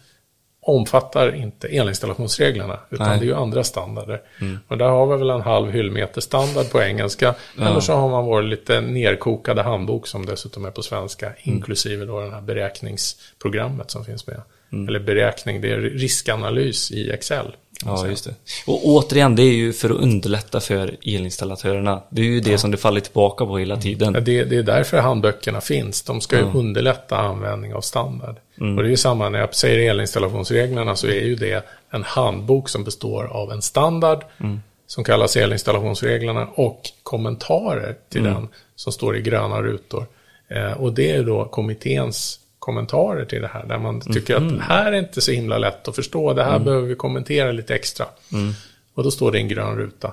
[0.65, 3.19] omfattar inte elinstallationsreglerna, utan Nej.
[3.19, 4.21] det är ju andra standarder.
[4.69, 8.25] Och där har vi väl en halv hyllmeter standard på engelska, eller så har man
[8.25, 14.05] vår lite nerkokade handbok som dessutom är på svenska, inklusive då den här beräkningsprogrammet som
[14.05, 14.43] finns med.
[14.89, 17.57] Eller beräkning, det är riskanalys i Excel.
[17.87, 18.35] Ja, just det.
[18.67, 22.03] Och återigen, det är ju för att underlätta för elinstallatörerna.
[22.11, 24.13] Det är ju det som det faller tillbaka på hela Ja, tiden.
[24.13, 26.03] det, det är därför handböckerna finns.
[26.03, 28.37] De ska ju underlätta användning av standard.
[28.61, 28.77] Mm.
[28.77, 32.69] Och det är ju samma när jag säger elinstallationsreglerna så är ju det en handbok
[32.69, 34.61] som består av en standard Mm.
[34.87, 38.35] som kallas elinstallationsreglerna och kommentarer till Mm.
[38.35, 40.07] den som står i gröna rutor.
[40.49, 44.49] Eh, och det är då kommitténs kommentarer till det här där man tycker Mm.
[44.49, 46.33] att det här är inte så himla lätt att förstå.
[46.35, 48.07] Det här behöver vi kommentera lite extra.
[48.33, 48.53] Mm.
[48.95, 50.13] Och då står det en grön ruta.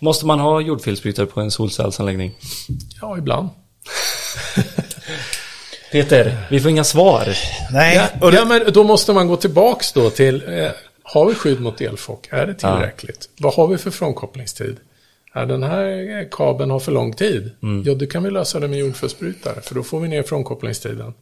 [0.00, 2.34] Måste man ha jordfelsbrytare på en solcellsanläggning?
[3.00, 3.48] Ja, ibland.
[5.92, 7.28] Peter, vi får inga svar.
[7.72, 10.70] Nej, Ja, det, ja, men då måste man gå tillbaks då till, eh,
[11.02, 12.28] har vi skydd mot elchock?
[12.30, 13.28] Är det tillräckligt?
[13.38, 14.76] Vad har vi för frånkopplingstid?
[15.34, 17.50] Ja, den här kabeln har för lång tid.
[17.84, 21.14] Ja, då kan vi lösa det med jordfelsbrytare, för då får vi ner frånkopplingstiden.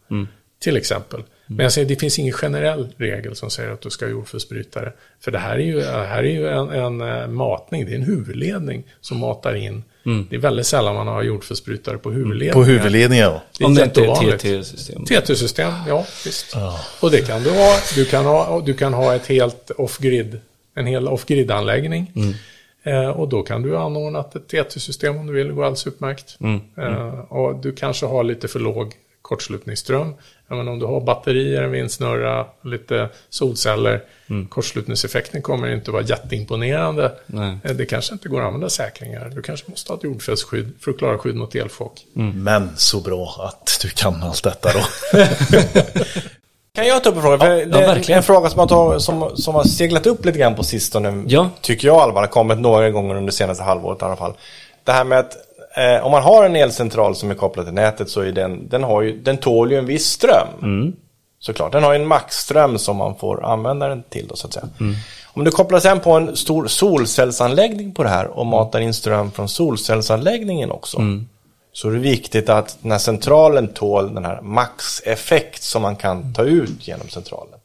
[0.60, 1.22] Till exempel.
[1.46, 4.92] Men jag säger, det finns ingen generell regel som säger att du ska ha jordfelsbrytare.
[5.20, 8.02] För det här är ju, här är ju en, en eh, matning, det är en
[8.02, 9.84] huvudledning som matar in.
[10.30, 12.54] Det är väldigt sällan man har jordfelsbrytare på huvudledningen.
[12.54, 13.66] på huvudledningen ja.
[13.66, 14.36] Om det inte är.
[14.36, 15.04] TT-system.
[15.04, 16.56] TT-system, ja visst.
[17.00, 17.78] Och det kan du ha.
[17.94, 20.40] Du kan ha, du kan ha ett helt off-grid,
[20.74, 22.12] en hel off-grid-anläggning.
[22.82, 26.36] Eh, och då kan du anordna ett TT-system om du vill, det går alldeles utmärkt.
[26.78, 30.14] Eh, och du kanske har lite för låg kortslutningsström.
[30.48, 34.02] Ja, men om du har batterier, en vindsnurra, lite solceller,
[34.48, 37.12] kortslutningseffekten kommer inte att vara jätteimponerande.
[37.26, 37.58] Nej.
[37.64, 39.32] Eh, Det kanske inte går att använda säkringar.
[39.34, 42.00] Du kanske måste ha ett jordfällsskydd för att klara skydd mot elchock.
[42.34, 44.80] Men så bra att du kan allt detta då.
[46.74, 47.38] Kan jag ta upp en fråga?
[47.38, 48.16] För det är verkligen.
[48.18, 51.24] en fråga som har, tagit- som, som har seglat upp lite grann på sistone.
[51.26, 51.50] Ja.
[51.60, 52.22] Tycker jag i alla fall.
[52.22, 54.32] Har kommit några gånger under senaste halvåret i alla fall.
[54.84, 55.32] Det här med att
[55.76, 58.82] eh, om man har en elcentral som är kopplad till nätet så är den, den,
[58.82, 60.48] har ju, den tål ju en viss ström.
[61.38, 61.72] Såklart.
[61.72, 64.68] Den har ju en maxström som man får använda den till då så att säga.
[65.32, 69.30] Om du kopplar sen på en stor solcellsanläggning på det här och matar in ström
[69.30, 70.98] från solcellsanläggningen också.
[71.72, 76.34] Så är det viktigt att den här centralen tål den här maxeffekt som man kan
[76.34, 77.58] ta ut genom centralen.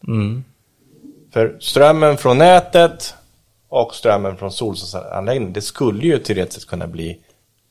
[1.34, 3.14] För strömmen från nätet
[3.70, 7.20] och strömmen från solcellsanläggningen, det skulle ju teoretiskt kunna bli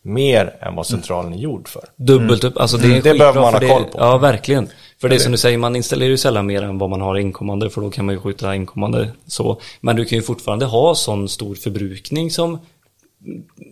[0.04, 1.82] mer än vad centralen är gjord för.
[1.96, 3.00] Dubbelt upp, alltså det Mm.
[3.02, 3.98] Det behöver man ha koll på.
[3.98, 4.68] Ja, verkligen.
[5.00, 7.16] För det är som du säger, man installerar ju sällan mer än vad man har
[7.18, 9.60] inkommande, för då kan man ju skjuta inkommande så.
[9.80, 12.58] Men du kan ju fortfarande ha sån stor förbrukning som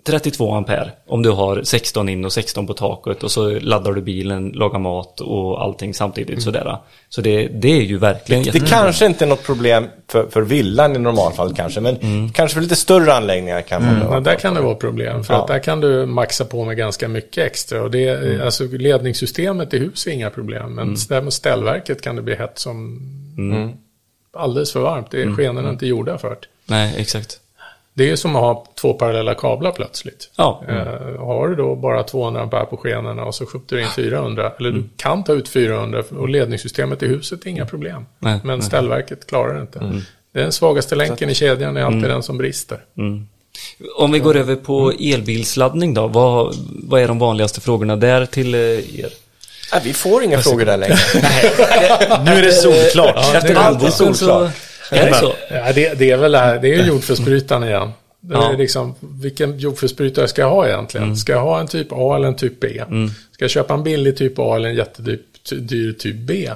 [0.06, 4.00] 32 ampere om du har 16 in och 16 på taket och så laddar du
[4.02, 6.76] bilen, lagar mat och allting samtidigt sådär.
[7.08, 8.68] Så det, det är ju verkligen Det jättebra.
[8.68, 11.96] kanske inte är något problem för, för villan i normalfallet kanske, men
[12.34, 15.24] kanske för lite större anläggningar kan man Ja, där kan det vara problem.
[15.24, 15.40] För Ja.
[15.42, 17.82] att där kan du maxa på med ganska mycket extra.
[17.82, 18.40] Och det, Mm.
[18.40, 20.74] alltså, ledningssystemet i hus är inga problem.
[20.74, 23.00] Men med ställverket kan det bli hett som
[23.38, 23.70] Mm.
[24.36, 25.10] alldeles för varmt.
[25.10, 26.30] Det är skenorna inte gjorda för.
[26.30, 26.36] det.
[26.66, 27.38] Nej, exakt.
[27.94, 30.30] Det är som att ha två parallella kablar plötsligt.
[30.36, 30.64] Ja.
[30.68, 30.76] Eh,
[31.18, 34.70] har du då bara 200 ampere på skenorna och så skjuter du in 400, eller
[34.70, 38.06] du kan ta ut 400 och ledningssystemet i huset är inga problem.
[38.18, 38.66] Nej, Men nej.
[38.66, 39.78] ställverket klarar det inte.
[40.34, 42.78] Är den svagaste länken i kedjan är alltid den som brister.
[43.96, 46.54] Om vi går över på elbilsladdning då, vad,
[46.88, 48.60] vad är de vanligaste frågorna där till eh,
[49.00, 49.12] er?
[49.72, 50.96] Nej, vi får inga frågor där längre.
[52.24, 53.34] Nu är det solklart.
[53.34, 53.80] Efter allt
[54.98, 55.32] är det så.
[55.50, 57.90] Ja, det, det är väl det här, det är jordfelsbrytaren igen.
[58.20, 58.52] Det är Ja.
[58.58, 61.16] liksom, vilken jordfelsbrytare ska jag ha egentligen?
[61.16, 62.82] Ska jag ha en typ A eller en typ B?
[63.32, 65.18] Ska jag köpa en billig typ A eller en jättedyr
[65.50, 66.50] dyr typ B?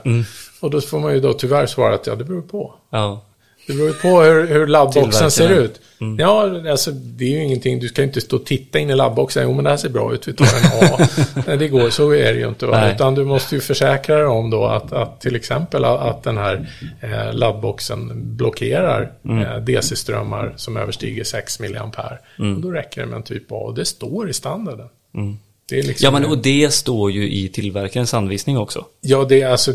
[0.60, 2.74] Och då får man ju då tyvärr svara att ja, det beror på.
[2.90, 3.22] Ja.
[3.66, 5.80] Det beror ju på hur, hur laddboxen ser ut.
[6.18, 8.94] Ja, alltså det är ju ingenting, du ska ju inte stå och titta in i
[8.94, 9.42] laddboxen.
[9.42, 11.08] Jo, men det här ser bra ut, vi tar en A.
[11.46, 12.66] Nej, det går, så är det ju inte.
[12.66, 12.80] Va?
[12.80, 12.94] Nej.
[12.94, 16.68] Utan du måste ju försäkra dig om då att, att till exempel att, den här
[17.00, 21.90] eh, laddboxen blockerar eh, DC-strömmar som överstiger 6 mA.
[22.38, 23.54] Och då räcker det med en typ A.
[23.54, 24.88] Och det står i standarden.
[25.16, 28.84] Är liksom ja, men och det står ju i tillverkarens anvisning också.
[29.00, 29.72] Ja, det är alltså,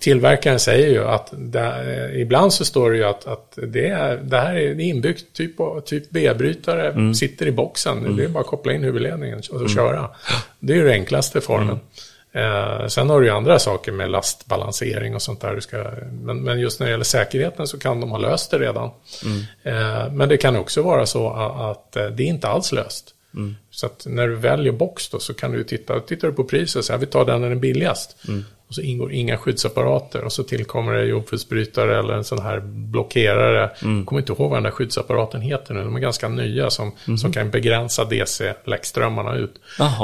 [0.00, 4.38] tillverkaren säger ju att det, ibland så står det ju att, att det, är, det
[4.38, 8.16] här är inbyggt typ, typ B-brytare, sitter i boxen.
[8.16, 10.10] Det är bara att koppla in huvudledningen och så köra.
[10.60, 11.78] Det är ju den enklaste formen.
[12.36, 15.54] Eh, sen har du ju andra saker med lastbalansering och sånt där.
[15.54, 15.90] Du ska,
[16.22, 18.90] men, men just när det gäller säkerheten så kan de ha löst det redan.
[19.62, 23.12] Eh, men det kan också vara så att, att eh, det är inte alls löst.
[23.70, 26.84] Så att när du väljer box då så kan du titta, tittar du på priset
[26.84, 28.16] så här, vi tar den när den är billigast.
[28.68, 33.70] Och så ingår inga skyddsapparater och så tillkommer det jordfelsbrytare eller en sån här blockerare.
[33.96, 36.92] Jag kommer inte ihåg vad den där skyddsapparaten heter nu, de är ganska nya som,
[37.18, 39.54] som kan begränsa DC-läckströmmarna ut.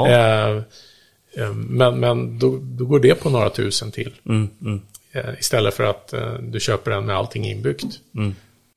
[0.07, 0.57] Eh,
[1.43, 4.13] eh, men men då, då går det på några tusen till.
[5.11, 7.99] Eh, istället för att eh, du köper den med allting inbyggt.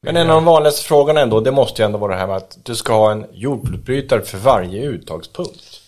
[0.06, 2.36] Men en av de vanligaste frågorna ändå, det måste ju ändå vara det här med
[2.36, 5.80] att du ska ha en jordbrytare för varje uttagspunkt.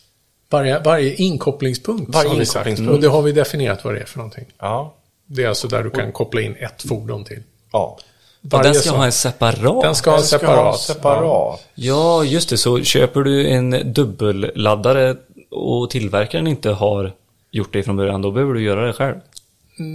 [0.51, 2.81] Varje, varje inkopplingspunkt Varje har vi sagt.
[2.81, 4.45] Och det har vi definierat vad det är för någonting.
[4.59, 4.95] Ja.
[5.27, 7.43] Det är alltså där du kan koppla in ett fordon till.
[7.73, 7.99] Ja.
[8.41, 9.83] Varje den ska sån- ha en separat.
[9.83, 10.57] den ska ha en separat.
[10.59, 11.61] ha separat.
[11.75, 12.57] Ja, just det.
[12.57, 15.17] Så köper du en dubbelladdare
[15.51, 17.13] och tillverkaren inte har
[17.51, 19.15] gjort det från början, då behöver du göra det själv.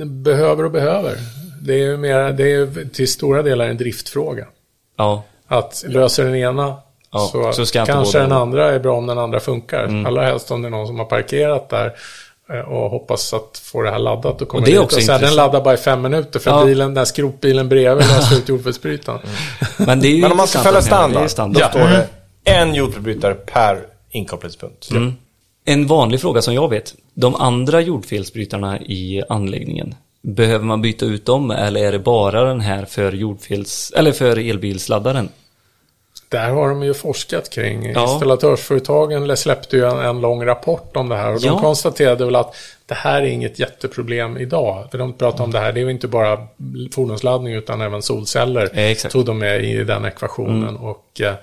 [0.06, 1.18] Behöver och behöver.
[1.64, 4.46] Det är ju mer, det är till stora delar en driftfråga.
[4.98, 6.76] Ja, Att löser den ena
[7.14, 9.84] Ja, så, så kanske den andra är bra om den andra funkar.
[9.84, 10.06] Mm.
[10.06, 11.94] Allra helst om det är någon som har parkerat där
[12.50, 14.98] eh, och hoppas att få det här laddat och kommer Och det är dit också
[14.98, 16.66] och så här, den laddar bara i fem minuter för Ja.
[16.66, 19.20] bilen, den här skrotbilen bredvid löser ut jordfelsbrytaren.
[19.78, 21.70] men det är Men om man ska följa är standard, då standard.
[21.70, 22.08] står det
[22.44, 23.80] en jordfelsbrytare per
[24.12, 24.92] inkopplingspunkt.
[24.92, 25.14] Mm.
[25.66, 31.26] En vanlig fråga som jag vet, de andra jordfelsbrytarna i anläggningen, behöver man byta ut
[31.26, 35.30] dem eller är det bara den här för jordfels, eller för elbilsladdaren?
[36.30, 37.92] Där har de ju forskat kring.
[37.92, 38.12] Ja.
[38.12, 41.52] Installatörsföretagen släppte ju en, en lång rapport om det här och Ja.
[41.52, 42.56] de konstaterade väl att
[42.86, 44.88] det här är inget jätteproblem idag.
[44.92, 46.48] För de pratar om det här, det är ju inte bara
[46.96, 48.70] fordonsladdning utan även solceller.
[48.74, 49.12] Exakt.
[49.12, 51.34] Tog de med i den ekvationen och eh,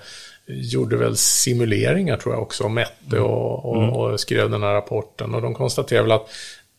[0.47, 5.35] gjorde väl simuleringar tror jag också och mätte och, och, och skrev den här rapporten.
[5.35, 6.29] Och de konstaterade väl att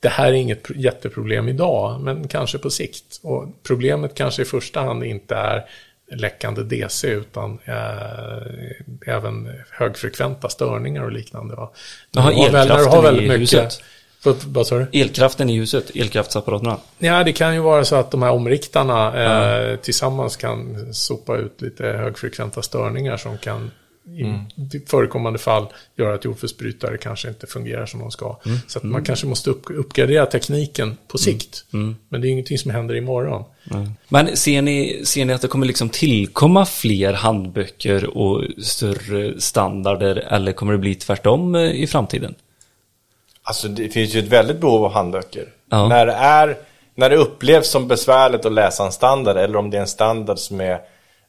[0.03, 3.21] det här är inget pro- jätteproblem idag, men kanske på sikt.
[3.23, 5.65] Och problemet kanske i första hand inte är
[6.13, 11.55] läckande DC utan eh, även högfrekventa störningar och liknande.
[11.55, 11.71] Va?
[12.11, 13.83] Jaha, har väl- elkraften har väldigt i mycket- huset.
[14.47, 15.01] Vad, sa du?
[15.01, 16.77] Elkraften i huset, elkraftsapparaterna.
[16.99, 19.23] Ja, det kan ju vara så att de här omriktarna
[19.71, 23.71] eh, tillsammans kan sopa ut lite högfrekventa störningar som kan
[24.07, 25.67] i förekommande fall
[25.97, 28.37] göra att jordfelsbrytare kanske inte fungerar som de ska.
[28.67, 31.65] Så att man kanske måste upp, uppgradera tekniken på sikt.
[32.09, 33.45] Men det är ingenting som händer imorgon.
[34.09, 40.17] Men ser ni, ser ni att det kommer liksom tillkomma fler handböcker och större standarder
[40.17, 42.35] eller kommer det bli tvärtom eh, i framtiden?
[43.43, 45.49] Alltså det finns ju ett väldigt behov av handböcker.
[45.71, 45.89] Ja.
[45.89, 46.57] När, det är,
[46.95, 50.39] när det upplevs som besvärligt att läsa en standard eller om det är en standard
[50.39, 50.81] som är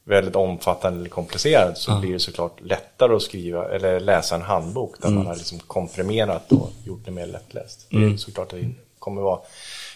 [0.04, 4.94] väldigt omfattande eller komplicerad så blir det såklart lättare att skriva eller läsa en handbok
[5.02, 7.86] där man har liksom komprimerat och gjort det mer lättläst.
[7.90, 9.38] Det är såklart det kommer vara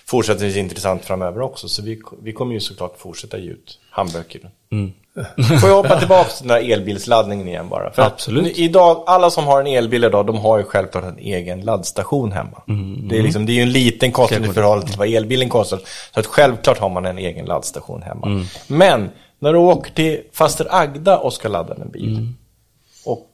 [0.07, 4.51] fortsättningsvis intressant framöver också så vi, vi kommer ju såklart fortsätta ge ut handböcker.
[5.61, 7.91] Får jag hoppa tillbaka till den här elbilsladdningen igen bara?
[7.91, 8.59] För Absolut.
[8.59, 12.63] Idag, alla som har en elbil idag, de har ju självklart en egen laddstation hemma.
[13.09, 15.81] Det, är liksom, det är ju en liten kostnad i förhållande till vad elbilen kostar.
[16.15, 18.47] Så att självklart har man en egen laddstation hemma.
[18.67, 22.17] Men när du åker till faster Agda och ska ladda en bil
[23.07, 23.27] och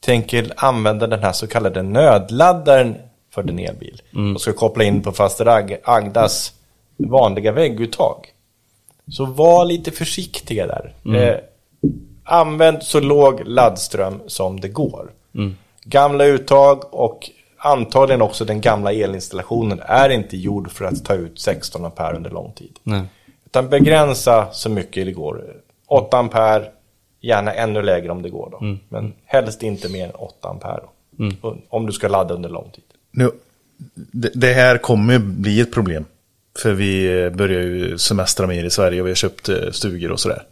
[0.00, 2.96] tänker använda den här så kallade nödladdaren
[3.34, 4.02] för din elbil
[4.34, 6.52] och ska koppla in på faster Ag- Agdas
[6.96, 8.16] vanliga vägguttag.
[9.10, 10.94] Så var lite försiktiga där.
[11.16, 11.36] Eh,
[12.24, 15.10] använd så låg laddström som det går.
[15.84, 21.40] Gamla uttag och antagligen också den gamla elinstallationen är inte gjord för att ta ut
[21.40, 22.78] 16 ampere under lång tid.
[22.82, 23.02] Nej.
[23.54, 25.44] Utan begränsa så mycket det går.
[25.88, 26.64] 8 ampere,
[27.20, 28.76] gärna ännu lägre om det går då.
[28.88, 30.80] Men helst inte mer än 8 ampere.
[31.40, 31.56] då.
[31.68, 32.84] Om du ska ladda under lång tid.
[33.10, 33.30] Nu,
[33.94, 36.04] det, det här kommer bli ett problem.
[36.58, 40.12] För vi eh, börjar ju semestra mer i Sverige och vi har köpt eh, stugor
[40.12, 40.42] och sådär.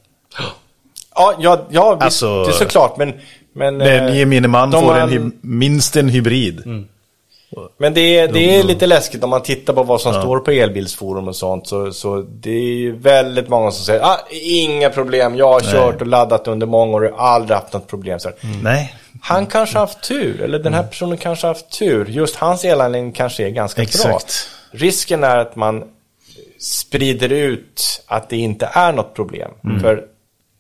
[1.15, 2.97] Ja, ja, ja visst, Alltså- det är såklart.
[2.97, 3.13] Men,
[3.53, 6.87] men, Den eh, gemene man får en minst en hybrid.
[7.77, 10.51] Men det är, det är lite läskigt om man tittar på vad som står på
[10.51, 11.67] elbilsforum och sånt.
[11.67, 16.01] Så, så det är ju väldigt många som säger ah, inga problem, jag har kört
[16.01, 18.19] och laddat under många år och aldrig haft något problem.
[18.19, 18.37] Så här.
[18.63, 22.07] Nej, Han kanske har haft tur, eller den här personen kanske har haft tur.
[22.07, 24.09] Just hans elanläggning kanske är ganska Exakt.
[24.09, 24.79] bra.
[24.81, 25.85] Risken är att man
[26.59, 29.51] sprider ut att det inte är något problem.
[29.81, 30.05] För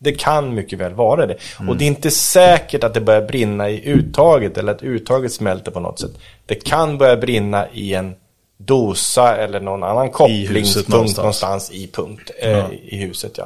[0.02, 1.36] det kan mycket väl vara det.
[1.68, 5.70] Och det är inte säkert att det börjar brinna i uttaget eller att uttaget smälter
[5.70, 6.10] på något sätt.
[6.46, 8.14] Det kan börja brinna i en
[8.58, 11.16] dosa eller någon annan kopplingspunkt någonstans.
[11.16, 11.70] någonstans.
[11.70, 13.32] i punkt eh, i huset.
[13.38, 13.44] Ja.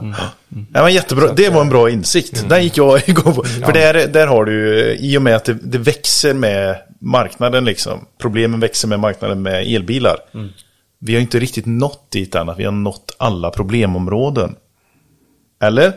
[0.73, 1.33] Ja, men jättebra.
[1.33, 2.49] Det var en bra insikt.
[2.49, 3.45] Den gick jag igång på.
[3.45, 8.07] För där, där har du, i och med att det, det växer med marknaden liksom.
[8.19, 10.17] Problemen växer med marknaden med elbilar.
[10.99, 14.57] Vi har inte riktigt nått dit än, att vi har nått alla problemområden.
[15.63, 15.93] Eller?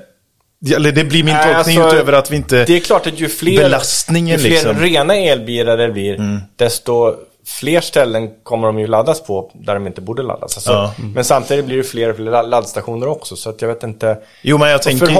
[0.75, 2.65] Eller det blir min Nej, tolkning alltså, utöver att vi inte...
[2.65, 4.69] Det är klart att ju fler, Belastningen ju fler liksom.
[4.69, 4.83] Mm.
[4.83, 7.15] rena elbilar det blir, desto
[7.45, 10.55] fler ställen kommer de ju laddas på där de inte borde laddas.
[10.57, 10.93] Alltså, Ja.
[11.13, 14.17] Men samtidigt blir det fler laddstationer också, så att jag vet inte.
[14.41, 15.13] Jo, men jag tänker ju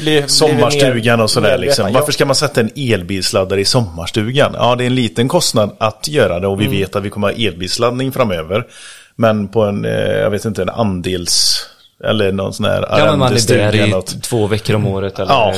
[0.00, 1.58] blir- sommarstugan och sådär.
[1.58, 1.92] Liksom.
[1.92, 4.52] Varför ska man sätta en elbilsladdare i sommarstugan?
[4.54, 6.78] Ja, det är en liten kostnad att göra det och vi Mm.
[6.78, 8.66] vet att vi kommer ha elbilsladdning framöver.
[9.16, 11.66] Men på en, eh, jag vet inte, en andels...
[12.04, 14.22] Eller någon sån här Ja, men man där eller i något.
[14.22, 15.54] två veckor om året eller Ja.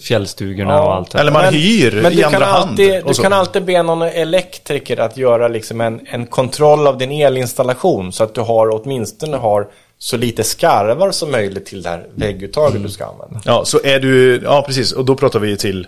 [0.00, 0.82] fjällstugorna Ja.
[0.86, 2.70] och allt Eller man Men- hyr men du i andra kan hand.
[2.70, 7.12] alltid, Du kan alltid be någon elektriker att göra liksom en, en kontroll av din
[7.12, 9.68] elinstallation så att du har åtminstone har
[9.98, 13.40] så lite skarvar som möjligt till det här vägguttaget du ska använda.
[13.44, 14.40] Ja, så är du...
[14.44, 14.92] Ja, precis.
[14.92, 15.86] Och då pratar vi ju till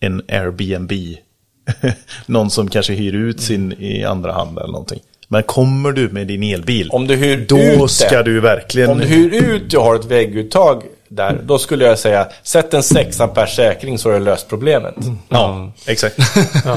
[0.00, 0.92] en Airbnb.
[2.26, 5.00] någon som kanske hyr ut sin i andra hand eller någonting.
[5.34, 8.90] Men kommer du med din elbil, Om du hyr då ut det, ska du verkligen...
[8.90, 12.82] Om du hyr ut och har ett vägguttag där, då skulle jag säga sätt en
[12.82, 14.94] 6 ampere säkring så har du löst problemet.
[15.28, 16.16] Ja, exakt.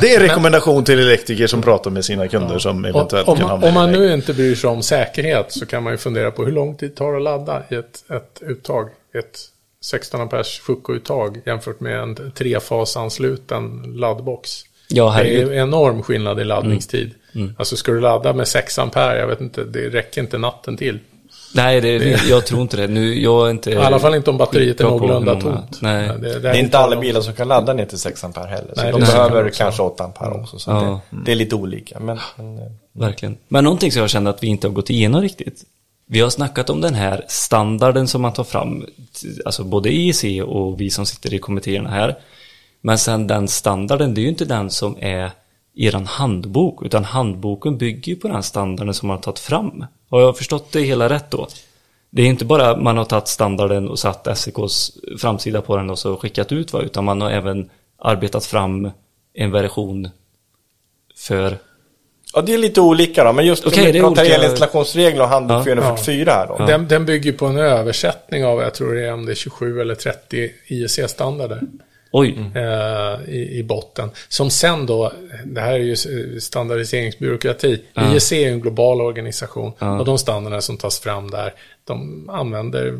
[0.01, 3.37] Det är en rekommendation till elektriker som pratar med sina kunder som Och, eventuellt om,
[3.37, 6.31] kan hamna om man nu inte bryr sig om säkerhet så kan man ju fundera
[6.31, 8.89] på hur lång tid tar det att ladda i ett, ett uttag.
[9.19, 9.39] Ett
[9.81, 14.63] 16 amperes Fuco-uttag jämfört med en trefasansluten laddbox.
[14.89, 17.11] Ja, det är ju enorm skillnad i laddningstid.
[17.57, 20.99] Alltså ska du ladda med 6 ampere, jag vet inte, det räcker inte natten till.
[21.55, 21.97] Nej, det,
[22.29, 22.87] jag tror inte det.
[22.87, 23.71] Nu, jag är inte...
[23.71, 25.81] I alla fall inte om batteriet är någorlunda tomt.
[25.81, 26.11] Nej.
[26.21, 28.75] Det, Det är inte alla bilar som kan ladda ner till 6 ampere heller.
[28.75, 30.59] Så Nej, de det är behöver kanske 8 ampere också.
[30.59, 31.01] Så Ja.
[31.09, 31.99] det, det är lite olika.
[31.99, 33.37] Men, men, eh, Verkligen.
[33.47, 35.63] Men någonting som jag känner att vi inte har gått igenom riktigt.
[36.05, 38.85] Vi har snackat om den här standarden som man tar fram,
[39.45, 42.15] alltså både IEC och vi som sitter i kommittéerna här.
[42.81, 45.31] Men sen den standarden, det är ju inte den som är
[45.77, 49.85] eran handbok, utan handboken bygger ju på den standarden som man har tagit fram.
[50.09, 51.47] Har jag förstått det hela rätt då?
[52.09, 55.99] Det är inte bara man har tagit standarden och satt SEKs framsida på den och
[55.99, 58.91] så skickat ut va, utan man har även arbetat fram
[59.33, 60.09] en version
[61.15, 61.57] för
[62.33, 63.33] ja, det är lite olika då.
[63.33, 65.63] Men just Okej, om det vi är pratar olika- elinstallationsregler och handbok Ja.
[65.63, 66.65] 444 här då.
[66.65, 69.81] Den, den bygger på en översättning av, jag tror det är om det är 27
[69.81, 71.61] eller 30 IEC-standarder.
[72.11, 74.09] Oj, eh, i, i botten.
[74.27, 75.13] Som sen då,
[75.45, 75.95] det här är ju
[76.39, 77.81] standardiseringsbyråkrati.
[77.99, 81.53] IEC är en global organisation och de standarder som tas fram där,
[81.83, 82.99] de använder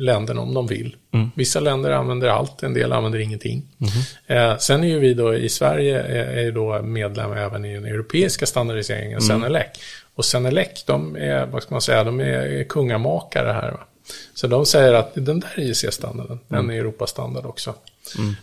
[0.00, 0.96] länderna om de vill.
[1.36, 3.62] Vissa länder använder allt, en del använder ingenting.
[4.26, 7.74] Eh, sen är ju vi då i Sverige är, är ju då medlem även i
[7.74, 9.66] den europeiska standardiseringen, Senelec.
[10.14, 13.70] Och Senelec, de är, vad ska man säga, de är kungamakare här.
[13.70, 13.80] Va?
[14.34, 17.74] Så de säger att den där IEC-standarden, den är Europastandard också.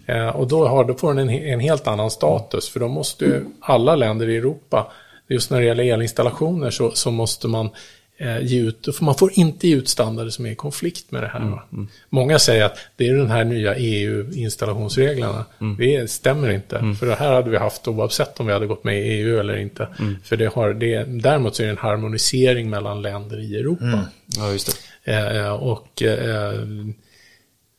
[0.06, 3.26] Eh, och då, har, då får den en, en helt annan status, för då måste
[3.26, 4.92] ju alla länder i Europa,
[5.28, 7.70] just när det gäller elinstallationer, så, så måste man
[8.18, 11.24] eh, ge ut, för man får inte ge ut standarder som är i konflikt med
[11.24, 11.40] det här.
[11.40, 11.64] va?
[12.10, 15.46] Många säger att det är den här nya EU-installationsreglerna.
[15.78, 19.00] Det stämmer inte, för det här hade vi haft oavsett om vi hade gått med
[19.00, 19.88] i EU eller inte.
[20.24, 24.00] För det har, det, däremot så är det en harmonisering mellan länder i Europa.
[24.38, 24.74] Ja, just det.
[25.06, 26.60] Eh, och eh,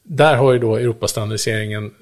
[0.02, 1.94] där har ju då Europastandardiseringen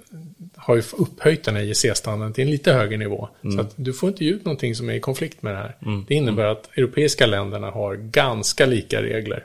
[0.56, 3.28] har ju upphöjt den här IEC-standarden till en lite högre nivå.
[3.54, 5.76] Så att du får inte ut någonting som är i konflikt med det här.
[6.08, 9.44] Det innebär att europeiska länderna har ganska lika regler.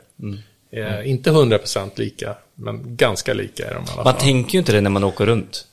[0.72, 4.22] Eh, inte 100% lika, men ganska lika är de i alla Man fall.
[4.22, 5.66] tänker ju inte det när man åker runt.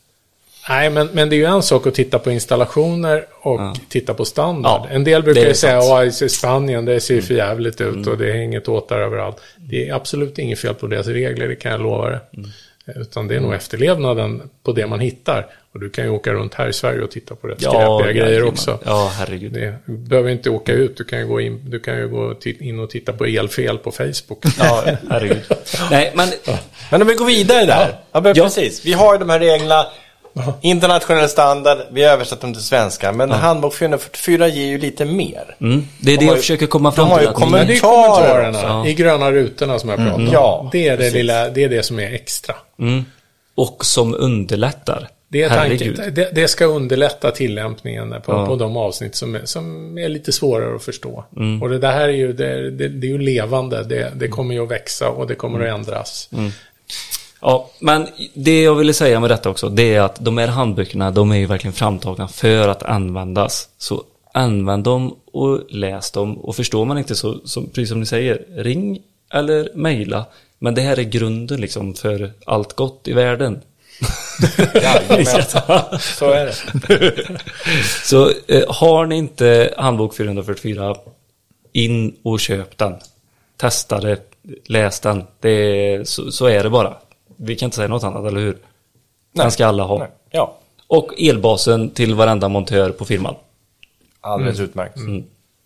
[0.69, 4.25] Nej, men, men det är ju en sak att titta på installationer och titta på
[4.25, 4.81] standard.
[4.81, 5.81] Ja, en del brukar ju säga.
[5.81, 6.07] Mm.
[6.09, 9.37] att i Spanien, det ser för jävligt ut och det är inget åt där överallt.
[9.57, 12.19] Det är absolut inget fel på deras regler, det kan jag lova det.
[12.37, 12.49] Mm.
[12.95, 15.47] Utan det är nog efterlevnaden på det man hittar.
[15.73, 18.23] Och du kan ju åka runt här i Sverige och titta på rätt Ja, skräpiga
[18.25, 18.79] grejer också.
[18.85, 19.53] Ja, herregud.
[19.53, 22.35] Det, du behöver inte åka ut, du kan ju gå in, du kan ju gå
[22.59, 24.45] in och titta på elfel på Facebook.
[24.59, 25.41] Ja, herregud.
[25.91, 26.29] Nej, men
[26.91, 27.95] Men om vi går vidare där.
[28.11, 28.43] Ja, Ja.
[28.43, 28.85] precis.
[28.85, 29.85] Vi har ju de här reglerna.
[30.61, 33.11] Internationell standard, vi översätter dem till svenska.
[33.11, 35.55] Men handbok 444 ger ju lite mer.
[35.61, 37.27] mm, det är det har jag ju- försöker komma de fram har till.
[37.27, 38.89] ju det är Kommentarer kommentarerna också.
[38.89, 40.29] i gröna rutorna som jag pratar om.
[40.33, 42.55] Ja, det, är det, lilla, det är det som är extra.
[42.79, 43.05] mm,
[43.55, 45.07] och som underlättar.
[45.29, 48.45] Det, är tanken, det, det ska underlätta tillämpningen på, Ja.
[48.45, 51.23] på de avsnitt som är, som är lite svårare att förstå.
[51.37, 51.61] Mm.
[51.63, 54.53] Och det där här är ju, det, det, det är ju levande, det, det kommer
[54.55, 55.73] ju att växa och det kommer Mm.
[55.73, 56.29] att ändras.
[57.41, 61.11] Ja, men det jag ville säga med detta också, det är att de här handböckerna,
[61.11, 63.69] de är ju verkligen framtagna för att användas.
[63.77, 64.03] Så
[64.37, 66.37] använd dem och läs dem.
[66.37, 69.01] Och förstår man inte så, så precis som ni säger, ring
[69.33, 70.25] eller mejla.
[70.59, 73.61] Men det här är grunden liksom för allt gott i världen.
[74.73, 75.25] Jajamän.
[75.99, 77.39] Så är det.
[78.03, 80.95] Så eh, har ni inte handbok 444,
[81.73, 82.95] in och köp den.
[83.57, 84.19] Testa det,
[84.65, 85.23] läs den.
[85.39, 86.97] Det så, så är det bara.
[87.37, 88.57] Vi kan inte säga något annat, eller hur?
[89.33, 89.97] Den ska alla ha.
[89.99, 90.07] Nej.
[90.31, 90.57] Ja,
[90.87, 93.35] Och elbasen till varenda montör på firman.
[94.21, 94.97] alldeles utmärkt.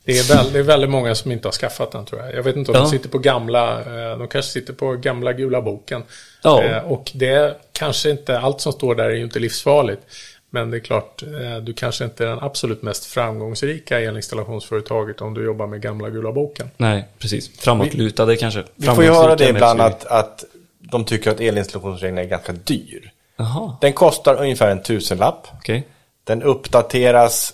[0.05, 2.33] Det är, väl, det är väldigt många som inte har skaffat den tror jag.
[2.35, 2.81] Jag vet inte om Ja.
[2.83, 6.03] de sitter på gamla, eh, de kanske sitter på gamla gula boken.
[6.43, 6.63] Ja.
[6.63, 10.01] Eh, Och det är kanske inte, allt som står där är ju inte livsfarligt.
[10.49, 15.33] Men det är klart, eh, du kanske inte är den absolut mest framgångsrika elinstallationsföretaget om
[15.33, 16.69] du jobbar med gamla gula boken.
[16.77, 17.59] Nej, precis.
[17.59, 18.63] Framåtlutade kanske.
[18.75, 20.43] Vi får ju höra det ibland att, att
[20.91, 23.11] de tycker att elinstallationsreglerna är ganska dyr.
[23.37, 25.47] Jaha, Den kostar ungefär en tusenlapp.
[25.57, 25.87] okej.
[26.23, 27.53] Den uppdateras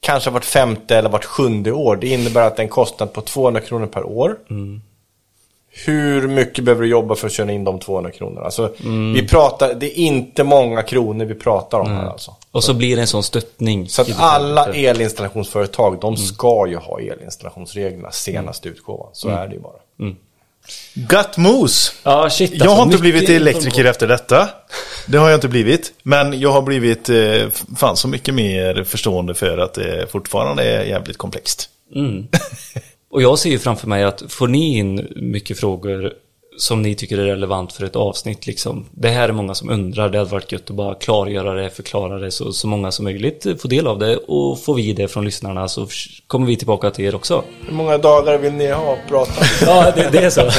[0.00, 1.96] kanske vart femte eller vart sjunde år.
[1.96, 4.36] Det innebär att en kostnad på 200 kronor per år.
[5.86, 8.40] Hur mycket behöver du jobba för att köra in de 200 kronorna?
[8.44, 8.72] Alltså,
[9.14, 12.34] vi pratar, det är inte många kronor vi pratar om här alltså.
[12.50, 13.88] Och så blir det en sån stöttning.
[13.88, 19.08] Så att det alla elinstallationsföretag, de ska ju ha elinstallationsreglerna senaste utgåvan.
[19.12, 19.72] Så är det ju bara.
[20.94, 21.94] Gött mos!
[22.02, 24.48] Ja, shit Jag har alltså, inte blivit elektriker efter detta.
[25.06, 25.92] Det har jag inte blivit.
[26.02, 30.84] Men jag har blivit eh, fan så mycket mer förstående för att det fortfarande är
[30.84, 31.68] jävligt komplext.
[33.10, 36.12] Och jag ser ju framför mig att får ni in mycket frågor
[36.56, 38.86] som ni tycker är relevant för ett avsnitt liksom.
[38.90, 42.18] Det här är många som undrar, det hade varit gött att bara klargöra det, förklara
[42.18, 45.24] det så, så många som möjligt får del av det och får vi det från
[45.24, 45.88] lyssnarna så
[46.26, 47.44] kommer vi tillbaka till er också.
[47.66, 49.32] Hur många dagar vill ni ha att prata?
[49.66, 50.40] ja, det, det, är så.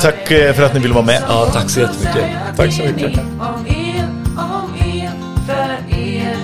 [0.00, 1.22] tack eh, för att ni ville vara med.
[1.28, 2.30] Ja, tack så jättemycket.
[2.56, 3.18] Tack så mycket.
[3.18, 5.10] Om er, om er,
[5.46, 6.36] för er.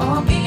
[0.00, 0.41] Om er.